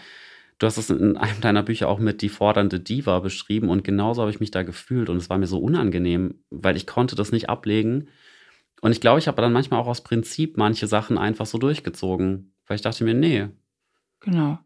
Du 0.59 0.67
hast 0.67 0.79
es 0.79 0.89
in 0.89 1.17
einem 1.17 1.41
deiner 1.41 1.63
Bücher 1.63 1.89
auch 1.89 1.99
mit 1.99 2.23
die 2.23 2.29
fordernde 2.29 2.81
Diva 2.81 3.19
beschrieben 3.21 3.69
und 3.69 3.85
genauso 3.85 4.23
habe 4.23 4.31
ich 4.31 4.41
mich 4.41 4.51
da 4.51 4.63
gefühlt 4.63 5.11
und 5.11 5.19
es 5.19 5.29
war 5.29 5.37
mir 5.37 5.47
so 5.47 5.59
unangenehm, 5.59 6.43
weil 6.51 6.77
ich 6.77 6.87
konnte 6.87 7.15
das 7.15 7.33
nicht 7.33 7.51
ablegen. 7.51 8.09
Und 8.81 8.93
ich 8.93 9.01
glaube, 9.01 9.19
ich 9.19 9.29
habe 9.29 9.43
dann 9.43 9.53
manchmal 9.53 9.81
auch 9.81 9.87
aus 9.87 10.03
Prinzip 10.03 10.57
manche 10.57 10.87
Sachen 10.87 11.19
einfach 11.19 11.47
so 11.47 11.59
durchgezogen, 11.59 12.55
weil 12.67 12.77
ich 12.77 12.83
dachte 12.83 13.05
mir, 13.05 13.15
nee, 13.15 13.49
Genau. 14.21 14.59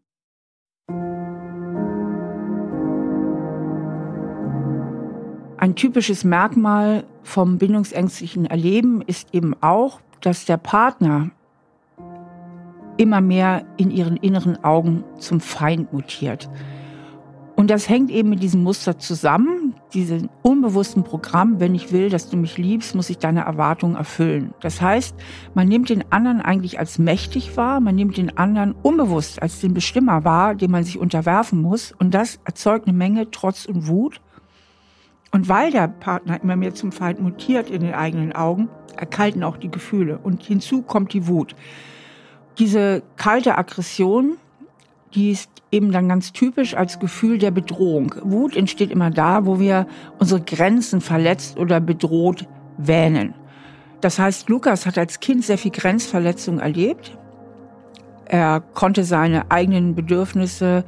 Ein 5.57 5.75
typisches 5.75 6.23
Merkmal 6.23 7.03
vom 7.21 7.59
bindungsängstlichen 7.59 8.47
Erleben 8.47 9.03
ist 9.03 9.31
eben 9.31 9.53
auch, 9.61 10.01
dass 10.19 10.45
der 10.45 10.57
Partner 10.57 11.29
immer 12.97 13.21
mehr 13.21 13.63
in 13.77 13.91
ihren 13.91 14.17
inneren 14.17 14.63
Augen 14.63 15.03
zum 15.19 15.39
Feind 15.39 15.93
mutiert. 15.93 16.49
Und 17.55 17.69
das 17.69 17.87
hängt 17.87 18.09
eben 18.09 18.29
mit 18.29 18.41
diesem 18.41 18.63
Muster 18.63 18.97
zusammen, 18.97 19.60
diesem 19.93 20.29
unbewussten 20.41 21.03
Programm, 21.03 21.59
wenn 21.59 21.75
ich 21.75 21.91
will, 21.91 22.09
dass 22.09 22.29
du 22.29 22.37
mich 22.37 22.57
liebst, 22.57 22.95
muss 22.95 23.09
ich 23.09 23.17
deine 23.17 23.41
Erwartungen 23.41 23.95
erfüllen. 23.95 24.53
Das 24.61 24.81
heißt, 24.81 25.15
man 25.53 25.67
nimmt 25.67 25.89
den 25.89 26.11
anderen 26.11 26.41
eigentlich 26.41 26.79
als 26.79 26.97
mächtig 26.97 27.57
wahr, 27.57 27.79
man 27.79 27.95
nimmt 27.95 28.17
den 28.17 28.37
anderen 28.37 28.73
unbewusst 28.73 29.41
als 29.41 29.59
den 29.59 29.73
Bestimmer 29.73 30.23
wahr, 30.23 30.55
dem 30.55 30.71
man 30.71 30.83
sich 30.83 30.97
unterwerfen 30.97 31.61
muss. 31.61 31.93
Und 31.97 32.13
das 32.13 32.39
erzeugt 32.45 32.87
eine 32.87 32.97
Menge 32.97 33.31
Trotz 33.31 33.65
und 33.65 33.87
Wut. 33.87 34.21
Und 35.31 35.47
weil 35.47 35.71
der 35.71 35.87
Partner 35.87 36.41
immer 36.41 36.55
mehr 36.55 36.73
zum 36.73 36.91
Feind 36.91 37.21
mutiert 37.21 37.69
in 37.69 37.81
den 37.81 37.93
eigenen 37.93 38.33
Augen, 38.33 38.69
erkalten 38.97 39.43
auch 39.43 39.57
die 39.57 39.71
Gefühle. 39.71 40.17
Und 40.17 40.43
hinzu 40.43 40.81
kommt 40.81 41.13
die 41.13 41.27
Wut. 41.27 41.55
Diese 42.59 43.01
kalte 43.15 43.57
Aggression, 43.57 44.37
die 45.13 45.31
ist 45.31 45.49
eben 45.71 45.91
dann 45.91 46.09
ganz 46.09 46.31
typisch 46.31 46.75
als 46.75 46.99
Gefühl 46.99 47.37
der 47.37 47.51
Bedrohung. 47.51 48.15
Wut 48.23 48.55
entsteht 48.55 48.91
immer 48.91 49.09
da, 49.09 49.45
wo 49.45 49.59
wir 49.59 49.87
unsere 50.19 50.41
Grenzen 50.41 51.01
verletzt 51.01 51.57
oder 51.57 51.79
bedroht 51.79 52.47
wähnen. 52.77 53.33
Das 54.01 54.17
heißt, 54.17 54.49
Lukas 54.49 54.85
hat 54.85 54.97
als 54.97 55.19
Kind 55.19 55.45
sehr 55.45 55.57
viel 55.57 55.71
Grenzverletzung 55.71 56.59
erlebt. 56.59 57.17
Er 58.25 58.61
konnte 58.61 59.03
seine 59.03 59.51
eigenen 59.51 59.93
Bedürfnisse 59.93 60.85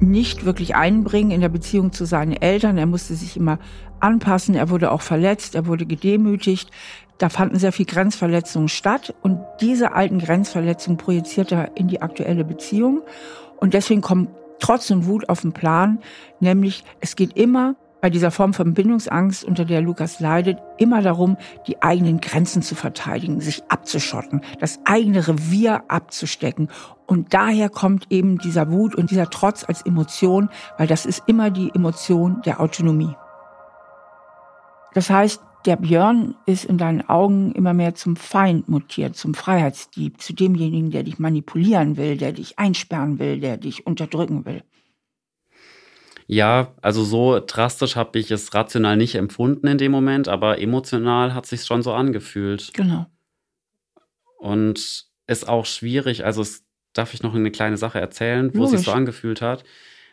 nicht 0.00 0.44
wirklich 0.44 0.76
einbringen 0.76 1.30
in 1.30 1.40
der 1.40 1.48
Beziehung 1.48 1.92
zu 1.92 2.04
seinen 2.04 2.32
Eltern. 2.32 2.78
Er 2.78 2.86
musste 2.86 3.14
sich 3.14 3.36
immer 3.36 3.58
anpassen. 4.00 4.54
Er 4.54 4.70
wurde 4.70 4.92
auch 4.92 5.02
verletzt. 5.02 5.54
Er 5.54 5.66
wurde 5.66 5.86
gedemütigt. 5.86 6.70
Da 7.18 7.28
fanden 7.28 7.58
sehr 7.58 7.72
viel 7.72 7.86
Grenzverletzungen 7.86 8.68
statt 8.68 9.14
und 9.22 9.40
diese 9.60 9.92
alten 9.92 10.18
Grenzverletzungen 10.18 10.98
projiziert 10.98 11.52
er 11.52 11.76
in 11.76 11.88
die 11.88 12.02
aktuelle 12.02 12.44
Beziehung. 12.44 13.02
Und 13.58 13.74
deswegen 13.74 14.02
kommt 14.02 14.30
trotzdem 14.58 15.06
Wut 15.06 15.28
auf 15.28 15.40
den 15.40 15.52
Plan, 15.52 16.00
nämlich 16.40 16.84
es 17.00 17.16
geht 17.16 17.36
immer 17.36 17.76
bei 18.00 18.10
dieser 18.10 18.30
Form 18.30 18.52
von 18.54 18.74
Bindungsangst, 18.74 19.44
unter 19.44 19.64
der 19.64 19.80
Lukas 19.80 20.20
leidet, 20.20 20.58
immer 20.76 21.02
darum, 21.02 21.36
die 21.66 21.82
eigenen 21.82 22.20
Grenzen 22.20 22.62
zu 22.62 22.74
verteidigen, 22.74 23.40
sich 23.40 23.64
abzuschotten, 23.68 24.42
das 24.60 24.78
eigene 24.84 25.26
Revier 25.26 25.84
abzustecken. 25.88 26.68
Und 27.06 27.32
daher 27.32 27.68
kommt 27.68 28.06
eben 28.10 28.38
dieser 28.38 28.70
Wut 28.70 28.94
und 28.94 29.10
dieser 29.10 29.30
Trotz 29.30 29.64
als 29.64 29.82
Emotion, 29.82 30.50
weil 30.76 30.86
das 30.86 31.06
ist 31.06 31.22
immer 31.26 31.50
die 31.50 31.70
Emotion 31.74 32.42
der 32.44 32.60
Autonomie. 32.60 33.16
Das 34.94 35.10
heißt, 35.10 35.42
der 35.66 35.76
Björn 35.76 36.34
ist 36.46 36.64
in 36.64 36.78
deinen 36.78 37.02
Augen 37.08 37.52
immer 37.52 37.74
mehr 37.74 37.94
zum 37.94 38.16
Feind 38.16 38.68
mutiert, 38.68 39.16
zum 39.16 39.34
Freiheitsdieb, 39.34 40.20
zu 40.20 40.32
demjenigen, 40.32 40.90
der 40.90 41.02
dich 41.02 41.18
manipulieren 41.18 41.96
will, 41.96 42.16
der 42.16 42.32
dich 42.32 42.58
einsperren 42.58 43.18
will, 43.18 43.40
der 43.40 43.56
dich 43.56 43.86
unterdrücken 43.86 44.44
will. 44.46 44.62
Ja, 46.28 46.74
also 46.82 47.04
so 47.04 47.40
drastisch 47.44 47.94
habe 47.96 48.18
ich 48.18 48.30
es 48.30 48.52
rational 48.52 48.96
nicht 48.96 49.14
empfunden 49.14 49.66
in 49.66 49.78
dem 49.78 49.92
Moment, 49.92 50.28
aber 50.28 50.60
emotional 50.60 51.34
hat 51.34 51.46
sich 51.46 51.64
schon 51.64 51.82
so 51.82 51.92
angefühlt. 51.92 52.72
Genau. 52.74 53.06
Und 54.38 55.06
ist 55.26 55.48
auch 55.48 55.66
schwierig, 55.66 56.24
also 56.24 56.42
es, 56.42 56.64
darf 56.92 57.14
ich 57.14 57.22
noch 57.22 57.34
eine 57.34 57.50
kleine 57.50 57.76
Sache 57.76 58.00
erzählen, 58.00 58.50
wo 58.54 58.64
es 58.64 58.70
sich 58.70 58.82
so 58.82 58.92
angefühlt 58.92 59.40
hat. 59.40 59.64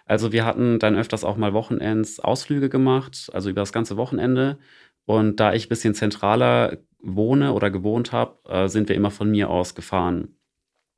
Also 0.06 0.32
wir 0.32 0.46
hatten 0.46 0.80
dann 0.80 0.98
öfters 0.98 1.24
auch 1.24 1.38
mal 1.38 1.54
Wochenends 1.54 2.20
Ausflüge 2.20 2.70
gemacht, 2.70 3.30
also 3.34 3.50
über 3.50 3.62
das 3.62 3.72
ganze 3.72 3.96
Wochenende. 3.96 4.60
Und 5.06 5.40
da 5.40 5.54
ich 5.54 5.66
ein 5.66 5.70
bisschen 5.70 5.96
zentraler 5.96 6.78
wohne 7.00 7.54
oder 7.54 7.70
gewohnt 7.70 8.12
habe, 8.12 8.38
äh, 8.50 8.68
sind 8.68 8.90
wir 8.90 8.96
immer 8.96 9.12
von 9.12 9.30
mir 9.30 9.50
aus 9.50 9.76
gefahren. 9.76 10.36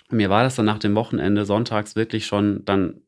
Und 0.10 0.18
mir 0.18 0.30
war 0.30 0.44
das 0.44 0.56
dann 0.56 0.65
nach 0.65 0.80
dem 0.80 0.96
Wochenende 0.96 1.46
sonntags 1.46 1.96
wirklich 1.96 2.26
schon 2.26 2.63
dann 2.65 3.02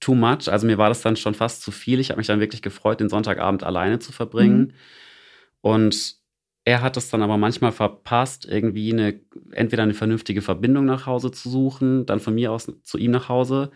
too 0.00 0.14
much. 0.14 0.48
Also 0.48 0.66
mir 0.66 0.78
war 0.78 0.88
das 0.88 1.02
dann 1.02 1.16
schon 1.16 1.34
fast 1.34 1.62
zu 1.62 1.70
viel. 1.70 2.00
Ich 2.00 2.10
habe 2.10 2.18
mich 2.18 2.26
dann 2.26 2.40
wirklich 2.40 2.62
gefreut, 2.62 3.00
den 3.00 3.08
Sonntagabend 3.08 3.62
alleine 3.62 3.98
zu 3.98 4.12
verbringen. 4.12 4.58
Mhm. 4.58 4.72
Und 5.60 6.16
er 6.64 6.80
hat 6.80 6.96
es 6.96 7.10
dann 7.10 7.22
aber 7.22 7.36
manchmal 7.36 7.72
verpasst, 7.72 8.46
irgendwie 8.46 8.92
eine, 8.92 9.20
entweder 9.50 9.82
eine 9.82 9.94
vernünftige 9.94 10.42
Verbindung 10.42 10.84
nach 10.84 11.06
Hause 11.06 11.30
zu 11.30 11.48
suchen, 11.48 12.06
dann 12.06 12.20
von 12.20 12.34
mir 12.34 12.52
aus 12.52 12.72
zu 12.82 12.98
ihm 12.98 13.10
nach 13.10 13.28
Hause. 13.28 13.70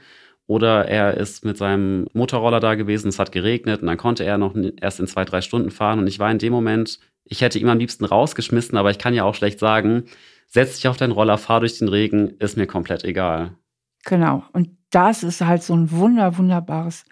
Oder 0.46 0.86
er 0.86 1.16
ist 1.16 1.44
mit 1.44 1.56
seinem 1.56 2.06
Motorroller 2.12 2.60
da 2.60 2.76
gewesen, 2.76 3.08
es 3.08 3.18
hat 3.18 3.32
geregnet 3.32 3.80
und 3.80 3.88
dann 3.88 3.96
konnte 3.96 4.24
er 4.24 4.38
noch 4.38 4.54
erst 4.80 5.00
in 5.00 5.08
zwei, 5.08 5.24
drei 5.24 5.40
Stunden 5.40 5.70
fahren. 5.70 5.98
Und 5.98 6.06
ich 6.06 6.18
war 6.18 6.30
in 6.30 6.38
dem 6.38 6.52
Moment, 6.52 7.00
ich 7.24 7.40
hätte 7.40 7.58
ihm 7.58 7.68
am 7.68 7.78
liebsten 7.78 8.04
rausgeschmissen, 8.04 8.78
aber 8.78 8.90
ich 8.90 8.98
kann 8.98 9.14
ja 9.14 9.24
auch 9.24 9.34
schlecht 9.34 9.58
sagen, 9.58 10.04
setz 10.46 10.76
dich 10.76 10.86
auf 10.86 10.96
deinen 10.96 11.12
Roller, 11.12 11.38
fahr 11.38 11.60
durch 11.60 11.78
den 11.78 11.88
Regen, 11.88 12.30
ist 12.38 12.56
mir 12.56 12.66
komplett 12.66 13.02
egal. 13.02 13.56
Genau. 14.04 14.44
Und 14.52 14.70
das 14.90 15.24
ist 15.24 15.40
halt 15.40 15.64
so 15.64 15.74
ein 15.74 15.90
wunder, 15.90 16.38
wunderbares 16.38 17.04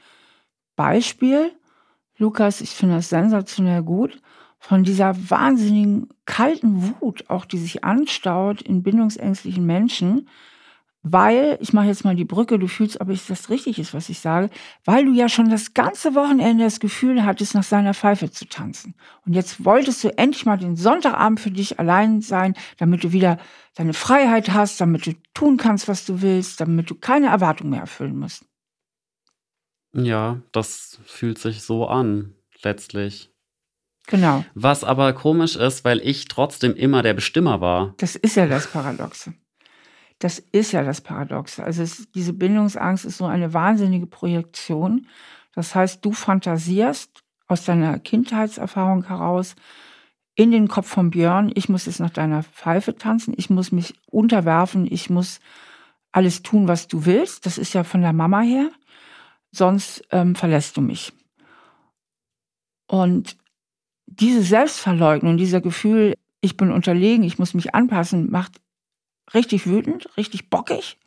Beispiel. 0.76 1.50
Lukas, 2.16 2.60
ich 2.60 2.70
finde 2.70 2.96
das 2.96 3.08
sensationell 3.08 3.82
gut, 3.82 4.20
von 4.60 4.84
dieser 4.84 5.14
wahnsinnigen 5.28 6.08
kalten 6.24 6.94
Wut, 7.00 7.28
auch 7.28 7.44
die 7.44 7.58
sich 7.58 7.84
anstaut 7.84 8.62
in 8.62 8.82
bindungsängstlichen 8.82 9.66
Menschen, 9.66 10.28
weil, 11.04 11.58
ich 11.60 11.74
mache 11.74 11.86
jetzt 11.86 12.02
mal 12.04 12.16
die 12.16 12.24
Brücke, 12.24 12.58
du 12.58 12.66
fühlst, 12.66 12.98
ob 13.00 13.10
es 13.10 13.26
das 13.26 13.50
richtig 13.50 13.78
ist, 13.78 13.92
was 13.92 14.08
ich 14.08 14.20
sage, 14.20 14.48
weil 14.86 15.04
du 15.04 15.12
ja 15.12 15.28
schon 15.28 15.50
das 15.50 15.74
ganze 15.74 16.14
Wochenende 16.14 16.64
das 16.64 16.80
Gefühl 16.80 17.24
hattest, 17.24 17.54
nach 17.54 17.62
seiner 17.62 17.92
Pfeife 17.92 18.30
zu 18.30 18.48
tanzen. 18.48 18.94
Und 19.26 19.34
jetzt 19.34 19.66
wolltest 19.66 20.02
du 20.02 20.16
endlich 20.16 20.46
mal 20.46 20.56
den 20.56 20.76
Sonntagabend 20.76 21.40
für 21.40 21.50
dich 21.50 21.78
allein 21.78 22.22
sein, 22.22 22.54
damit 22.78 23.04
du 23.04 23.12
wieder 23.12 23.38
deine 23.74 23.92
Freiheit 23.92 24.52
hast, 24.54 24.80
damit 24.80 25.06
du 25.06 25.12
tun 25.34 25.58
kannst, 25.58 25.88
was 25.88 26.06
du 26.06 26.22
willst, 26.22 26.60
damit 26.60 26.88
du 26.88 26.94
keine 26.94 27.26
Erwartung 27.26 27.68
mehr 27.68 27.80
erfüllen 27.80 28.18
musst. 28.18 28.46
Ja, 29.92 30.40
das 30.52 30.98
fühlt 31.04 31.38
sich 31.38 31.62
so 31.62 31.86
an, 31.86 32.34
letztlich. 32.62 33.30
Genau. 34.06 34.44
Was 34.54 34.84
aber 34.84 35.12
komisch 35.12 35.56
ist, 35.56 35.84
weil 35.84 36.00
ich 36.00 36.28
trotzdem 36.28 36.74
immer 36.74 37.02
der 37.02 37.14
Bestimmer 37.14 37.60
war. 37.60 37.94
Das 37.98 38.16
ist 38.16 38.36
ja 38.36 38.46
das 38.46 38.66
Paradoxe. 38.66 39.34
Das 40.24 40.38
ist 40.38 40.72
ja 40.72 40.82
das 40.82 41.02
Paradoxe. 41.02 41.62
Also 41.62 41.82
es, 41.82 42.10
diese 42.12 42.32
Bindungsangst 42.32 43.04
ist 43.04 43.18
so 43.18 43.26
eine 43.26 43.52
wahnsinnige 43.52 44.06
Projektion. 44.06 45.06
Das 45.54 45.74
heißt, 45.74 46.02
du 46.02 46.12
fantasierst 46.12 47.22
aus 47.46 47.66
deiner 47.66 47.98
Kindheitserfahrung 47.98 49.06
heraus 49.06 49.54
in 50.34 50.50
den 50.50 50.66
Kopf 50.66 50.88
von 50.88 51.10
Björn, 51.10 51.52
ich 51.54 51.68
muss 51.68 51.84
jetzt 51.84 52.00
nach 52.00 52.08
deiner 52.08 52.42
Pfeife 52.42 52.96
tanzen, 52.96 53.34
ich 53.36 53.50
muss 53.50 53.70
mich 53.70 53.96
unterwerfen, 54.06 54.88
ich 54.90 55.10
muss 55.10 55.40
alles 56.10 56.42
tun, 56.42 56.68
was 56.68 56.88
du 56.88 57.04
willst. 57.04 57.44
Das 57.44 57.58
ist 57.58 57.74
ja 57.74 57.84
von 57.84 58.00
der 58.00 58.14
Mama 58.14 58.40
her. 58.40 58.70
Sonst 59.50 60.06
ähm, 60.10 60.34
verlässt 60.34 60.78
du 60.78 60.80
mich. 60.80 61.12
Und 62.86 63.36
diese 64.06 64.40
Selbstverleugnung, 64.40 65.36
dieser 65.36 65.60
Gefühl, 65.60 66.14
ich 66.40 66.56
bin 66.56 66.72
unterlegen, 66.72 67.24
ich 67.24 67.38
muss 67.38 67.52
mich 67.52 67.74
anpassen, 67.74 68.30
macht 68.30 68.63
richtig 69.32 69.66
wütend, 69.66 70.08
richtig 70.16 70.50
bockig. 70.50 70.98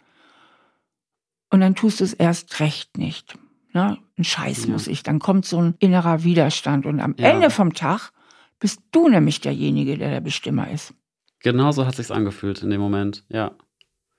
Und 1.50 1.62
dann 1.62 1.76
tust 1.76 2.00
du 2.00 2.04
es 2.04 2.14
erst 2.14 2.60
recht 2.60 2.98
nicht. 2.98 3.38
Ne? 3.74 3.98
Ein 4.18 4.24
Scheiß 4.24 4.66
ja. 4.66 4.72
muss 4.72 4.88
ich. 4.88 5.04
Dann 5.04 5.20
kommt 5.20 5.46
so 5.46 5.62
ein 5.62 5.76
innerer 5.80 6.24
Widerstand. 6.24 6.86
Und 6.86 7.00
am 7.00 7.16
ja. 7.18 7.30
Ende 7.30 7.50
vom 7.50 7.74
Tag 7.74 8.12
bist 8.60 8.82
du 8.92 9.08
nämlich 9.08 9.42
derjenige, 9.42 9.98
der 9.98 10.10
der 10.10 10.22
Bestimmer 10.22 10.70
ist. 10.72 10.94
Genau 11.42 11.72
so 11.72 11.86
hat 11.86 11.96
sich's 11.96 12.12
angefühlt 12.12 12.64
in 12.64 12.70
dem 12.70 12.82
Moment, 12.82 13.24
ja. 13.30 13.52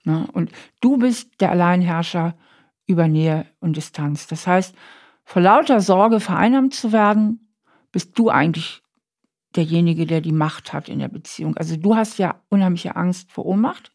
Ne? 0.05 0.26
Und 0.32 0.53
du 0.80 0.96
bist 0.96 1.40
der 1.40 1.51
Alleinherrscher 1.51 2.36
über 2.86 3.09
Nähe 3.09 3.46
und 3.61 3.76
Distanz. 3.76 4.26
Das 4.28 4.46
heißt, 4.46 4.74
vor 5.24 5.42
lauter 5.42 5.80
Sorge 5.80 6.20
vereinnahmt 6.20 6.72
zu 6.74 6.92
werden, 6.92 7.53
bist 7.92 8.18
du 8.18 8.30
eigentlich 8.30 8.82
derjenige, 9.57 10.07
der 10.07 10.20
die 10.20 10.32
Macht 10.32 10.72
hat 10.72 10.88
in 10.88 10.99
der 10.99 11.09
Beziehung. 11.09 11.57
Also 11.57 11.76
du 11.76 11.96
hast 11.96 12.18
ja 12.18 12.40
unheimliche 12.49 12.96
Angst 12.96 13.32
vor 13.32 13.46
Ohnmacht 13.46 13.92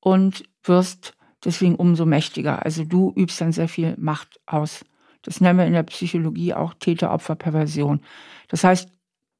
und 0.00 0.44
wirst 0.62 1.14
deswegen 1.44 1.76
umso 1.76 2.06
mächtiger. 2.06 2.64
Also 2.64 2.84
du 2.84 3.12
übst 3.16 3.40
dann 3.40 3.52
sehr 3.52 3.68
viel 3.68 3.94
Macht 3.98 4.40
aus. 4.46 4.84
Das 5.22 5.40
nennen 5.40 5.58
wir 5.58 5.66
in 5.66 5.72
der 5.72 5.82
Psychologie 5.82 6.54
auch 6.54 6.74
Täter-Opfer-Perversion. 6.74 8.00
Das 8.48 8.64
heißt, 8.64 8.88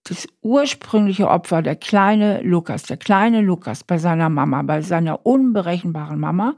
das 0.04 0.26
ursprüngliche 0.42 1.28
Opfer, 1.28 1.62
der 1.62 1.76
kleine 1.76 2.40
Lukas, 2.42 2.84
der 2.84 2.96
kleine 2.96 3.40
Lukas 3.40 3.84
bei 3.84 3.98
seiner 3.98 4.28
Mama, 4.28 4.62
bei 4.62 4.80
seiner 4.82 5.24
unberechenbaren 5.26 6.18
Mama, 6.18 6.56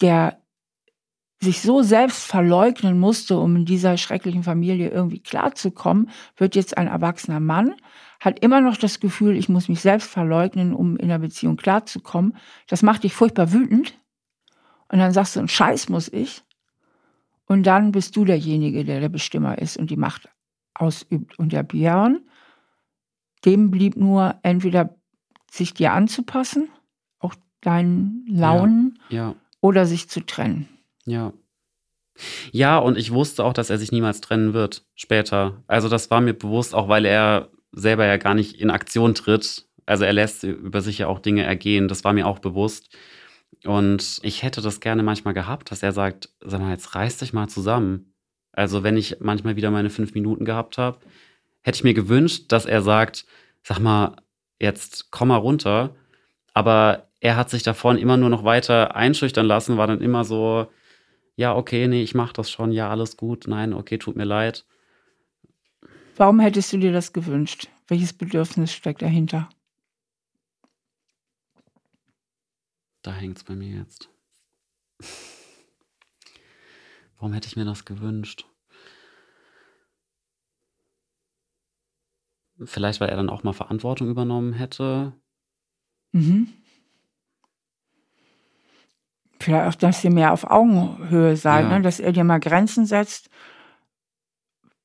der 0.00 0.38
sich 1.40 1.60
so 1.60 1.82
selbst 1.82 2.26
verleugnen 2.26 2.98
musste, 2.98 3.38
um 3.38 3.56
in 3.56 3.64
dieser 3.64 3.96
schrecklichen 3.98 4.42
Familie 4.42 4.88
irgendwie 4.88 5.20
klarzukommen, 5.20 6.10
wird 6.36 6.54
jetzt 6.54 6.78
ein 6.78 6.86
erwachsener 6.86 7.40
Mann, 7.40 7.74
hat 8.20 8.38
immer 8.40 8.60
noch 8.60 8.76
das 8.76 9.00
Gefühl, 9.00 9.36
ich 9.36 9.48
muss 9.48 9.68
mich 9.68 9.80
selbst 9.80 10.08
verleugnen, 10.08 10.72
um 10.72 10.96
in 10.96 11.08
der 11.08 11.18
Beziehung 11.18 11.56
klarzukommen. 11.56 12.36
Das 12.66 12.82
macht 12.82 13.04
dich 13.04 13.12
furchtbar 13.12 13.52
wütend. 13.52 13.98
Und 14.88 14.98
dann 14.98 15.12
sagst 15.12 15.36
du, 15.36 15.40
ein 15.40 15.48
Scheiß 15.48 15.88
muss 15.88 16.08
ich. 16.08 16.42
Und 17.46 17.64
dann 17.64 17.92
bist 17.92 18.16
du 18.16 18.24
derjenige, 18.24 18.84
der 18.84 19.00
der 19.00 19.08
Bestimmer 19.08 19.58
ist 19.58 19.76
und 19.76 19.90
die 19.90 19.96
Macht 19.96 20.28
ausübt. 20.74 21.38
Und 21.38 21.52
der 21.52 21.62
Björn, 21.62 22.20
dem 23.44 23.70
blieb 23.70 23.96
nur 23.96 24.36
entweder 24.42 24.96
sich 25.50 25.74
dir 25.74 25.92
anzupassen, 25.92 26.68
auch 27.18 27.34
deinen 27.60 28.24
Launen, 28.28 28.98
ja, 29.08 29.28
ja. 29.28 29.34
oder 29.60 29.86
sich 29.86 30.08
zu 30.08 30.20
trennen. 30.20 30.68
Ja. 31.06 31.32
Ja, 32.50 32.78
und 32.78 32.96
ich 32.96 33.12
wusste 33.12 33.44
auch, 33.44 33.52
dass 33.52 33.70
er 33.70 33.78
sich 33.78 33.92
niemals 33.92 34.20
trennen 34.20 34.54
wird 34.54 34.84
später. 34.94 35.62
Also 35.66 35.88
das 35.88 36.10
war 36.10 36.20
mir 36.20 36.34
bewusst, 36.34 36.74
auch 36.74 36.88
weil 36.88 37.04
er 37.04 37.50
selber 37.72 38.06
ja 38.06 38.16
gar 38.16 38.34
nicht 38.34 38.60
in 38.60 38.70
Aktion 38.70 39.14
tritt. 39.14 39.66
Also 39.84 40.04
er 40.04 40.12
lässt 40.12 40.42
über 40.44 40.80
sich 40.80 40.98
ja 40.98 41.08
auch 41.08 41.20
Dinge 41.20 41.44
ergehen. 41.44 41.88
Das 41.88 42.04
war 42.04 42.12
mir 42.12 42.26
auch 42.26 42.38
bewusst. 42.38 42.96
Und 43.64 44.18
ich 44.22 44.42
hätte 44.42 44.60
das 44.62 44.80
gerne 44.80 45.02
manchmal 45.02 45.34
gehabt, 45.34 45.70
dass 45.70 45.82
er 45.82 45.92
sagt, 45.92 46.30
sag 46.40 46.60
mal, 46.60 46.70
jetzt 46.70 46.94
reiß 46.94 47.18
dich 47.18 47.32
mal 47.32 47.48
zusammen. 47.48 48.14
Also 48.52 48.82
wenn 48.82 48.96
ich 48.96 49.18
manchmal 49.20 49.56
wieder 49.56 49.70
meine 49.70 49.90
fünf 49.90 50.14
Minuten 50.14 50.44
gehabt 50.44 50.78
habe, 50.78 50.98
hätte 51.62 51.76
ich 51.76 51.84
mir 51.84 51.94
gewünscht, 51.94 52.46
dass 52.48 52.64
er 52.64 52.82
sagt, 52.82 53.26
sag 53.62 53.78
mal, 53.78 54.16
jetzt 54.58 55.10
komm 55.10 55.28
mal 55.28 55.36
runter. 55.36 55.94
Aber 56.54 57.08
er 57.20 57.36
hat 57.36 57.50
sich 57.50 57.62
davon 57.62 57.98
immer 57.98 58.16
nur 58.16 58.30
noch 58.30 58.44
weiter 58.44 58.96
einschüchtern 58.96 59.46
lassen, 59.46 59.76
war 59.76 59.86
dann 59.86 60.00
immer 60.00 60.24
so, 60.24 60.68
ja, 61.36 61.54
okay, 61.54 61.86
nee, 61.86 62.02
ich 62.02 62.14
mach 62.14 62.32
das 62.32 62.50
schon, 62.50 62.72
ja, 62.72 62.90
alles 62.90 63.16
gut, 63.16 63.44
nein, 63.46 63.72
okay, 63.72 63.98
tut 63.98 64.16
mir 64.16 64.24
leid. 64.24 64.66
Warum 66.16 66.40
hättest 66.40 66.72
du 66.72 66.78
dir 66.78 66.92
das 66.92 67.12
gewünscht? 67.12 67.68
Welches 67.88 68.14
Bedürfnis 68.14 68.72
steckt 68.72 69.02
dahinter? 69.02 69.50
Da 73.02 73.12
hängt 73.12 73.36
es 73.36 73.44
bei 73.44 73.54
mir 73.54 73.76
jetzt. 73.76 74.08
Warum 77.18 77.32
hätte 77.32 77.48
ich 77.48 77.56
mir 77.56 77.64
das 77.64 77.84
gewünscht? 77.84 78.46
Vielleicht, 82.64 83.00
weil 83.00 83.10
er 83.10 83.16
dann 83.16 83.28
auch 83.28 83.42
mal 83.42 83.52
Verantwortung 83.52 84.08
übernommen 84.08 84.54
hätte. 84.54 85.12
Mhm. 86.12 86.48
Vielleicht 89.38 89.68
auch, 89.68 89.78
dass 89.78 90.04
ihr 90.04 90.10
mehr 90.10 90.32
auf 90.32 90.44
Augenhöhe 90.44 91.36
seid, 91.36 91.64
ja. 91.64 91.78
ne? 91.78 91.82
dass 91.82 92.00
er 92.00 92.12
dir 92.12 92.24
mal 92.24 92.40
Grenzen 92.40 92.86
setzt. 92.86 93.28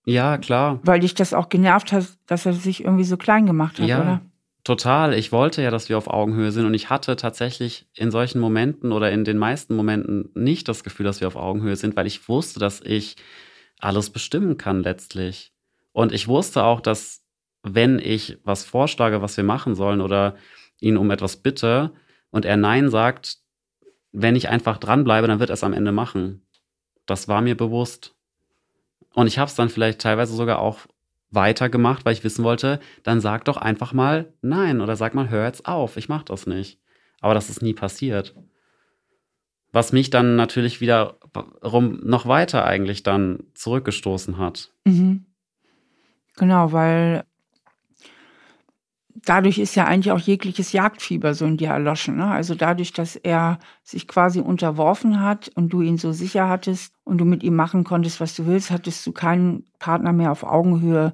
Ja, 0.06 0.38
klar. 0.38 0.80
Weil 0.84 1.00
dich 1.00 1.14
das 1.14 1.34
auch 1.34 1.50
genervt 1.50 1.92
hat, 1.92 2.06
dass 2.28 2.46
er 2.46 2.54
sich 2.54 2.84
irgendwie 2.84 3.04
so 3.04 3.18
klein 3.18 3.46
gemacht 3.46 3.80
hat, 3.80 3.88
ja, 3.88 4.02
oder? 4.02 4.22
Total. 4.64 5.14
Ich 5.14 5.32
wollte 5.32 5.62
ja, 5.62 5.72
dass 5.72 5.90
wir 5.90 5.98
auf 5.98 6.08
Augenhöhe 6.08 6.52
sind 6.52 6.66
und 6.66 6.74
ich 6.74 6.90
hatte 6.90 7.16
tatsächlich 7.16 7.88
in 7.96 8.12
solchen 8.12 8.40
Momenten 8.40 8.92
oder 8.92 9.12
in 9.12 9.24
den 9.24 9.38
meisten 9.38 9.76
Momenten 9.76 10.30
nicht 10.36 10.68
das 10.68 10.84
Gefühl, 10.84 11.06
dass 11.06 11.20
wir 11.20 11.28
auf 11.28 11.36
Augenhöhe 11.36 11.76
sind, 11.76 11.96
weil 11.96 12.08
ich 12.08 12.28
wusste, 12.30 12.60
dass 12.60 12.82
ich 12.82 13.16
alles 13.80 14.12
bestimmen 14.12 14.58
kann 14.58 14.84
letztlich. 14.84 15.52
Und 15.94 16.12
ich 16.12 16.28
wusste 16.28 16.64
auch, 16.64 16.80
dass 16.80 17.24
wenn 17.64 18.00
ich 18.00 18.38
was 18.44 18.64
vorschlage, 18.64 19.22
was 19.22 19.38
wir 19.38 19.44
machen 19.44 19.76
sollen 19.76 20.02
oder 20.02 20.36
ihn 20.80 20.98
um 20.98 21.10
etwas 21.12 21.38
bitte 21.38 21.92
und 22.30 22.46
er 22.46 22.58
Nein 22.58 22.90
sagt, 22.90 23.38
wenn 24.12 24.36
ich 24.36 24.50
einfach 24.50 24.78
dranbleibe, 24.78 25.28
dann 25.28 25.40
wird 25.40 25.50
er 25.50 25.56
es 25.56 25.64
am 25.64 25.74
Ende 25.74 25.92
machen. 25.92 26.46
Das 27.06 27.28
war 27.28 27.42
mir 27.42 27.56
bewusst. 27.56 28.16
Und 29.14 29.28
ich 29.28 29.38
habe 29.38 29.50
es 29.50 29.56
dann 29.56 29.70
vielleicht 29.70 30.00
teilweise 30.00 30.34
sogar 30.34 30.60
auch 30.60 30.80
weitergemacht, 31.32 32.06
weil 32.06 32.14
ich 32.14 32.24
wissen 32.24 32.44
wollte, 32.44 32.80
dann 33.04 33.22
sag 33.22 33.46
doch 33.46 33.58
einfach 33.58 33.94
mal 33.94 34.34
nein 34.42 34.82
oder 34.82 34.96
sag 34.96 35.14
mal, 35.14 35.30
hör 35.30 35.46
jetzt 35.46 35.66
auf, 35.66 35.98
ich 35.98 36.10
mach 36.10 36.24
das 36.24 36.46
nicht. 36.46 36.80
Aber 37.22 37.34
das 37.34 37.50
ist 37.50 37.62
nie 37.62 37.74
passiert. 37.74 38.36
Was 39.72 39.94
mich 39.94 40.10
dann 40.10 40.36
natürlich 40.36 40.82
wiederum 40.82 42.02
noch 42.04 42.26
weiter 42.28 42.66
eigentlich 42.66 43.04
dann 43.04 43.44
zurückgestoßen 43.54 44.38
hat. 44.38 44.72
Mhm. 44.84 45.26
Genau, 46.36 46.72
weil 46.74 47.24
dadurch 49.26 49.60
ist 49.60 49.76
ja 49.76 49.86
eigentlich 49.86 50.12
auch 50.12 50.20
jegliches 50.20 50.72
Jagdfieber 50.72 51.34
so 51.34 51.46
in 51.46 51.58
dir 51.58 51.70
erloschen. 51.70 52.18
Ne? 52.18 52.28
Also 52.28 52.56
dadurch, 52.56 52.94
dass 52.94 53.16
er 53.16 53.60
sich 53.84 54.08
quasi 54.08 54.40
unterworfen 54.40 55.22
hat 55.22 55.50
und 55.56 55.70
du 55.70 55.82
ihn 55.82 55.98
so 55.98 56.12
sicher 56.12 56.50
hattest 56.50 56.94
und 57.04 57.20
du 57.20 57.26
mit 57.26 57.44
ihm 57.44 57.56
machen 57.56 57.84
konntest, 57.84 58.20
was 58.20 58.36
du 58.36 58.46
willst, 58.48 58.72
hattest 58.72 59.06
du 59.06 59.12
keinen 59.12 59.66
Partner 59.80 60.14
mehr 60.14 60.32
auf 60.32 60.44
Augenhöhe, 60.44 61.14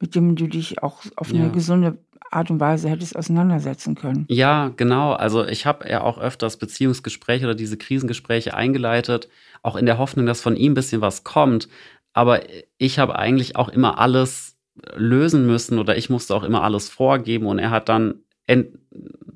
mit 0.00 0.14
dem 0.14 0.36
du 0.36 0.48
dich 0.48 0.82
auch 0.82 1.02
auf 1.16 1.30
eine 1.30 1.44
ja. 1.44 1.48
gesunde 1.48 1.98
Art 2.30 2.50
und 2.50 2.58
Weise 2.58 2.88
hättest 2.88 3.16
auseinandersetzen 3.16 3.94
können. 3.94 4.26
Ja, 4.28 4.72
genau. 4.76 5.12
Also 5.12 5.46
ich 5.46 5.66
habe 5.66 5.88
ja 5.88 6.02
auch 6.02 6.18
öfters 6.18 6.56
Beziehungsgespräche 6.56 7.44
oder 7.44 7.54
diese 7.54 7.76
Krisengespräche 7.76 8.54
eingeleitet, 8.54 9.28
auch 9.62 9.76
in 9.76 9.86
der 9.86 9.98
Hoffnung, 9.98 10.26
dass 10.26 10.40
von 10.40 10.56
ihm 10.56 10.72
ein 10.72 10.74
bisschen 10.74 11.00
was 11.00 11.22
kommt. 11.22 11.68
Aber 12.12 12.40
ich 12.78 12.98
habe 12.98 13.16
eigentlich 13.16 13.56
auch 13.56 13.68
immer 13.68 13.98
alles 13.98 14.53
lösen 14.94 15.46
müssen 15.46 15.78
oder 15.78 15.96
ich 15.96 16.10
musste 16.10 16.34
auch 16.34 16.42
immer 16.42 16.62
alles 16.62 16.88
vorgeben 16.88 17.46
und 17.46 17.58
er 17.58 17.70
hat 17.70 17.88
dann, 17.88 18.16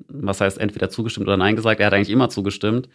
was 0.07 0.41
heißt 0.41 0.57
entweder 0.57 0.89
zugestimmt 0.89 1.27
oder 1.27 1.37
nein 1.37 1.55
gesagt, 1.55 1.79
er 1.79 1.87
hat 1.87 1.93
eigentlich 1.93 2.09
immer 2.09 2.29
zugestimmt. 2.29 2.89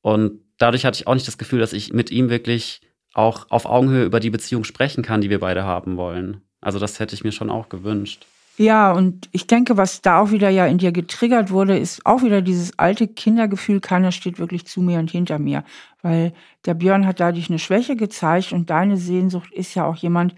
Und 0.00 0.40
dadurch 0.58 0.84
hatte 0.84 0.96
ich 1.00 1.06
auch 1.06 1.14
nicht 1.14 1.28
das 1.28 1.38
Gefühl, 1.38 1.60
dass 1.60 1.72
ich 1.72 1.92
mit 1.92 2.10
ihm 2.10 2.28
wirklich 2.28 2.80
auch 3.14 3.46
auf 3.50 3.66
Augenhöhe 3.66 4.04
über 4.04 4.20
die 4.20 4.30
Beziehung 4.30 4.64
sprechen 4.64 5.02
kann, 5.02 5.20
die 5.20 5.30
wir 5.30 5.40
beide 5.40 5.64
haben 5.64 5.96
wollen. 5.96 6.40
Also 6.60 6.78
das 6.78 6.98
hätte 6.98 7.14
ich 7.14 7.24
mir 7.24 7.32
schon 7.32 7.50
auch 7.50 7.68
gewünscht. 7.68 8.26
Ja, 8.58 8.92
und 8.92 9.28
ich 9.32 9.46
denke, 9.46 9.76
was 9.76 10.02
da 10.02 10.20
auch 10.20 10.30
wieder 10.30 10.50
ja 10.50 10.66
in 10.66 10.78
dir 10.78 10.92
getriggert 10.92 11.50
wurde, 11.50 11.78
ist 11.78 12.04
auch 12.04 12.22
wieder 12.22 12.42
dieses 12.42 12.78
alte 12.78 13.08
Kindergefühl, 13.08 13.80
keiner 13.80 14.12
steht 14.12 14.38
wirklich 14.38 14.66
zu 14.66 14.82
mir 14.82 14.98
und 14.98 15.10
hinter 15.10 15.38
mir. 15.38 15.64
Weil 16.02 16.34
der 16.66 16.74
Björn 16.74 17.06
hat 17.06 17.18
dadurch 17.18 17.48
eine 17.48 17.58
Schwäche 17.58 17.96
gezeigt 17.96 18.52
und 18.52 18.68
deine 18.68 18.98
Sehnsucht 18.98 19.52
ist 19.52 19.74
ja 19.74 19.86
auch 19.86 19.96
jemand, 19.96 20.34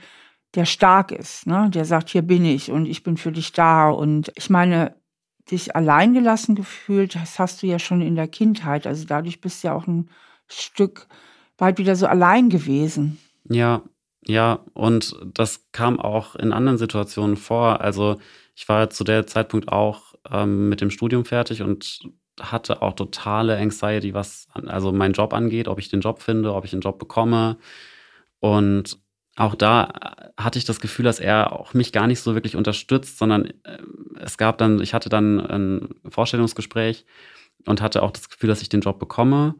der 0.54 0.64
stark 0.64 1.10
ist, 1.10 1.46
ne? 1.46 1.68
der 1.72 1.84
sagt, 1.84 2.10
hier 2.10 2.22
bin 2.22 2.44
ich 2.44 2.70
und 2.70 2.86
ich 2.86 3.02
bin 3.02 3.16
für 3.16 3.32
dich 3.32 3.52
da. 3.52 3.90
Und 3.90 4.32
ich 4.36 4.50
meine, 4.50 4.94
dich 5.50 5.74
alleingelassen 5.76 6.54
gefühlt, 6.54 7.14
das 7.14 7.38
hast 7.38 7.62
du 7.62 7.66
ja 7.66 7.78
schon 7.78 8.00
in 8.00 8.14
der 8.14 8.28
Kindheit. 8.28 8.86
Also 8.86 9.04
dadurch 9.06 9.40
bist 9.40 9.62
du 9.62 9.68
ja 9.68 9.74
auch 9.74 9.86
ein 9.86 10.10
Stück 10.48 11.08
weit 11.58 11.78
wieder 11.78 11.96
so 11.96 12.06
allein 12.06 12.48
gewesen. 12.48 13.18
Ja, 13.48 13.82
ja, 14.26 14.60
und 14.72 15.16
das 15.34 15.66
kam 15.72 16.00
auch 16.00 16.34
in 16.34 16.52
anderen 16.52 16.78
Situationen 16.78 17.36
vor. 17.36 17.80
Also 17.80 18.16
ich 18.54 18.68
war 18.68 18.90
zu 18.90 19.04
der 19.04 19.26
Zeitpunkt 19.26 19.68
auch 19.68 20.14
ähm, 20.30 20.68
mit 20.68 20.80
dem 20.80 20.90
Studium 20.90 21.24
fertig 21.24 21.62
und 21.62 22.00
hatte 22.40 22.82
auch 22.82 22.94
totale 22.94 23.56
Anxiety, 23.58 24.14
was 24.14 24.48
also 24.54 24.92
meinen 24.92 25.12
Job 25.12 25.34
angeht, 25.34 25.68
ob 25.68 25.78
ich 25.78 25.88
den 25.88 26.00
Job 26.00 26.22
finde, 26.22 26.54
ob 26.54 26.64
ich 26.64 26.70
den 26.70 26.80
Job 26.80 26.98
bekomme. 26.98 27.58
Und 28.40 28.98
auch 29.36 29.54
da 29.54 29.88
hatte 30.36 30.58
ich 30.58 30.64
das 30.64 30.80
Gefühl, 30.80 31.04
dass 31.04 31.20
er 31.20 31.52
auch 31.52 31.74
mich 31.74 31.92
gar 31.92 32.06
nicht 32.06 32.20
so 32.20 32.34
wirklich 32.34 32.56
unterstützt, 32.56 33.18
sondern 33.18 33.46
äh, 33.46 33.78
es 34.20 34.38
gab 34.38 34.58
dann, 34.58 34.80
ich 34.80 34.94
hatte 34.94 35.08
dann 35.08 35.40
ein 35.40 35.88
Vorstellungsgespräch 36.08 37.04
und 37.66 37.80
hatte 37.80 38.02
auch 38.02 38.10
das 38.10 38.28
Gefühl, 38.28 38.48
dass 38.48 38.62
ich 38.62 38.68
den 38.68 38.80
Job 38.80 38.98
bekomme. 38.98 39.54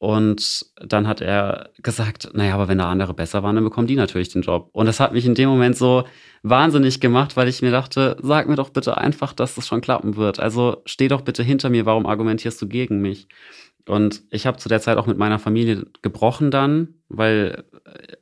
Und 0.00 0.66
dann 0.76 1.08
hat 1.08 1.20
er 1.20 1.70
gesagt, 1.82 2.30
naja, 2.32 2.54
aber 2.54 2.68
wenn 2.68 2.78
da 2.78 2.88
andere 2.88 3.14
besser 3.14 3.42
waren, 3.42 3.56
dann 3.56 3.64
bekommen 3.64 3.88
die 3.88 3.96
natürlich 3.96 4.28
den 4.28 4.42
Job. 4.42 4.70
Und 4.72 4.86
das 4.86 5.00
hat 5.00 5.12
mich 5.12 5.26
in 5.26 5.34
dem 5.34 5.48
Moment 5.48 5.76
so 5.76 6.04
wahnsinnig 6.44 7.00
gemacht, 7.00 7.36
weil 7.36 7.48
ich 7.48 7.62
mir 7.62 7.72
dachte, 7.72 8.16
sag 8.22 8.48
mir 8.48 8.54
doch 8.54 8.70
bitte 8.70 8.96
einfach, 8.96 9.32
dass 9.32 9.56
das 9.56 9.66
schon 9.66 9.80
klappen 9.80 10.14
wird. 10.14 10.38
Also 10.38 10.82
steh 10.84 11.08
doch 11.08 11.22
bitte 11.22 11.42
hinter 11.42 11.68
mir, 11.68 11.84
warum 11.84 12.06
argumentierst 12.06 12.62
du 12.62 12.68
gegen 12.68 13.00
mich? 13.00 13.26
Und 13.88 14.22
ich 14.30 14.46
habe 14.46 14.58
zu 14.58 14.68
der 14.68 14.80
Zeit 14.80 14.98
auch 14.98 15.06
mit 15.06 15.18
meiner 15.18 15.40
Familie 15.40 15.86
gebrochen 16.02 16.52
dann, 16.52 16.94
weil 17.08 17.64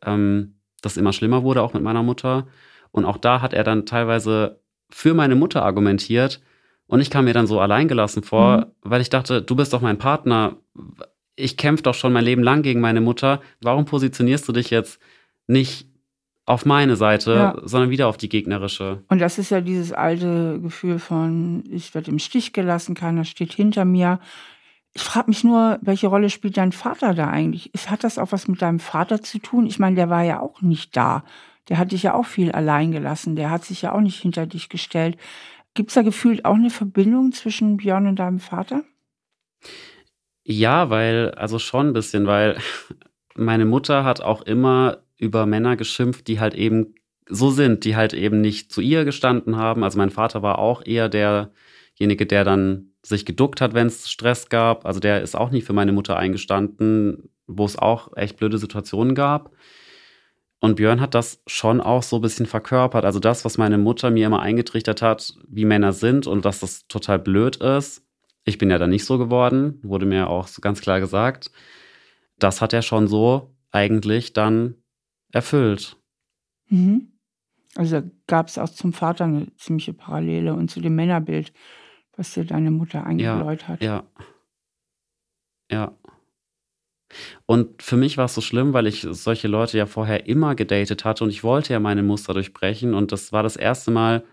ähm, 0.02 0.55
das 0.86 0.96
immer 0.96 1.12
schlimmer 1.12 1.42
wurde, 1.42 1.62
auch 1.62 1.74
mit 1.74 1.82
meiner 1.82 2.02
Mutter. 2.02 2.46
Und 2.90 3.04
auch 3.04 3.18
da 3.18 3.40
hat 3.40 3.52
er 3.52 3.64
dann 3.64 3.86
teilweise 3.86 4.60
für 4.90 5.14
meine 5.14 5.34
Mutter 5.34 5.64
argumentiert. 5.64 6.40
Und 6.86 7.00
ich 7.00 7.10
kam 7.10 7.24
mir 7.24 7.34
dann 7.34 7.46
so 7.46 7.60
alleingelassen 7.60 8.22
vor, 8.22 8.58
mhm. 8.58 8.64
weil 8.82 9.00
ich 9.00 9.10
dachte, 9.10 9.42
du 9.42 9.56
bist 9.56 9.72
doch 9.72 9.80
mein 9.80 9.98
Partner 9.98 10.56
ich 11.36 11.56
kämpfe 11.56 11.82
doch 11.82 11.94
schon 11.94 12.12
mein 12.12 12.24
Leben 12.24 12.42
lang 12.42 12.62
gegen 12.62 12.80
meine 12.80 13.00
Mutter. 13.00 13.40
Warum 13.60 13.84
positionierst 13.84 14.48
du 14.48 14.52
dich 14.52 14.70
jetzt 14.70 14.98
nicht 15.46 15.88
auf 16.46 16.64
meine 16.64 16.96
Seite, 16.96 17.34
ja. 17.34 17.56
sondern 17.62 17.90
wieder 17.90 18.08
auf 18.08 18.16
die 18.16 18.28
gegnerische? 18.28 19.02
Und 19.08 19.20
das 19.20 19.38
ist 19.38 19.50
ja 19.50 19.60
dieses 19.60 19.92
alte 19.92 20.58
Gefühl 20.60 20.98
von, 20.98 21.62
ich 21.70 21.94
werde 21.94 22.10
im 22.10 22.18
Stich 22.18 22.52
gelassen, 22.52 22.94
keiner 22.94 23.24
steht 23.24 23.52
hinter 23.52 23.84
mir. 23.84 24.18
Ich 24.96 25.02
frage 25.02 25.28
mich 25.28 25.44
nur, 25.44 25.78
welche 25.82 26.06
Rolle 26.06 26.30
spielt 26.30 26.56
dein 26.56 26.72
Vater 26.72 27.12
da 27.12 27.28
eigentlich? 27.28 27.70
Hat 27.86 28.02
das 28.02 28.16
auch 28.16 28.32
was 28.32 28.48
mit 28.48 28.62
deinem 28.62 28.80
Vater 28.80 29.20
zu 29.20 29.38
tun? 29.38 29.66
Ich 29.66 29.78
meine, 29.78 29.94
der 29.94 30.08
war 30.08 30.22
ja 30.22 30.40
auch 30.40 30.62
nicht 30.62 30.96
da. 30.96 31.22
Der 31.68 31.76
hat 31.76 31.92
dich 31.92 32.04
ja 32.04 32.14
auch 32.14 32.24
viel 32.24 32.50
allein 32.50 32.92
gelassen. 32.92 33.36
Der 33.36 33.50
hat 33.50 33.62
sich 33.62 33.82
ja 33.82 33.92
auch 33.92 34.00
nicht 34.00 34.18
hinter 34.18 34.46
dich 34.46 34.70
gestellt. 34.70 35.18
Gibt 35.74 35.90
es 35.90 35.94
da 35.96 36.00
gefühlt 36.00 36.46
auch 36.46 36.54
eine 36.54 36.70
Verbindung 36.70 37.32
zwischen 37.32 37.76
Björn 37.76 38.06
und 38.06 38.18
deinem 38.18 38.38
Vater? 38.38 38.84
Ja, 40.44 40.88
weil, 40.88 41.32
also 41.32 41.58
schon 41.58 41.88
ein 41.88 41.92
bisschen, 41.92 42.26
weil 42.26 42.56
meine 43.34 43.66
Mutter 43.66 44.02
hat 44.02 44.22
auch 44.22 44.40
immer 44.40 45.02
über 45.18 45.44
Männer 45.44 45.76
geschimpft, 45.76 46.26
die 46.26 46.40
halt 46.40 46.54
eben 46.54 46.94
so 47.28 47.50
sind, 47.50 47.84
die 47.84 47.96
halt 47.96 48.14
eben 48.14 48.40
nicht 48.40 48.72
zu 48.72 48.80
ihr 48.80 49.04
gestanden 49.04 49.56
haben. 49.56 49.84
Also 49.84 49.98
mein 49.98 50.10
Vater 50.10 50.40
war 50.40 50.58
auch 50.58 50.86
eher 50.86 51.10
derjenige, 51.10 52.24
der 52.24 52.44
dann 52.44 52.92
sich 53.06 53.24
geduckt 53.24 53.60
hat, 53.60 53.74
wenn 53.74 53.86
es 53.86 54.10
Stress 54.10 54.48
gab. 54.48 54.84
Also 54.84 55.00
der 55.00 55.22
ist 55.22 55.36
auch 55.36 55.50
nicht 55.50 55.64
für 55.64 55.72
meine 55.72 55.92
Mutter 55.92 56.16
eingestanden, 56.16 57.30
wo 57.46 57.64
es 57.64 57.78
auch 57.78 58.16
echt 58.16 58.36
blöde 58.36 58.58
Situationen 58.58 59.14
gab. 59.14 59.52
Und 60.58 60.76
Björn 60.76 61.00
hat 61.00 61.14
das 61.14 61.42
schon 61.46 61.80
auch 61.80 62.02
so 62.02 62.16
ein 62.16 62.22
bisschen 62.22 62.46
verkörpert. 62.46 63.04
Also 63.04 63.20
das, 63.20 63.44
was 63.44 63.58
meine 63.58 63.78
Mutter 63.78 64.10
mir 64.10 64.26
immer 64.26 64.40
eingetrichtert 64.40 65.02
hat, 65.02 65.34
wie 65.46 65.64
Männer 65.64 65.92
sind 65.92 66.26
und 66.26 66.44
dass 66.44 66.60
das 66.60 66.88
total 66.88 67.18
blöd 67.18 67.56
ist, 67.56 68.02
ich 68.44 68.58
bin 68.58 68.70
ja 68.70 68.78
dann 68.78 68.90
nicht 68.90 69.04
so 69.04 69.18
geworden, 69.18 69.80
wurde 69.82 70.06
mir 70.06 70.28
auch 70.28 70.46
so 70.46 70.60
ganz 70.60 70.80
klar 70.80 71.00
gesagt. 71.00 71.50
Das 72.38 72.60
hat 72.60 72.72
er 72.72 72.82
schon 72.82 73.08
so 73.08 73.54
eigentlich 73.70 74.32
dann 74.32 74.76
erfüllt. 75.32 75.96
Mhm. 76.68 77.12
Also 77.74 78.02
gab 78.26 78.48
es 78.48 78.56
auch 78.56 78.70
zum 78.70 78.92
Vater 78.92 79.24
eine 79.24 79.54
ziemliche 79.56 79.92
Parallele 79.92 80.54
und 80.54 80.70
zu 80.70 80.80
dem 80.80 80.94
Männerbild, 80.94 81.52
was 82.16 82.32
dir 82.34 82.44
deine 82.44 82.70
Mutter 82.70 83.04
eingebläut 83.04 83.62
ja, 83.62 83.68
hat. 83.68 83.82
Ja. 83.82 84.04
Ja. 85.70 85.96
Und 87.46 87.82
für 87.82 87.96
mich 87.96 88.18
war 88.18 88.26
es 88.26 88.34
so 88.34 88.40
schlimm, 88.40 88.72
weil 88.72 88.86
ich 88.86 89.06
solche 89.08 89.48
Leute 89.48 89.78
ja 89.78 89.86
vorher 89.86 90.26
immer 90.26 90.54
gedatet 90.54 91.04
hatte 91.04 91.24
und 91.24 91.30
ich 91.30 91.44
wollte 91.44 91.72
ja 91.72 91.80
meine 91.80 92.02
Muster 92.02 92.34
durchbrechen 92.34 92.94
und 92.94 93.12
das 93.12 93.32
war 93.32 93.42
das 93.42 93.56
erste 93.56 93.90
Mal, 93.90 94.24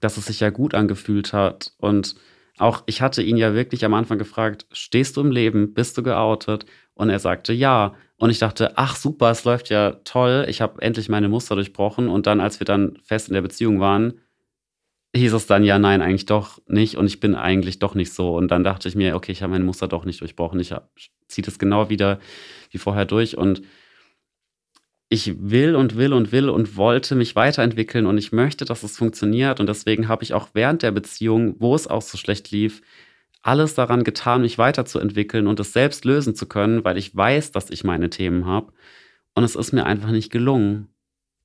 dass 0.00 0.16
es 0.16 0.26
sich 0.26 0.40
ja 0.40 0.50
gut 0.50 0.74
angefühlt 0.74 1.32
hat 1.32 1.74
und 1.78 2.16
auch 2.58 2.84
ich 2.86 3.02
hatte 3.02 3.22
ihn 3.22 3.36
ja 3.36 3.54
wirklich 3.54 3.84
am 3.84 3.94
Anfang 3.94 4.18
gefragt, 4.18 4.66
stehst 4.72 5.16
du 5.16 5.20
im 5.20 5.30
Leben, 5.30 5.74
bist 5.74 5.98
du 5.98 6.02
geoutet? 6.02 6.66
Und 6.94 7.10
er 7.10 7.18
sagte 7.18 7.52
ja. 7.52 7.94
Und 8.16 8.30
ich 8.30 8.38
dachte, 8.38 8.78
ach 8.78 8.94
super, 8.94 9.30
es 9.30 9.44
läuft 9.44 9.70
ja 9.70 9.92
toll, 10.04 10.46
ich 10.48 10.60
habe 10.60 10.80
endlich 10.80 11.08
meine 11.08 11.28
Muster 11.28 11.56
durchbrochen. 11.56 12.08
Und 12.08 12.26
dann, 12.26 12.40
als 12.40 12.60
wir 12.60 12.64
dann 12.64 12.96
fest 13.02 13.28
in 13.28 13.34
der 13.34 13.42
Beziehung 13.42 13.80
waren, 13.80 14.20
hieß 15.14 15.32
es 15.32 15.46
dann 15.46 15.64
ja, 15.64 15.78
nein, 15.78 16.02
eigentlich 16.02 16.26
doch 16.26 16.60
nicht. 16.66 16.96
Und 16.96 17.06
ich 17.06 17.20
bin 17.20 17.34
eigentlich 17.34 17.78
doch 17.78 17.94
nicht 17.94 18.12
so. 18.12 18.36
Und 18.36 18.50
dann 18.50 18.64
dachte 18.64 18.88
ich 18.88 18.96
mir, 18.96 19.14
okay, 19.14 19.32
ich 19.32 19.42
habe 19.42 19.52
meine 19.52 19.64
Muster 19.64 19.88
doch 19.88 20.04
nicht 20.04 20.20
durchbrochen. 20.20 20.60
Ich 20.60 20.74
ziehe 21.28 21.44
das 21.44 21.58
genau 21.58 21.88
wieder 21.88 22.18
wie 22.70 22.78
vorher 22.78 23.04
durch. 23.04 23.36
Und 23.36 23.62
ich 25.08 25.34
will 25.38 25.76
und 25.76 25.96
will 25.96 26.12
und 26.12 26.32
will 26.32 26.48
und 26.48 26.76
wollte 26.76 27.14
mich 27.14 27.36
weiterentwickeln 27.36 28.06
und 28.06 28.18
ich 28.18 28.32
möchte, 28.32 28.64
dass 28.64 28.82
es 28.82 28.96
funktioniert. 28.96 29.60
Und 29.60 29.68
deswegen 29.68 30.08
habe 30.08 30.24
ich 30.24 30.34
auch 30.34 30.48
während 30.54 30.82
der 30.82 30.90
Beziehung, 30.90 31.54
wo 31.60 31.74
es 31.74 31.86
auch 31.86 32.02
so 32.02 32.18
schlecht 32.18 32.50
lief, 32.50 32.82
alles 33.42 33.74
daran 33.74 34.04
getan, 34.04 34.40
mich 34.40 34.58
weiterzuentwickeln 34.58 35.46
und 35.46 35.60
es 35.60 35.72
selbst 35.72 36.04
lösen 36.04 36.34
zu 36.34 36.46
können, 36.46 36.82
weil 36.84 36.96
ich 36.96 37.14
weiß, 37.14 37.52
dass 37.52 37.70
ich 37.70 37.84
meine 37.84 38.10
Themen 38.10 38.46
habe. 38.46 38.72
Und 39.34 39.44
es 39.44 39.54
ist 39.54 39.72
mir 39.72 39.84
einfach 39.84 40.10
nicht 40.10 40.32
gelungen. 40.32 40.88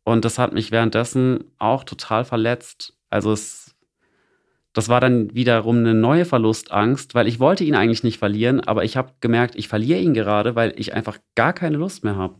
Und 0.05 0.26
das 0.26 0.39
hat 0.39 0.53
mich 0.53 0.72
währenddessen 0.72 1.43
auch 1.59 1.84
total 1.84 2.26
verletzt. 2.26 2.97
Also 3.10 3.32
es, 3.32 3.76
das 4.74 4.89
war 4.89 5.01
dann 5.01 5.34
wiederum 5.34 5.78
eine 5.78 5.93
neue 5.93 6.26
Verlustangst, 6.26 7.16
weil 7.16 7.28
ich 7.28 7.39
wollte 7.39 7.64
ihn 7.64 7.76
eigentlich 7.76 8.03
nicht 8.03 8.20
verlieren, 8.20 8.60
aber 8.60 8.84
ich 8.84 8.97
habe 8.97 9.14
gemerkt, 9.20 9.55
ich 9.55 9.68
verliere 9.68 9.99
ihn 9.99 10.14
gerade, 10.14 10.55
weil 10.55 10.74
ich 10.78 10.93
einfach 10.93 11.18
gar 11.36 11.53
keine 11.53 11.78
Lust 11.78 12.03
mehr 12.03 12.16
habe. 12.16 12.36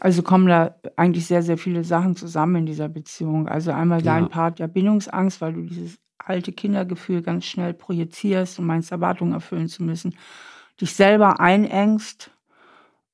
Also 0.00 0.22
kommen 0.22 0.46
da 0.46 0.76
eigentlich 0.96 1.26
sehr, 1.26 1.42
sehr 1.42 1.58
viele 1.58 1.82
Sachen 1.82 2.16
zusammen 2.16 2.56
in 2.56 2.66
dieser 2.66 2.88
Beziehung. 2.88 3.48
Also 3.48 3.72
einmal 3.72 4.02
dein 4.02 4.24
ja. 4.24 4.28
Part 4.28 4.58
der 4.58 4.68
Bindungsangst, 4.68 5.40
weil 5.40 5.54
du 5.54 5.62
dieses 5.62 5.98
alte 6.18 6.52
Kindergefühl 6.52 7.22
ganz 7.22 7.46
schnell 7.46 7.72
projizierst 7.72 8.58
und 8.58 8.66
meinst, 8.66 8.92
Erwartungen 8.92 9.32
erfüllen 9.32 9.68
zu 9.68 9.82
müssen. 9.82 10.14
Dich 10.80 10.94
selber 10.94 11.40
einengst, 11.40 12.30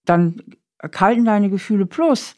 dann 0.05 0.43
kalten 0.91 1.25
deine 1.25 1.51
Gefühle 1.51 1.87
plus. 1.87 2.35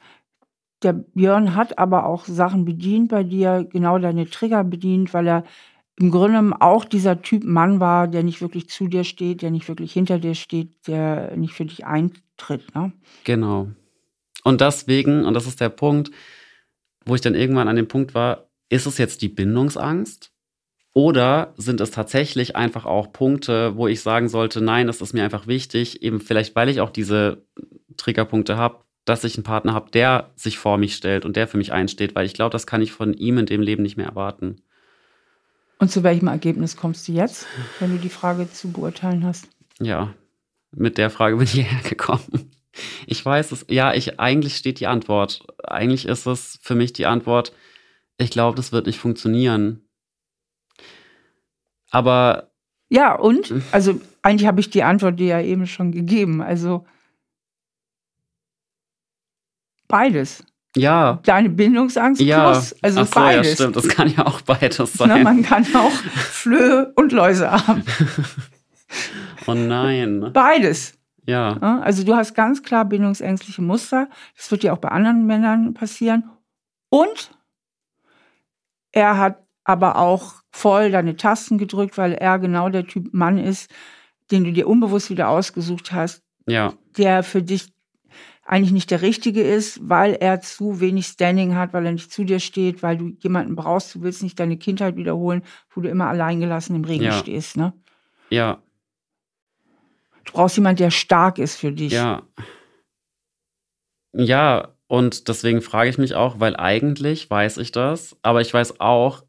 Der 0.84 0.92
Björn 0.92 1.54
hat 1.54 1.78
aber 1.78 2.06
auch 2.06 2.26
Sachen 2.26 2.64
bedient 2.64 3.08
bei 3.08 3.24
dir, 3.24 3.66
genau 3.70 3.98
deine 3.98 4.28
Trigger 4.28 4.62
bedient, 4.62 5.12
weil 5.14 5.26
er 5.26 5.44
im 5.98 6.10
Grunde 6.10 6.54
auch 6.60 6.84
dieser 6.84 7.22
Typ 7.22 7.44
Mann 7.44 7.80
war, 7.80 8.08
der 8.08 8.22
nicht 8.22 8.40
wirklich 8.40 8.68
zu 8.68 8.88
dir 8.88 9.04
steht, 9.04 9.42
der 9.42 9.50
nicht 9.50 9.68
wirklich 9.68 9.92
hinter 9.92 10.18
dir 10.18 10.34
steht, 10.34 10.86
der 10.86 11.36
nicht 11.36 11.54
für 11.54 11.64
dich 11.64 11.86
eintritt. 11.86 12.74
Ne? 12.74 12.92
Genau. 13.24 13.68
Und 14.42 14.60
deswegen, 14.60 15.24
und 15.24 15.34
das 15.34 15.46
ist 15.46 15.60
der 15.60 15.70
Punkt, 15.70 16.10
wo 17.06 17.14
ich 17.14 17.20
dann 17.20 17.34
irgendwann 17.34 17.68
an 17.68 17.76
dem 17.76 17.88
Punkt 17.88 18.14
war, 18.14 18.48
ist 18.68 18.86
es 18.86 18.98
jetzt 18.98 19.22
die 19.22 19.28
Bindungsangst? 19.28 20.32
Oder 20.94 21.54
sind 21.56 21.80
es 21.80 21.90
tatsächlich 21.90 22.54
einfach 22.54 22.84
auch 22.86 23.12
Punkte, 23.12 23.76
wo 23.76 23.88
ich 23.88 24.00
sagen 24.00 24.28
sollte, 24.28 24.60
nein, 24.60 24.86
das 24.86 25.00
ist 25.00 25.12
mir 25.12 25.24
einfach 25.24 25.48
wichtig, 25.48 26.02
eben 26.02 26.20
vielleicht, 26.20 26.54
weil 26.54 26.68
ich 26.68 26.80
auch 26.80 26.90
diese 26.90 27.44
Triggerpunkte 27.96 28.56
habe, 28.56 28.83
dass 29.04 29.24
ich 29.24 29.36
einen 29.36 29.44
Partner 29.44 29.74
habe, 29.74 29.90
der 29.90 30.30
sich 30.36 30.58
vor 30.58 30.78
mich 30.78 30.94
stellt 30.94 31.24
und 31.24 31.36
der 31.36 31.46
für 31.46 31.58
mich 31.58 31.72
einsteht, 31.72 32.14
weil 32.14 32.26
ich 32.26 32.34
glaube, 32.34 32.50
das 32.50 32.66
kann 32.66 32.82
ich 32.82 32.92
von 32.92 33.12
ihm 33.14 33.38
in 33.38 33.46
dem 33.46 33.60
Leben 33.60 33.82
nicht 33.82 33.96
mehr 33.96 34.06
erwarten. 34.06 34.62
Und 35.78 35.90
zu 35.90 36.02
welchem 36.02 36.28
Ergebnis 36.28 36.76
kommst 36.76 37.06
du 37.08 37.12
jetzt, 37.12 37.46
wenn 37.80 37.90
du 37.90 37.98
die 37.98 38.08
Frage 38.08 38.50
zu 38.50 38.70
beurteilen 38.72 39.24
hast? 39.24 39.48
Ja, 39.80 40.14
mit 40.70 40.98
der 40.98 41.10
Frage 41.10 41.36
bin 41.36 41.44
ich 41.44 41.52
hierher 41.52 41.82
gekommen. 41.82 42.50
Ich 43.06 43.24
weiß 43.24 43.52
es. 43.52 43.66
Ja, 43.68 43.94
ich, 43.94 44.18
eigentlich 44.18 44.56
steht 44.56 44.80
die 44.80 44.86
Antwort. 44.86 45.46
Eigentlich 45.62 46.06
ist 46.06 46.26
es 46.26 46.58
für 46.62 46.74
mich 46.74 46.92
die 46.92 47.06
Antwort, 47.06 47.52
ich 48.18 48.30
glaube, 48.30 48.56
das 48.56 48.72
wird 48.72 48.86
nicht 48.86 48.98
funktionieren. 48.98 49.82
Aber. 51.90 52.50
Ja, 52.88 53.14
und? 53.14 53.48
Hm. 53.48 53.62
Also, 53.72 54.00
eigentlich 54.22 54.46
habe 54.46 54.60
ich 54.60 54.70
die 54.70 54.82
Antwort 54.82 55.18
dir 55.18 55.26
ja 55.26 55.40
eben 55.40 55.66
schon 55.66 55.92
gegeben. 55.92 56.42
Also, 56.42 56.86
beides. 59.94 60.44
Ja. 60.76 61.20
Deine 61.24 61.50
Bindungsangst 61.50 62.20
ja. 62.20 62.50
plus, 62.50 62.74
also 62.82 63.00
Ach 63.02 63.06
so, 63.06 63.14
beides. 63.14 63.46
ja, 63.48 63.54
stimmt. 63.54 63.76
Das 63.76 63.86
kann 63.86 64.08
ja 64.08 64.26
auch 64.26 64.40
beides 64.40 64.78
Na, 64.98 65.06
sein. 65.06 65.22
man 65.22 65.42
kann 65.44 65.64
auch 65.76 65.90
Flöhe 66.16 66.92
und 66.96 67.12
Läuse 67.12 67.48
haben. 67.52 67.84
oh 69.46 69.54
nein. 69.54 70.30
Beides. 70.32 70.94
Ja. 71.26 71.58
Ja, 71.62 71.80
Also 71.80 72.02
du 72.04 72.16
hast 72.16 72.34
ganz 72.34 72.62
klar 72.64 72.84
bindungsängstliche 72.84 73.62
Muster. 73.62 74.08
Das 74.36 74.50
wird 74.50 74.64
dir 74.64 74.72
auch 74.72 74.78
bei 74.78 74.88
anderen 74.88 75.26
Männern 75.26 75.74
passieren. 75.74 76.24
Und 76.90 77.30
er 78.90 79.16
hat 79.16 79.44
aber 79.62 79.96
auch 79.96 80.34
voll 80.50 80.90
deine 80.90 81.16
Tasten 81.16 81.56
gedrückt, 81.56 81.96
weil 81.98 82.12
er 82.14 82.38
genau 82.40 82.68
der 82.68 82.86
Typ 82.86 83.14
Mann 83.14 83.38
ist, 83.38 83.70
den 84.32 84.42
du 84.44 84.52
dir 84.52 84.66
unbewusst 84.68 85.08
wieder 85.10 85.28
ausgesucht 85.28 85.92
hast, 85.92 86.20
Ja. 86.46 86.72
der 86.98 87.22
für 87.22 87.42
dich 87.42 87.73
eigentlich 88.44 88.72
nicht 88.72 88.90
der 88.90 89.02
Richtige 89.02 89.42
ist, 89.42 89.80
weil 89.88 90.14
er 90.14 90.40
zu 90.40 90.80
wenig 90.80 91.06
Standing 91.06 91.54
hat, 91.54 91.72
weil 91.72 91.86
er 91.86 91.92
nicht 91.92 92.12
zu 92.12 92.24
dir 92.24 92.40
steht, 92.40 92.82
weil 92.82 92.98
du 92.98 93.16
jemanden 93.20 93.56
brauchst, 93.56 93.94
du 93.94 94.02
willst 94.02 94.22
nicht 94.22 94.38
deine 94.38 94.58
Kindheit 94.58 94.96
wiederholen, 94.96 95.42
wo 95.74 95.80
du 95.80 95.88
immer 95.88 96.08
alleingelassen 96.08 96.76
im 96.76 96.84
Regen 96.84 97.04
Ja. 97.04 97.12
stehst. 97.12 97.56
Ne? 97.56 97.72
Ja. 98.30 98.62
Du 100.24 100.32
brauchst 100.32 100.56
jemanden, 100.56 100.78
der 100.78 100.90
stark 100.90 101.38
ist 101.38 101.56
für 101.56 101.72
dich. 101.72 101.92
Ja. 101.92 102.22
Ja, 104.12 104.74
und 104.86 105.28
deswegen 105.28 105.60
frage 105.60 105.90
ich 105.90 105.98
mich 105.98 106.14
auch, 106.14 106.38
weil 106.40 106.56
eigentlich 106.56 107.28
weiß 107.28 107.58
ich 107.58 107.72
das, 107.72 108.16
aber 108.22 108.40
ich 108.40 108.52
weiß 108.52 108.78
auch, 108.80 109.24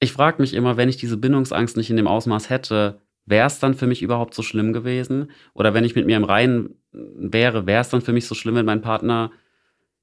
ich 0.00 0.12
frage 0.12 0.42
mich 0.42 0.52
immer, 0.54 0.76
wenn 0.76 0.88
ich 0.88 0.96
diese 0.96 1.16
Bindungsangst 1.16 1.76
nicht 1.76 1.88
in 1.88 1.96
dem 1.96 2.06
Ausmaß 2.06 2.50
hätte, 2.50 3.00
wäre 3.26 3.46
es 3.46 3.58
dann 3.58 3.74
für 3.74 3.86
mich 3.86 4.02
überhaupt 4.02 4.34
so 4.34 4.42
schlimm 4.42 4.72
gewesen? 4.72 5.30
Oder 5.54 5.74
wenn 5.74 5.84
ich 5.84 5.94
mit 5.94 6.06
mir 6.06 6.16
im 6.16 6.24
Reinen 6.24 6.76
wäre, 6.92 7.66
wäre 7.66 7.80
es 7.80 7.88
dann 7.88 8.02
für 8.02 8.12
mich 8.12 8.26
so 8.26 8.34
schlimm, 8.34 8.54
wenn 8.56 8.66
mein 8.66 8.82
Partner 8.82 9.30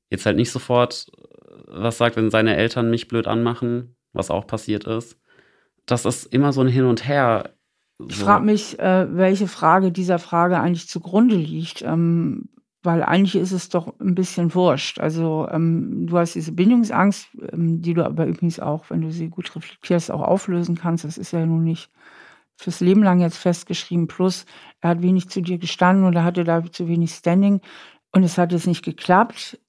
jetzt 0.09 0.25
halt 0.25 0.37
nicht 0.37 0.51
sofort 0.51 1.11
äh, 1.17 1.21
was 1.67 1.97
sagt, 1.97 2.17
wenn 2.17 2.29
seine 2.31 2.55
Eltern 2.57 2.89
mich 2.89 3.07
blöd 3.07 3.27
anmachen, 3.27 3.95
was 4.13 4.29
auch 4.29 4.45
passiert 4.45 4.85
ist? 4.85 5.17
Das 5.85 6.05
ist 6.05 6.25
immer 6.25 6.53
so 6.53 6.61
ein 6.61 6.67
Hin 6.67 6.85
und 6.85 7.07
Her. 7.07 7.51
Ich 8.07 8.17
So. 8.17 8.25
frage 8.25 8.45
mich, 8.45 8.79
äh, 8.79 9.07
welche 9.15 9.47
Frage 9.47 9.91
dieser 9.91 10.19
Frage 10.19 10.59
eigentlich 10.59 10.89
zugrunde 10.89 11.35
liegt. 11.35 11.81
Ähm, 11.81 12.49
weil 12.83 13.03
eigentlich 13.03 13.35
ist 13.35 13.51
es 13.51 13.69
doch 13.69 13.93
ein 13.99 14.15
bisschen 14.15 14.55
wurscht. 14.55 14.99
Also 14.99 15.47
ähm, 15.51 16.07
du 16.07 16.17
hast 16.17 16.33
diese 16.33 16.51
Bindungsangst, 16.51 17.27
ähm, 17.51 17.81
die 17.81 17.93
du 17.93 18.03
aber 18.03 18.25
übrigens 18.25 18.59
auch, 18.59 18.89
wenn 18.89 19.01
du 19.01 19.11
sie 19.11 19.29
gut 19.29 19.55
reflektierst, 19.55 20.11
auch 20.11 20.21
auflösen 20.21 20.75
kannst. 20.75 21.03
Das 21.03 21.17
ist 21.17 21.31
ja 21.31 21.45
nun 21.45 21.63
nicht 21.63 21.91
fürs 22.61 22.79
Leben 22.79 23.01
lang 23.01 23.19
jetzt 23.19 23.37
festgeschrieben. 23.37 24.07
Plus, 24.07 24.45
er 24.81 24.91
hat 24.91 25.01
wenig 25.01 25.29
zu 25.29 25.41
dir 25.41 25.57
gestanden 25.57 26.05
oder 26.05 26.23
hatte 26.23 26.43
da 26.43 26.63
zu 26.71 26.87
wenig 26.87 27.11
Standing 27.11 27.61
und 28.11 28.23
es 28.23 28.37
hat 28.37 28.51
jetzt 28.51 28.67
nicht 28.67 28.85
geklappt. 28.85 29.59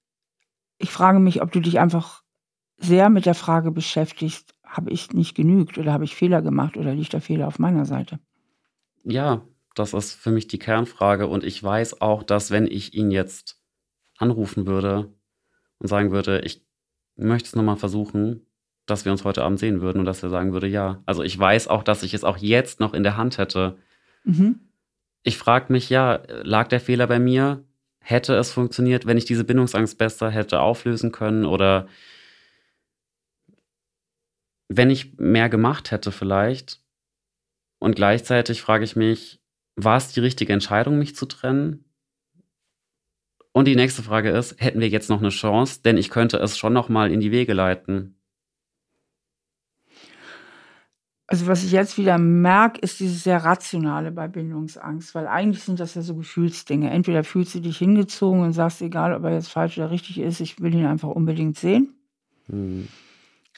Ich 0.78 0.90
frage 0.90 1.18
mich, 1.18 1.42
ob 1.42 1.52
du 1.52 1.60
dich 1.60 1.80
einfach 1.80 2.22
sehr 2.76 3.08
mit 3.08 3.24
der 3.24 3.34
Frage 3.34 3.70
beschäftigst, 3.70 4.54
habe 4.64 4.90
ich 4.90 5.12
nicht 5.12 5.34
genügt 5.34 5.78
oder 5.78 5.92
habe 5.92 6.04
ich 6.04 6.14
Fehler 6.14 6.42
gemacht 6.42 6.76
oder 6.76 6.94
liegt 6.94 7.12
der 7.12 7.20
Fehler 7.20 7.46
auf 7.46 7.58
meiner 7.58 7.86
Seite? 7.86 8.18
Ja, 9.04 9.42
das 9.74 9.94
ist 9.94 10.12
für 10.12 10.30
mich 10.30 10.48
die 10.48 10.58
Kernfrage. 10.58 11.26
Und 11.26 11.44
ich 11.44 11.62
weiß 11.62 12.00
auch, 12.00 12.22
dass 12.22 12.50
wenn 12.50 12.66
ich 12.66 12.94
ihn 12.94 13.10
jetzt 13.10 13.62
anrufen 14.18 14.66
würde 14.66 15.14
und 15.78 15.88
sagen 15.88 16.10
würde, 16.10 16.40
ich 16.40 16.66
möchte 17.16 17.46
es 17.46 17.56
nochmal 17.56 17.76
versuchen, 17.76 18.46
dass 18.92 19.04
wir 19.04 19.12
uns 19.12 19.24
heute 19.24 19.42
Abend 19.42 19.58
sehen 19.58 19.80
würden 19.80 20.00
und 20.00 20.04
dass 20.04 20.22
er 20.22 20.28
sagen 20.28 20.52
würde, 20.52 20.68
ja. 20.68 21.02
Also 21.06 21.22
ich 21.22 21.38
weiß 21.38 21.68
auch, 21.68 21.82
dass 21.82 22.02
ich 22.02 22.14
es 22.14 22.24
auch 22.24 22.36
jetzt 22.36 22.78
noch 22.78 22.94
in 22.94 23.02
der 23.02 23.16
Hand 23.16 23.38
hätte. 23.38 23.78
Mhm. 24.24 24.60
Ich 25.22 25.38
frage 25.38 25.72
mich, 25.72 25.88
ja, 25.88 26.22
lag 26.42 26.68
der 26.68 26.80
Fehler 26.80 27.06
bei 27.06 27.18
mir? 27.18 27.64
Hätte 28.00 28.34
es 28.34 28.50
funktioniert, 28.50 29.06
wenn 29.06 29.16
ich 29.16 29.24
diese 29.24 29.44
Bindungsangst 29.44 29.96
besser 29.96 30.30
hätte 30.30 30.60
auflösen 30.60 31.12
können 31.12 31.46
oder 31.46 31.88
wenn 34.68 34.90
ich 34.90 35.18
mehr 35.18 35.48
gemacht 35.48 35.90
hätte 35.90 36.12
vielleicht? 36.12 36.80
Und 37.78 37.96
gleichzeitig 37.96 38.62
frage 38.62 38.84
ich 38.84 38.96
mich, 38.96 39.40
war 39.76 39.96
es 39.96 40.12
die 40.12 40.20
richtige 40.20 40.52
Entscheidung, 40.52 40.98
mich 40.98 41.16
zu 41.16 41.26
trennen? 41.26 41.84
Und 43.52 43.66
die 43.66 43.76
nächste 43.76 44.02
Frage 44.02 44.30
ist, 44.30 44.60
hätten 44.60 44.80
wir 44.80 44.88
jetzt 44.88 45.10
noch 45.10 45.20
eine 45.20 45.28
Chance? 45.28 45.80
Denn 45.84 45.96
ich 45.96 46.10
könnte 46.10 46.38
es 46.38 46.58
schon 46.58 46.72
noch 46.72 46.88
mal 46.88 47.12
in 47.12 47.20
die 47.20 47.32
Wege 47.32 47.52
leiten. 47.52 48.21
Also 51.32 51.46
was 51.46 51.64
ich 51.64 51.72
jetzt 51.72 51.96
wieder 51.96 52.18
merke, 52.18 52.78
ist 52.80 53.00
dieses 53.00 53.24
sehr 53.24 53.42
Rationale 53.42 54.12
bei 54.12 54.28
Bindungsangst, 54.28 55.14
weil 55.14 55.26
eigentlich 55.26 55.62
sind 55.62 55.80
das 55.80 55.94
ja 55.94 56.02
so 56.02 56.14
Gefühlsdinge. 56.14 56.90
Entweder 56.90 57.24
fühlst 57.24 57.54
du 57.54 57.60
dich 57.60 57.78
hingezogen 57.78 58.42
und 58.42 58.52
sagst, 58.52 58.82
egal 58.82 59.14
ob 59.14 59.24
er 59.24 59.32
jetzt 59.32 59.48
falsch 59.48 59.78
oder 59.78 59.90
richtig 59.90 60.18
ist, 60.18 60.40
ich 60.40 60.60
will 60.60 60.74
ihn 60.74 60.84
einfach 60.84 61.08
unbedingt 61.08 61.56
sehen. 61.56 61.94
Hm. 62.50 62.86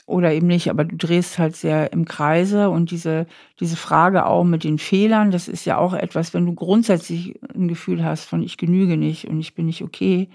Oder 0.07 0.33
eben 0.33 0.47
nicht, 0.47 0.71
aber 0.71 0.85
du 0.85 0.95
drehst 0.95 1.41
halt 1.41 1.57
sehr 1.57 1.93
im 1.93 2.05
Kreise 2.05 2.71
und 2.71 2.93
diese, 2.93 3.27
diese 3.59 3.75
Frage 3.75 4.27
auch 4.27 4.45
mit 4.45 4.63
den 4.63 4.79
Fehlern, 4.79 5.33
das 5.33 5.49
ist 5.49 5.65
ja 5.65 5.77
auch 5.77 5.95
etwas, 5.95 6.33
wenn 6.33 6.47
du 6.47 6.55
grundsätzlich 6.55 7.41
ein 7.57 7.67
Gefühl 7.67 8.05
hast 8.05 8.27
von 8.27 8.41
ich 8.41 8.57
genüge 8.57 8.97
nicht 8.97 9.27
und 9.27 9.41
ich 9.41 9.57
bin 9.57 9.67
nicht 9.67 9.83
okay, 9.83 10.29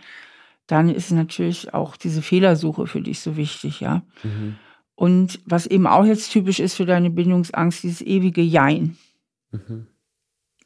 dann 0.67 0.89
ist 0.89 1.09
natürlich 1.11 1.73
auch 1.73 1.95
diese 1.95 2.21
Fehlersuche 2.21 2.85
für 2.85 2.99
dich 2.99 3.21
so 3.21 3.37
wichtig, 3.37 3.79
ja. 3.79 4.01
Mhm. 4.23 4.57
Und 4.99 5.39
was 5.45 5.65
eben 5.65 5.87
auch 5.87 6.03
jetzt 6.03 6.29
typisch 6.29 6.59
ist 6.59 6.75
für 6.75 6.85
deine 6.85 7.09
Bindungsangst, 7.09 7.83
dieses 7.83 8.01
ewige 8.01 8.41
Jein. 8.41 8.97
Mhm. 9.51 9.87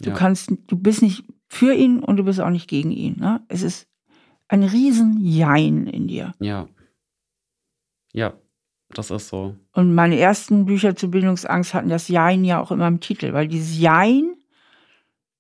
Du 0.02 0.10
Ja. 0.10 0.16
kannst, 0.16 0.52
du 0.66 0.76
bist 0.76 1.04
nicht 1.04 1.24
für 1.48 1.76
ihn 1.76 2.00
und 2.00 2.18
du 2.18 2.24
bist 2.24 2.42
auch 2.42 2.50
nicht 2.50 2.68
gegen 2.68 2.90
ihn. 2.90 3.18
Ne? 3.20 3.42
Es 3.48 3.62
ist 3.62 3.88
ein 4.48 4.64
riesen 4.64 5.20
Jein 5.24 5.86
in 5.86 6.08
dir. 6.08 6.34
Ja. 6.40 6.68
Ja, 8.12 8.34
das 8.90 9.12
ist 9.12 9.28
so. 9.30 9.56
Und 9.72 9.94
meine 9.94 10.18
ersten 10.18 10.66
Bücher 10.66 10.96
zur 10.96 11.12
Bindungsangst 11.12 11.76
hatten 11.76 11.90
das 11.90 12.08
Jein 12.08 12.44
ja 12.44 12.60
auch 12.60 12.72
immer 12.72 12.88
im 12.88 13.02
Titel, 13.02 13.34
weil 13.34 13.48
dieses 13.48 13.78
Jein 13.78 14.33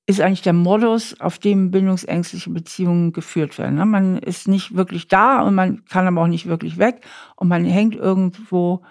ist 0.05 0.19
eigentlich 0.19 0.41
der 0.41 0.53
Modus, 0.53 1.19
auf 1.21 1.39
dem 1.39 1.71
bindungsängstliche 1.71 2.49
Beziehungen 2.49 3.13
geführt 3.13 3.57
werden. 3.57 3.75
ne? 3.75 3.85
Man 3.85 4.17
ist 4.17 4.47
nicht 4.47 4.75
wirklich 4.75 5.07
da 5.07 5.41
und 5.41 5.55
man 5.55 5.85
kann 5.85 6.07
aber 6.07 6.21
auch 6.21 6.27
nicht 6.27 6.47
wirklich 6.47 6.77
weg 6.77 7.01
und 7.35 7.47
man 7.47 7.63
hängt 7.63 7.95
irgendwo 7.95 8.83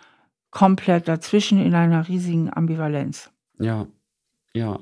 komplett 0.51 1.09
dazwischen 1.09 1.61
in 1.61 1.75
einer 1.75 2.09
riesigen 2.09 2.53
Ambivalenz. 2.53 3.31
Ja, 3.59 3.87
ja. 4.55 4.81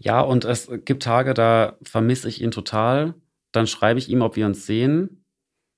Ja, 0.00 0.20
und 0.20 0.44
es 0.44 0.68
gibt 0.84 1.04
Tage, 1.04 1.32
da 1.32 1.76
vermisse 1.82 2.28
ich 2.28 2.42
ihn 2.42 2.50
total. 2.50 3.14
Dann 3.52 3.66
schreibe 3.66 3.98
ich 3.98 4.08
ihm, 4.08 4.22
ob 4.22 4.36
wir 4.36 4.46
uns 4.46 4.66
sehen. 4.66 5.24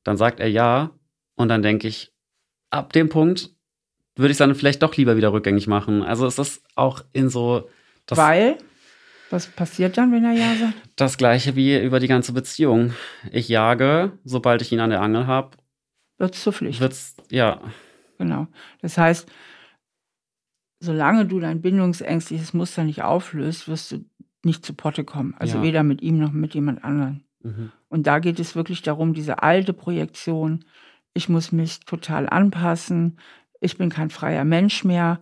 Dann 0.03 0.17
sagt 0.17 0.41
er 0.41 0.49
ja. 0.49 0.91
Und 1.35 1.49
dann 1.49 1.63
denke 1.63 1.89
ich, 1.89 2.13
ab 2.71 2.93
dem 2.93 3.09
Punkt 3.09 3.51
würde 4.17 4.31
ich 4.31 4.35
es 4.35 4.39
dann 4.39 4.55
vielleicht 4.55 4.83
doch 4.83 4.97
lieber 4.97 5.17
wieder 5.17 5.33
rückgängig 5.33 5.67
machen. 5.67 6.03
Also 6.03 6.27
ist 6.27 6.63
auch 6.75 7.05
in 7.13 7.29
so 7.29 7.69
das, 8.07 8.19
weil, 8.19 8.59
was 9.33 9.47
passiert 9.49 9.97
dann, 9.97 10.13
wenn 10.13 10.25
er 10.25 10.33
Ja 10.33 10.55
sagt? 10.57 10.75
das 10.97 11.17
gleiche 11.17 11.57
wie 11.57 11.79
über 11.79 11.99
die 12.01 12.09
ganze 12.09 12.33
Beziehung. 12.33 12.93
Ich 13.31 13.49
jage, 13.49 14.13
sobald 14.25 14.63
ich 14.63 14.71
ihn 14.73 14.81
an 14.81 14.91
der 14.91 15.01
Angel 15.01 15.27
habe, 15.27 15.57
Wird 16.19 16.35
zur 16.35 16.53
Pflicht. 16.53 16.81
wird's, 16.81 17.17
ja, 17.31 17.61
Genau. 18.19 18.47
Das 18.81 18.99
heißt, 18.99 19.29
solange 20.81 21.27
du 21.27 21.41
dein 21.41 21.61
bindungsängstliches 21.61 22.53
Muster 22.55 22.85
nicht 22.85 23.03
auflöst, 23.03 23.69
wirst 23.69 23.93
du 23.93 24.05
nicht 24.45 24.65
zu 24.65 24.75
Potte 24.75 25.05
kommen. 25.05 25.35
Also 25.39 25.59
Ja. 25.59 25.63
weder 25.63 25.83
mit 25.83 26.03
ihm 26.03 26.19
noch 26.19 26.33
mit 26.33 26.55
jemand 26.55 26.85
anderem. 26.85 27.23
mhm. 27.43 27.73
Und 27.89 28.07
da 28.07 28.21
geht 28.21 28.41
es 28.41 28.55
wirklich 28.57 28.81
darum, 28.83 29.13
diese 29.13 29.43
alte 29.43 29.73
Projektion, 29.75 30.65
ich 31.15 31.29
muss 31.29 31.53
mich 31.53 31.81
total 31.81 32.29
anpassen, 32.29 33.19
ich 33.61 33.77
bin 33.77 33.91
kein 33.91 34.09
freier 34.11 34.45
Mensch 34.45 34.83
mehr, 34.83 35.21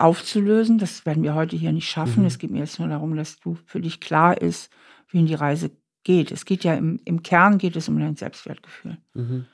aufzulösen. 0.00 0.78
Das 0.78 1.06
werden 1.06 1.22
wir 1.22 1.34
heute 1.34 1.56
hier 1.56 1.72
nicht 1.72 1.88
schaffen. 1.88 2.20
Mhm. 2.20 2.26
Es 2.26 2.38
geht 2.38 2.50
mir 2.50 2.58
jetzt 2.58 2.78
nur 2.78 2.88
darum, 2.88 3.16
dass 3.16 3.38
du 3.40 3.56
für 3.66 3.80
dich 3.80 4.00
klar 4.00 4.40
ist, 4.40 4.70
wohin 5.10 5.26
die 5.26 5.34
Reise 5.34 5.70
geht. 6.04 6.32
Es 6.32 6.44
geht 6.44 6.64
ja 6.64 6.74
im, 6.74 7.00
im 7.04 7.22
Kern 7.22 7.58
geht 7.58 7.76
es 7.76 7.88
um 7.88 7.98
dein 7.98 8.16
Selbstwertgefühl. 8.16 8.98
Mhm. 9.14 9.46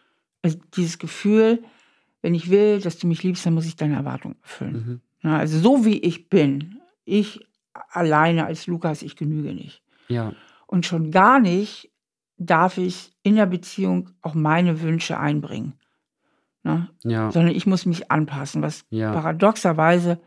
Also 0.42 0.58
dieses 0.76 0.98
Gefühl, 0.98 1.62
wenn 2.22 2.34
ich 2.34 2.50
will, 2.50 2.80
dass 2.80 2.98
du 2.98 3.06
mich 3.06 3.22
liebst, 3.22 3.44
dann 3.44 3.54
muss 3.54 3.66
ich 3.66 3.76
deine 3.76 3.96
Erwartungen 3.96 4.36
erfüllen. 4.42 5.00
Mhm. 5.22 5.28
Ja, 5.28 5.38
also 5.38 5.58
so 5.58 5.84
wie 5.84 5.98
ich 5.98 6.28
bin, 6.28 6.80
ich 7.04 7.46
alleine 7.90 8.46
als 8.46 8.66
Lukas, 8.66 9.02
ich 9.02 9.16
genüge 9.16 9.54
nicht. 9.54 9.82
ja, 10.08 10.32
Und 10.66 10.86
schon 10.86 11.10
gar 11.10 11.40
nicht 11.40 11.90
darf 12.36 12.78
ich 12.78 13.12
in 13.22 13.36
der 13.36 13.46
Beziehung 13.46 14.10
auch 14.22 14.34
meine 14.34 14.80
Wünsche 14.80 15.18
einbringen. 15.18 15.74
Ne? 16.62 16.88
ja, 17.02 17.30
Sondern 17.30 17.54
ich 17.54 17.66
muss 17.66 17.84
mich 17.84 18.10
anpassen, 18.10 18.62
was 18.62 18.84
ja, 18.90 19.12
paradoxerweise 19.12 20.18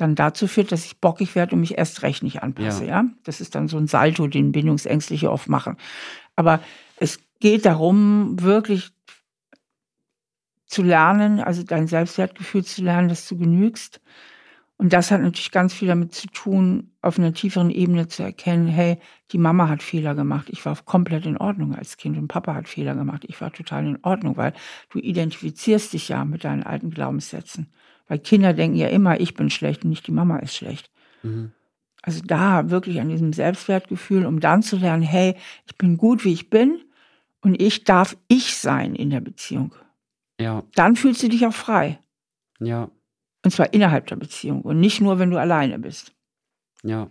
dann 0.00 0.14
dazu 0.14 0.46
führt, 0.46 0.72
dass 0.72 0.84
ich 0.84 1.00
bockig 1.00 1.34
werde 1.34 1.54
und 1.54 1.60
mich 1.60 1.78
erst 1.78 2.02
recht 2.02 2.22
nicht 2.22 2.42
anpasse. 2.42 2.86
Ja. 2.86 3.04
Das 3.24 3.40
ist 3.40 3.54
dann 3.54 3.68
so 3.68 3.76
ein 3.76 3.86
Salto, 3.86 4.26
den 4.26 4.52
Bindungsängstliche 4.52 5.30
oft 5.30 5.48
machen. 5.48 5.76
Aber 6.36 6.60
es 6.96 7.20
geht 7.40 7.66
darum, 7.66 8.40
wirklich 8.40 8.90
zu 10.66 10.82
lernen, 10.82 11.40
also 11.40 11.62
dein 11.62 11.86
Selbstwertgefühl 11.88 12.64
zu 12.64 12.82
lernen, 12.82 13.08
dass 13.08 13.26
du 13.28 13.36
genügst 13.36 14.00
Und 14.80 14.94
das 14.94 15.10
hat 15.10 15.20
natürlich 15.20 15.50
ganz 15.50 15.74
viel 15.74 15.88
damit 15.88 16.14
zu 16.14 16.26
tun, 16.28 16.92
auf 17.02 17.18
einer 17.18 17.34
tieferen 17.34 17.68
Ebene 17.70 18.08
zu 18.08 18.22
erkennen, 18.22 18.66
hey, 18.66 18.98
die 19.30 19.36
Mama 19.36 19.68
hat 19.68 19.82
Fehler 19.82 20.14
gemacht. 20.14 20.48
Ich 20.48 20.64
war 20.64 20.74
komplett 20.86 21.26
in 21.26 21.36
Ordnung 21.36 21.74
als 21.74 21.98
Kind 21.98 22.16
und 22.16 22.28
Papa 22.28 22.54
hat 22.54 22.66
Fehler 22.66 22.94
gemacht. 22.94 23.26
Ich 23.28 23.38
war 23.42 23.52
total 23.52 23.84
in 23.84 23.98
Ordnung, 24.04 24.38
weil 24.38 24.54
du 24.88 24.98
identifizierst 24.98 25.92
dich 25.92 26.08
ja 26.08 26.24
mit 26.24 26.44
deinen 26.44 26.62
alten 26.62 26.90
Glaubenssätzen. 26.90 27.70
Weil 28.10 28.18
Kinder 28.18 28.54
denken 28.54 28.76
ja 28.76 28.88
immer, 28.88 29.20
ich 29.20 29.34
bin 29.34 29.50
schlecht 29.50 29.84
und 29.84 29.90
nicht 29.90 30.04
die 30.08 30.10
Mama 30.10 30.38
ist 30.38 30.56
schlecht. 30.56 30.90
Mhm. 31.22 31.52
Also 32.02 32.20
da 32.26 32.68
wirklich 32.68 33.00
an 33.00 33.08
diesem 33.08 33.32
Selbstwertgefühl, 33.32 34.26
um 34.26 34.40
dann 34.40 34.64
zu 34.64 34.76
lernen, 34.78 35.04
hey, 35.04 35.36
ich 35.66 35.76
bin 35.76 35.96
gut, 35.96 36.24
wie 36.24 36.32
ich 36.32 36.50
bin 36.50 36.80
und 37.40 37.62
ich 37.62 37.84
darf 37.84 38.16
ich 38.26 38.56
sein 38.56 38.96
in 38.96 39.10
der 39.10 39.20
Beziehung. 39.20 39.76
Ja. 40.40 40.64
Dann 40.74 40.96
fühlst 40.96 41.22
du 41.22 41.28
dich 41.28 41.46
auch 41.46 41.52
frei. 41.52 42.00
Ja. 42.58 42.90
Und 43.44 43.52
zwar 43.52 43.72
innerhalb 43.72 44.08
der 44.08 44.16
Beziehung 44.16 44.62
und 44.62 44.80
nicht 44.80 45.00
nur, 45.00 45.20
wenn 45.20 45.30
du 45.30 45.38
alleine 45.38 45.78
bist. 45.78 46.12
Ja. 46.82 47.10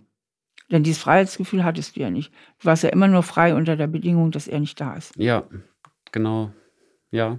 Denn 0.70 0.82
dieses 0.82 1.00
Freiheitsgefühl 1.00 1.64
hattest 1.64 1.96
du 1.96 2.00
ja 2.00 2.10
nicht. 2.10 2.30
Du 2.58 2.66
warst 2.66 2.82
ja 2.82 2.90
immer 2.90 3.08
nur 3.08 3.22
frei 3.22 3.54
unter 3.54 3.74
der 3.76 3.86
Bedingung, 3.86 4.32
dass 4.32 4.48
er 4.48 4.60
nicht 4.60 4.78
da 4.78 4.96
ist. 4.96 5.16
Ja, 5.16 5.44
genau. 6.12 6.52
Ja. 7.10 7.38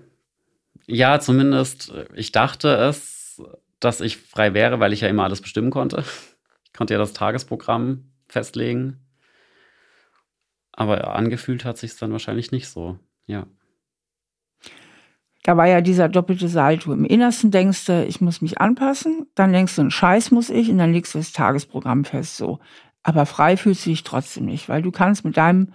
Ja, 0.87 1.19
zumindest, 1.19 1.93
ich 2.15 2.31
dachte 2.31 2.69
es, 2.69 3.20
dass 3.81 3.99
ich 3.99 4.17
frei 4.17 4.53
wäre, 4.53 4.79
weil 4.79 4.93
ich 4.93 5.01
ja 5.01 5.09
immer 5.09 5.25
alles 5.25 5.41
bestimmen 5.41 5.71
konnte. 5.71 6.03
Ich 6.65 6.73
konnte 6.73 6.93
ja 6.93 6.99
das 6.99 7.11
Tagesprogramm 7.11 8.11
festlegen. 8.29 9.01
Aber 10.71 11.15
angefühlt 11.15 11.65
hat 11.65 11.77
sich 11.77 11.91
es 11.91 11.97
dann 11.97 12.13
wahrscheinlich 12.13 12.51
nicht 12.51 12.69
so. 12.69 12.97
Ja. 13.25 13.45
Da 15.43 15.57
war 15.57 15.67
ja 15.67 15.81
dieser 15.81 16.07
doppelte 16.07 16.47
Salto. 16.47 16.93
Im 16.93 17.03
Innersten 17.03 17.51
denkst 17.51 17.85
du, 17.85 18.05
ich 18.05 18.21
muss 18.21 18.41
mich 18.41 18.61
anpassen, 18.61 19.27
dann 19.35 19.51
denkst 19.51 19.75
du, 19.75 19.81
ein 19.81 19.91
Scheiß 19.91 20.31
muss 20.31 20.49
ich 20.49 20.69
und 20.69 20.77
dann 20.77 20.93
legst 20.93 21.13
du 21.13 21.17
das 21.17 21.33
Tagesprogramm 21.33 22.05
fest 22.05 22.37
so. 22.37 22.59
Aber 23.03 23.25
frei 23.25 23.57
fühlst 23.57 23.85
du 23.85 23.89
dich 23.89 24.03
trotzdem 24.03 24.45
nicht, 24.45 24.69
weil 24.69 24.83
du 24.83 24.91
kannst 24.91 25.25
mit 25.25 25.37
deinem, 25.37 25.73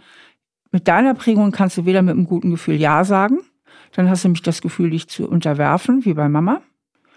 mit 0.70 0.86
deiner 0.86 1.14
Prägung 1.14 1.50
kannst 1.50 1.76
du 1.76 1.84
weder 1.84 2.02
mit 2.02 2.12
einem 2.12 2.26
guten 2.26 2.50
Gefühl 2.50 2.76
Ja 2.76 3.04
sagen, 3.04 3.40
dann 3.92 4.08
hast 4.08 4.22
du 4.22 4.28
nämlich 4.28 4.42
das 4.42 4.62
Gefühl, 4.62 4.90
dich 4.90 5.08
zu 5.08 5.28
unterwerfen, 5.28 6.04
wie 6.04 6.14
bei 6.14 6.28
Mama. 6.28 6.62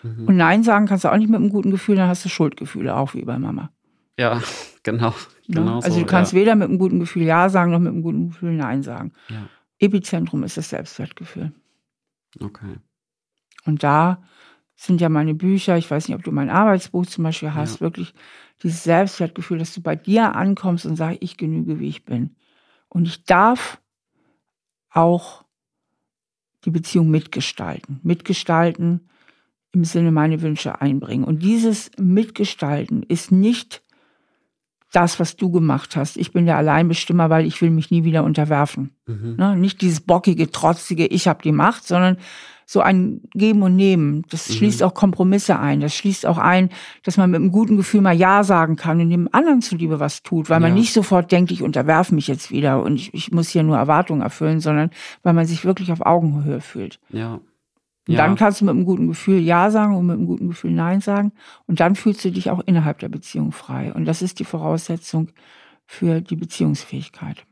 Mhm. 0.04 0.28
Und 0.28 0.38
Nein 0.38 0.64
sagen 0.64 0.86
kannst 0.86 1.04
du 1.04 1.12
auch 1.12 1.18
nicht 1.18 1.30
mit 1.30 1.40
einem 1.40 1.50
guten 1.50 1.72
Gefühl, 1.72 1.96
dann 1.96 2.10
hast 2.10 2.26
du 2.26 2.30
Schuldgefühle, 2.30 2.96
auch 2.96 3.14
wie 3.14 3.24
bei 3.24 3.38
Mama. 3.38 3.72
Ja, 4.18 4.42
genau. 4.84 5.14
genau 5.48 5.76
also 5.76 5.92
so, 5.92 6.00
du 6.00 6.06
kannst 6.06 6.34
ja. 6.34 6.40
weder 6.40 6.56
mit 6.56 6.70
einem 6.70 6.80
guten 6.80 7.00
Gefühl 7.00 7.24
Ja 7.24 7.50
sagen, 7.50 7.72
noch 7.72 7.80
mit 7.80 7.92
einem 7.92 8.02
guten 8.02 8.30
Gefühl 8.30 8.54
Nein 8.54 8.84
sagen. 8.84 9.14
Ja. 9.30 9.48
Epizentrum 9.80 10.44
ist 10.44 10.58
das 10.58 10.70
Selbstwertgefühl. 10.70 11.54
Okay. 12.40 12.76
Und 13.66 13.84
da 13.84 14.22
sind 14.76 15.02
ja 15.02 15.10
meine 15.10 15.34
Bücher, 15.34 15.78
ich 15.78 15.90
weiß 15.90 16.08
nicht, 16.08 16.16
ob 16.16 16.24
du 16.24 16.32
mein 16.32 16.50
Arbeitsbuch 16.50 17.06
zum 17.06 17.24
Beispiel 17.24 17.54
hast, 17.54 17.76
ja. 17.76 17.82
wirklich 17.82 18.14
dieses 18.64 18.84
Selbstwertgefühl, 18.84 19.58
dass 19.58 19.74
du 19.74 19.82
bei 19.82 19.96
dir 19.96 20.36
ankommst 20.36 20.86
und 20.86 20.96
sagst, 20.96 21.20
ich 21.22 21.38
genüge, 21.38 21.80
wie 21.80 21.90
ich 21.90 22.06
bin. 22.06 22.36
Und 22.88 23.08
ich 23.08 23.24
darf 23.24 23.82
auch 24.90 25.46
die 26.66 26.72
Beziehung 26.72 27.10
mitgestalten. 27.10 28.00
Mitgestalten 28.04 29.10
im 29.72 29.84
Sinne 29.84 30.12
meine 30.12 30.42
Wünsche 30.42 30.82
einbringen. 30.82 31.24
Und 31.24 31.44
dieses 31.44 31.92
Mitgestalten 31.98 33.04
ist 33.04 33.32
nicht 33.32 33.84
das, 34.92 35.20
was 35.20 35.36
du 35.36 35.52
gemacht 35.52 35.96
hast. 35.96 36.18
Ich 36.18 36.34
bin 36.34 36.46
der 36.46 36.58
Alleinbestimmer, 36.58 37.30
weil 37.30 37.46
ich 37.46 37.62
will 37.62 37.70
mich 37.70 37.92
nie 37.92 38.04
wieder 38.04 38.24
unterwerfen. 38.24 38.92
Mhm. 39.06 39.36
Ne? 39.38 39.56
Nicht 39.56 39.82
dieses 39.82 40.02
bockige, 40.02 40.52
trotzige, 40.52 41.06
ich 41.06 41.28
habe 41.28 41.44
die 41.44 41.52
Macht, 41.52 41.88
sondern 41.88 42.18
so 42.66 42.82
ein 42.82 43.22
Geben 43.34 43.64
und 43.64 43.76
Nehmen. 43.76 44.24
Das 44.30 44.48
mhm. 44.48 44.54
schließt 44.54 44.84
auch 44.84 44.94
Kompromisse 44.94 45.60
ein. 45.60 45.80
Das 45.80 45.96
schließt 45.96 46.26
auch 46.26 46.38
ein, 46.38 46.70
dass 47.04 47.18
man 47.18 47.32
mit 47.32 47.40
einem 47.40 47.52
guten 47.52 47.78
Gefühl 47.78 48.02
mal 48.02 48.16
Ja 48.16 48.44
sagen 48.44 48.76
kann 48.76 49.02
und 49.02 49.10
dem 49.10 49.30
anderen 49.32 49.62
zuliebe 49.62 50.00
was 50.00 50.22
tut, 50.22 50.50
weil 50.50 50.62
ja. 50.62 50.68
man 50.68 50.76
nicht 50.76 50.94
sofort 50.94 51.32
denkt, 51.32 51.52
ich 51.52 51.64
unterwerfe 51.64 52.14
mich 52.14 52.28
jetzt 52.28 52.52
wieder 52.52 52.84
und 52.84 52.96
ich, 52.96 53.14
ich 53.14 53.32
muss 53.32 53.50
hier 53.50 53.64
nur 53.64 53.78
Erwartungen 53.78 54.22
erfüllen, 54.22 54.60
sondern 54.60 54.92
weil 55.24 55.34
man 55.34 55.48
sich 55.48 55.66
wirklich 55.66 55.92
auf 55.92 56.06
Augenhöhe 56.06 56.62
fühlt. 56.62 57.00
Ja. 57.10 57.40
Und 58.10 58.16
ja. 58.16 58.26
dann 58.26 58.36
kannst 58.36 58.60
du 58.60 58.66
mit 58.66 58.74
einem 58.74 58.86
guten 58.86 59.08
Gefühl 59.08 59.40
Ja 59.40 59.70
sagen 59.70 59.96
und 59.96 60.08
mit 60.08 60.16
einem 60.16 60.26
guten 60.26 60.48
Gefühl 60.48 60.72
Nein 60.72 61.00
sagen. 61.00 61.32
Und 61.68 61.80
dann 61.80 61.94
fühlst 61.94 62.26
du 62.26 62.32
dich 62.32 62.50
auch 62.50 62.60
innerhalb 62.66 62.98
der 62.98 63.10
Beziehung 63.10 63.52
frei. 63.52 63.94
Und 63.94 64.06
das 64.06 64.24
ist 64.24 64.40
die 64.40 64.46
Voraussetzung 64.46 65.30
für 65.86 66.20
die 66.20 66.36
Beziehungsfähigkeit. 66.36 67.46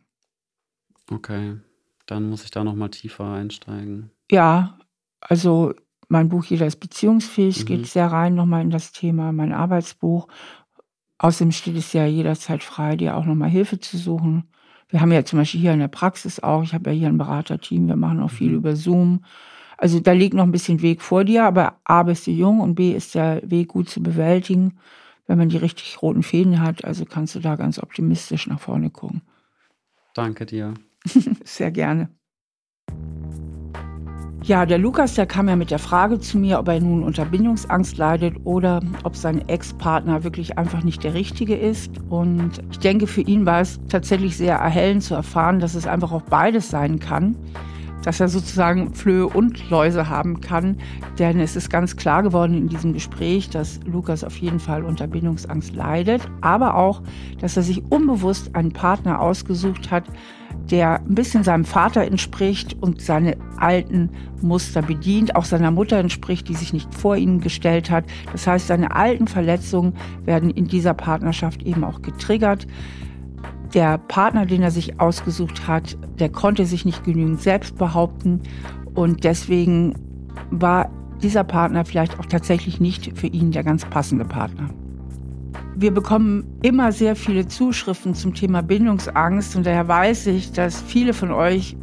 Okay, 1.12 1.58
dann 2.08 2.28
muss 2.28 2.44
ich 2.44 2.50
da 2.50 2.64
nochmal 2.64 2.90
tiefer 2.90 3.32
einsteigen. 3.34 4.10
Ja, 4.32 4.80
also 5.22 5.76
mein 6.10 6.28
Buch 6.28 6.46
Jeder 6.46 6.66
ist 6.66 6.80
beziehungsfähig 6.80 7.60
mhm. 7.60 7.66
geht 7.66 7.86
sehr 7.86 8.08
rein 8.08 8.34
nochmal 8.34 8.64
in 8.64 8.72
das 8.72 8.92
Thema, 8.92 9.32
mein 9.32 9.54
Arbeitsbuch. 9.54 10.28
Außerdem 11.20 11.52
steht 11.52 11.78
es 11.78 11.94
ja 11.94 12.08
jederzeit 12.08 12.64
frei, 12.64 12.96
dir 12.96 13.16
auch 13.16 13.26
nochmal 13.26 13.50
Hilfe 13.50 13.80
zu 13.80 13.96
suchen. 13.98 14.50
Wir 14.90 15.02
haben 15.02 15.12
ja 15.12 15.24
zum 15.24 15.38
Beispiel 15.38 15.62
hier 15.62 15.74
in 15.74 15.80
der 15.80 15.88
Praxis 15.88 16.40
auch, 16.40 16.64
ich 16.64 16.74
habe 16.74 16.90
ja 16.90 16.96
hier 16.98 17.08
ein 17.10 17.20
Beraterteam, 17.20 17.88
wir 17.88 17.96
machen 17.96 18.22
auch 18.22 18.32
viel 18.32 18.50
mhm. 18.50 18.58
über 18.58 18.76
Zoom. 18.76 19.24
Also 19.78 20.00
da 20.00 20.12
liegt 20.12 20.34
noch 20.34 20.44
ein 20.44 20.52
bisschen 20.52 20.82
Weg 20.82 21.02
vor 21.02 21.24
dir, 21.24 21.46
aber 21.46 21.80
A 21.84 22.04
bist 22.04 22.26
du 22.26 22.32
jung 22.32 22.60
und 22.60 22.76
B 22.76 22.92
ist 22.92 23.14
der 23.14 23.42
Weg 23.46 23.70
gut 23.70 23.90
zu 23.90 24.02
bewältigen. 24.02 24.80
Wenn 25.28 25.38
man 25.38 25.50
die 25.50 25.58
richtig 25.58 26.02
roten 26.02 26.24
Fäden 26.24 26.62
hat, 26.62 26.84
also 26.84 27.06
kannst 27.06 27.36
du 27.36 27.40
da 27.40 27.56
ganz 27.56 27.80
optimistisch 27.80 28.48
nach 28.48 28.60
vorne 28.60 28.90
gucken. 28.90 29.22
Danke 30.16 30.46
dir. 30.46 30.74
Sehr 31.44 31.70
gerne. 31.70 32.10
Ja, 34.44 34.66
der 34.66 34.78
Lukas, 34.78 35.16
der 35.16 35.26
kam 35.26 35.50
ja 35.50 35.58
mit 35.58 35.72
der 35.72 35.80
Frage 35.80 36.20
zu 36.20 36.38
mir, 36.38 36.58
ob 36.58 36.70
er 36.70 36.80
nun 36.80 37.04
unter 37.04 37.26
Bindungsangst 37.26 37.98
leidet 37.98 38.36
oder 38.46 38.82
ob 39.04 39.16
sein 39.16 39.48
Ex-Partner 39.50 40.24
wirklich 40.24 40.58
einfach 40.58 40.84
nicht 40.84 41.04
der 41.04 41.14
Richtige 41.14 41.56
ist. 41.56 41.92
Und 42.10 42.64
ich 42.72 42.80
denke, 42.80 43.08
für 43.08 43.22
ihn 43.22 43.46
war 43.46 43.60
es 43.60 43.80
tatsächlich 43.90 44.38
sehr 44.38 44.56
erhellend 44.56 45.04
zu 45.04 45.16
erfahren, 45.16 45.60
dass 45.60 45.76
es 45.76 45.86
einfach 45.86 46.14
auch 46.14 46.22
beides 46.22 46.70
sein 46.70 47.00
kann 47.00 47.36
dass 48.08 48.22
er 48.22 48.30
sozusagen 48.30 48.94
Flöhe 48.94 49.28
und 49.28 49.70
Läuse 49.70 50.08
haben 50.08 50.40
kann. 50.40 50.78
Denn 51.20 51.42
es 51.42 51.58
ist 51.58 51.70
ganz 51.70 51.98
klar 51.98 52.24
geworden 52.24 52.56
in 52.56 52.70
diesem 52.70 52.94
Gespräch, 52.94 53.50
dass 53.50 53.82
Lukas 53.86 54.24
auf 54.24 54.38
jeden 54.38 54.62
Fall 54.62 54.86
unter 54.86 55.08
Bindungsangst 55.08 55.76
leidet, 55.76 56.22
aber 56.40 56.76
auch, 56.76 57.02
dass 57.42 57.58
er 57.58 57.64
sich 57.64 57.84
unbewusst 57.92 58.56
einen 58.56 58.72
Partner 58.72 59.20
ausgesucht 59.20 59.92
hat, 59.92 60.06
der 60.72 61.02
ein 61.02 61.16
bisschen 61.16 61.44
seinem 61.44 61.66
Vater 61.66 62.06
entspricht 62.06 62.78
und 62.80 63.02
seine 63.02 63.36
alten 63.58 64.10
Muster 64.42 64.82
bedient, 64.82 65.36
auch 65.36 65.44
seiner 65.44 65.72
Mutter 65.72 65.98
entspricht, 65.98 66.48
die 66.48 66.56
sich 66.56 66.72
nicht 66.72 66.96
vor 66.96 67.18
ihn 67.18 67.42
gestellt 67.42 67.92
hat. 67.92 68.06
Das 68.32 68.48
heißt, 68.48 68.68
seine 68.68 68.96
alten 68.96 69.28
Verletzungen 69.28 69.92
werden 70.24 70.50
in 70.50 70.68
dieser 70.68 70.94
Partnerschaft 70.94 71.62
eben 71.62 71.84
auch 71.84 72.02
getriggert. 72.02 72.68
Der 73.74 73.98
Partner, 73.98 74.46
den 74.46 74.62
er 74.62 74.72
sich 74.72 75.00
ausgesucht 75.00 75.68
hat, 75.68 75.98
der 76.20 76.30
konnte 76.30 76.66
sich 76.66 76.86
nicht 76.86 77.04
genügend 77.04 77.42
selbst 77.42 77.78
behaupten 77.78 78.42
und 78.94 79.24
deswegen 79.24 79.94
war 80.52 80.90
dieser 81.22 81.44
Partner 81.44 81.84
vielleicht 81.86 82.20
auch 82.20 82.26
tatsächlich 82.26 82.80
nicht 82.80 83.18
für 83.18 83.28
ihn 83.28 83.52
der 83.52 83.64
ganz 83.64 83.86
passende 83.86 84.26
Partner. 84.26 84.70
Wir 85.76 85.92
bekommen 85.92 86.46
immer 86.64 86.92
sehr 86.92 87.16
viele 87.16 87.48
Zuschriften 87.48 88.16
zum 88.16 88.34
Thema 88.34 88.62
Bindungsangst 88.64 89.56
und 89.56 89.66
daher 89.66 89.88
weiß 89.88 90.28
ich, 90.28 90.52
dass 90.52 90.82
viele 90.82 91.14
von 91.14 91.32
euch 91.32 91.76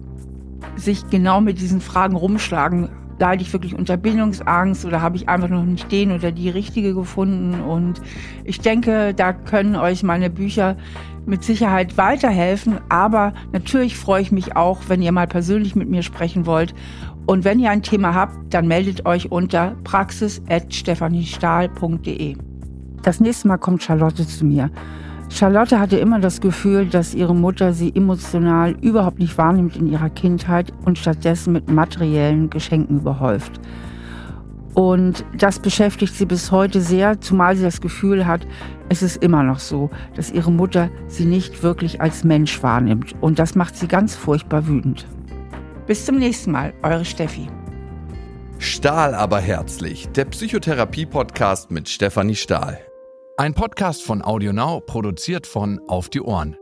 sich 0.76 1.09
genau 1.11 1.41
mit 1.41 1.61
diesen 1.61 1.80
Fragen 1.80 2.16
rumschlagen. 2.16 2.89
Leide 3.20 3.43
ich 3.43 3.53
wirklich 3.53 3.76
unter 3.76 3.97
Bindungsangst 3.97 4.85
oder 4.85 5.01
habe 5.01 5.16
ich 5.16 5.28
einfach 5.28 5.49
noch 5.49 5.64
nicht 5.64 5.93
den 5.93 6.11
oder 6.11 6.32
die 6.32 6.49
richtige 6.49 6.95
gefunden? 6.95 7.61
Und 7.61 8.01
ich 8.43 8.59
denke, 8.61 9.14
da 9.14 9.32
können 9.32 9.76
euch 9.76 10.03
meine 10.03 10.30
Bücher 10.30 10.76
mit 11.27 11.45
Sicherheit 11.45 11.97
weiterhelfen. 11.97 12.81
Aber 12.89 13.33
natürlich 13.53 13.97
freue 13.97 14.22
ich 14.22 14.33
mich 14.33 14.57
auch, 14.57 14.81
wenn 14.89 15.03
ihr 15.03 15.12
mal 15.12 15.27
persönlich 15.27 15.77
mit 15.77 15.89
mir 15.89 16.03
sprechen 16.03 16.47
wollt. 16.47 16.75
Und 17.27 17.45
wenn 17.45 17.59
ihr 17.59 17.70
ein 17.70 17.83
Thema 17.83 18.14
habt, 18.14 18.53
dann 18.53 18.68
meldet 18.68 19.07
euch 19.07 19.33
unter 19.33 19.77
praxis.stephaniestahl.de. 19.85 22.37
Das 23.03 23.20
nächste 23.20 23.49
Mal 23.49 23.57
kommt 23.59 23.83
Charlotte 23.83 24.27
zu 24.27 24.45
mir. 24.45 24.70
Charlotte 25.31 25.81
hatte 25.81 25.97
immer 25.97 26.20
das 26.20 26.41
Gefühl, 26.41 26.87
dass 26.87 27.14
ihre 27.14 27.35
Mutter 27.35 27.72
sie 27.72 27.93
emotional 27.95 28.77
überhaupt 28.83 29.18
nicht 29.18 29.37
wahrnimmt 29.37 29.77
in 29.77 29.89
ihrer 29.89 30.11
Kindheit 30.11 30.72
und 30.85 30.99
stattdessen 30.99 31.55
mit 31.55 31.68
materiellen 31.68 32.51
Geschenken 32.51 32.99
überhäuft. 32.99 33.61
Und 34.75 35.25
das 35.39 35.61
beschäftigt 35.61 36.14
sie 36.14 36.27
bis 36.27 36.51
heute 36.51 36.81
sehr, 36.81 37.20
zumal 37.20 37.57
sie 37.57 37.62
das 37.62 37.81
Gefühl 37.81 38.27
hat, 38.27 38.47
es 38.89 39.03
ist 39.03 39.22
immer 39.22 39.43
noch 39.43 39.59
so, 39.59 39.91
dass 40.14 40.30
ihre 40.30 40.53
Mutter 40.53 40.91
sie 41.07 41.24
nicht 41.24 41.62
wirklich 41.62 42.01
als 42.01 42.24
Mensch 42.24 42.62
wahrnimmt. 42.62 43.14
Und 43.20 43.39
das 43.39 43.55
macht 43.55 43.76
sie 43.76 43.89
ganz 43.89 44.14
furchtbar 44.14 44.66
wütend. 44.66 45.07
Bis 45.87 46.05
zum 46.05 46.18
nächsten 46.18 46.53
Mal, 46.53 46.74
eure 46.82 47.05
Steffi. 47.05 47.49
Stahl 48.59 49.14
aber 49.14 49.41
herzlich, 49.41 50.09
der 50.09 50.24
Psychotherapie-Podcast 50.26 51.70
mit 51.70 51.89
Stefanie 51.89 52.37
Stahl. 52.37 52.78
Ein 53.37 53.55
Podcast 53.55 54.03
von 54.03 54.22
AudioNow, 54.22 54.87
produziert 54.87 55.47
von 55.47 55.80
Auf 55.89 56.09
die 56.09 56.20
Ohren. 56.20 56.57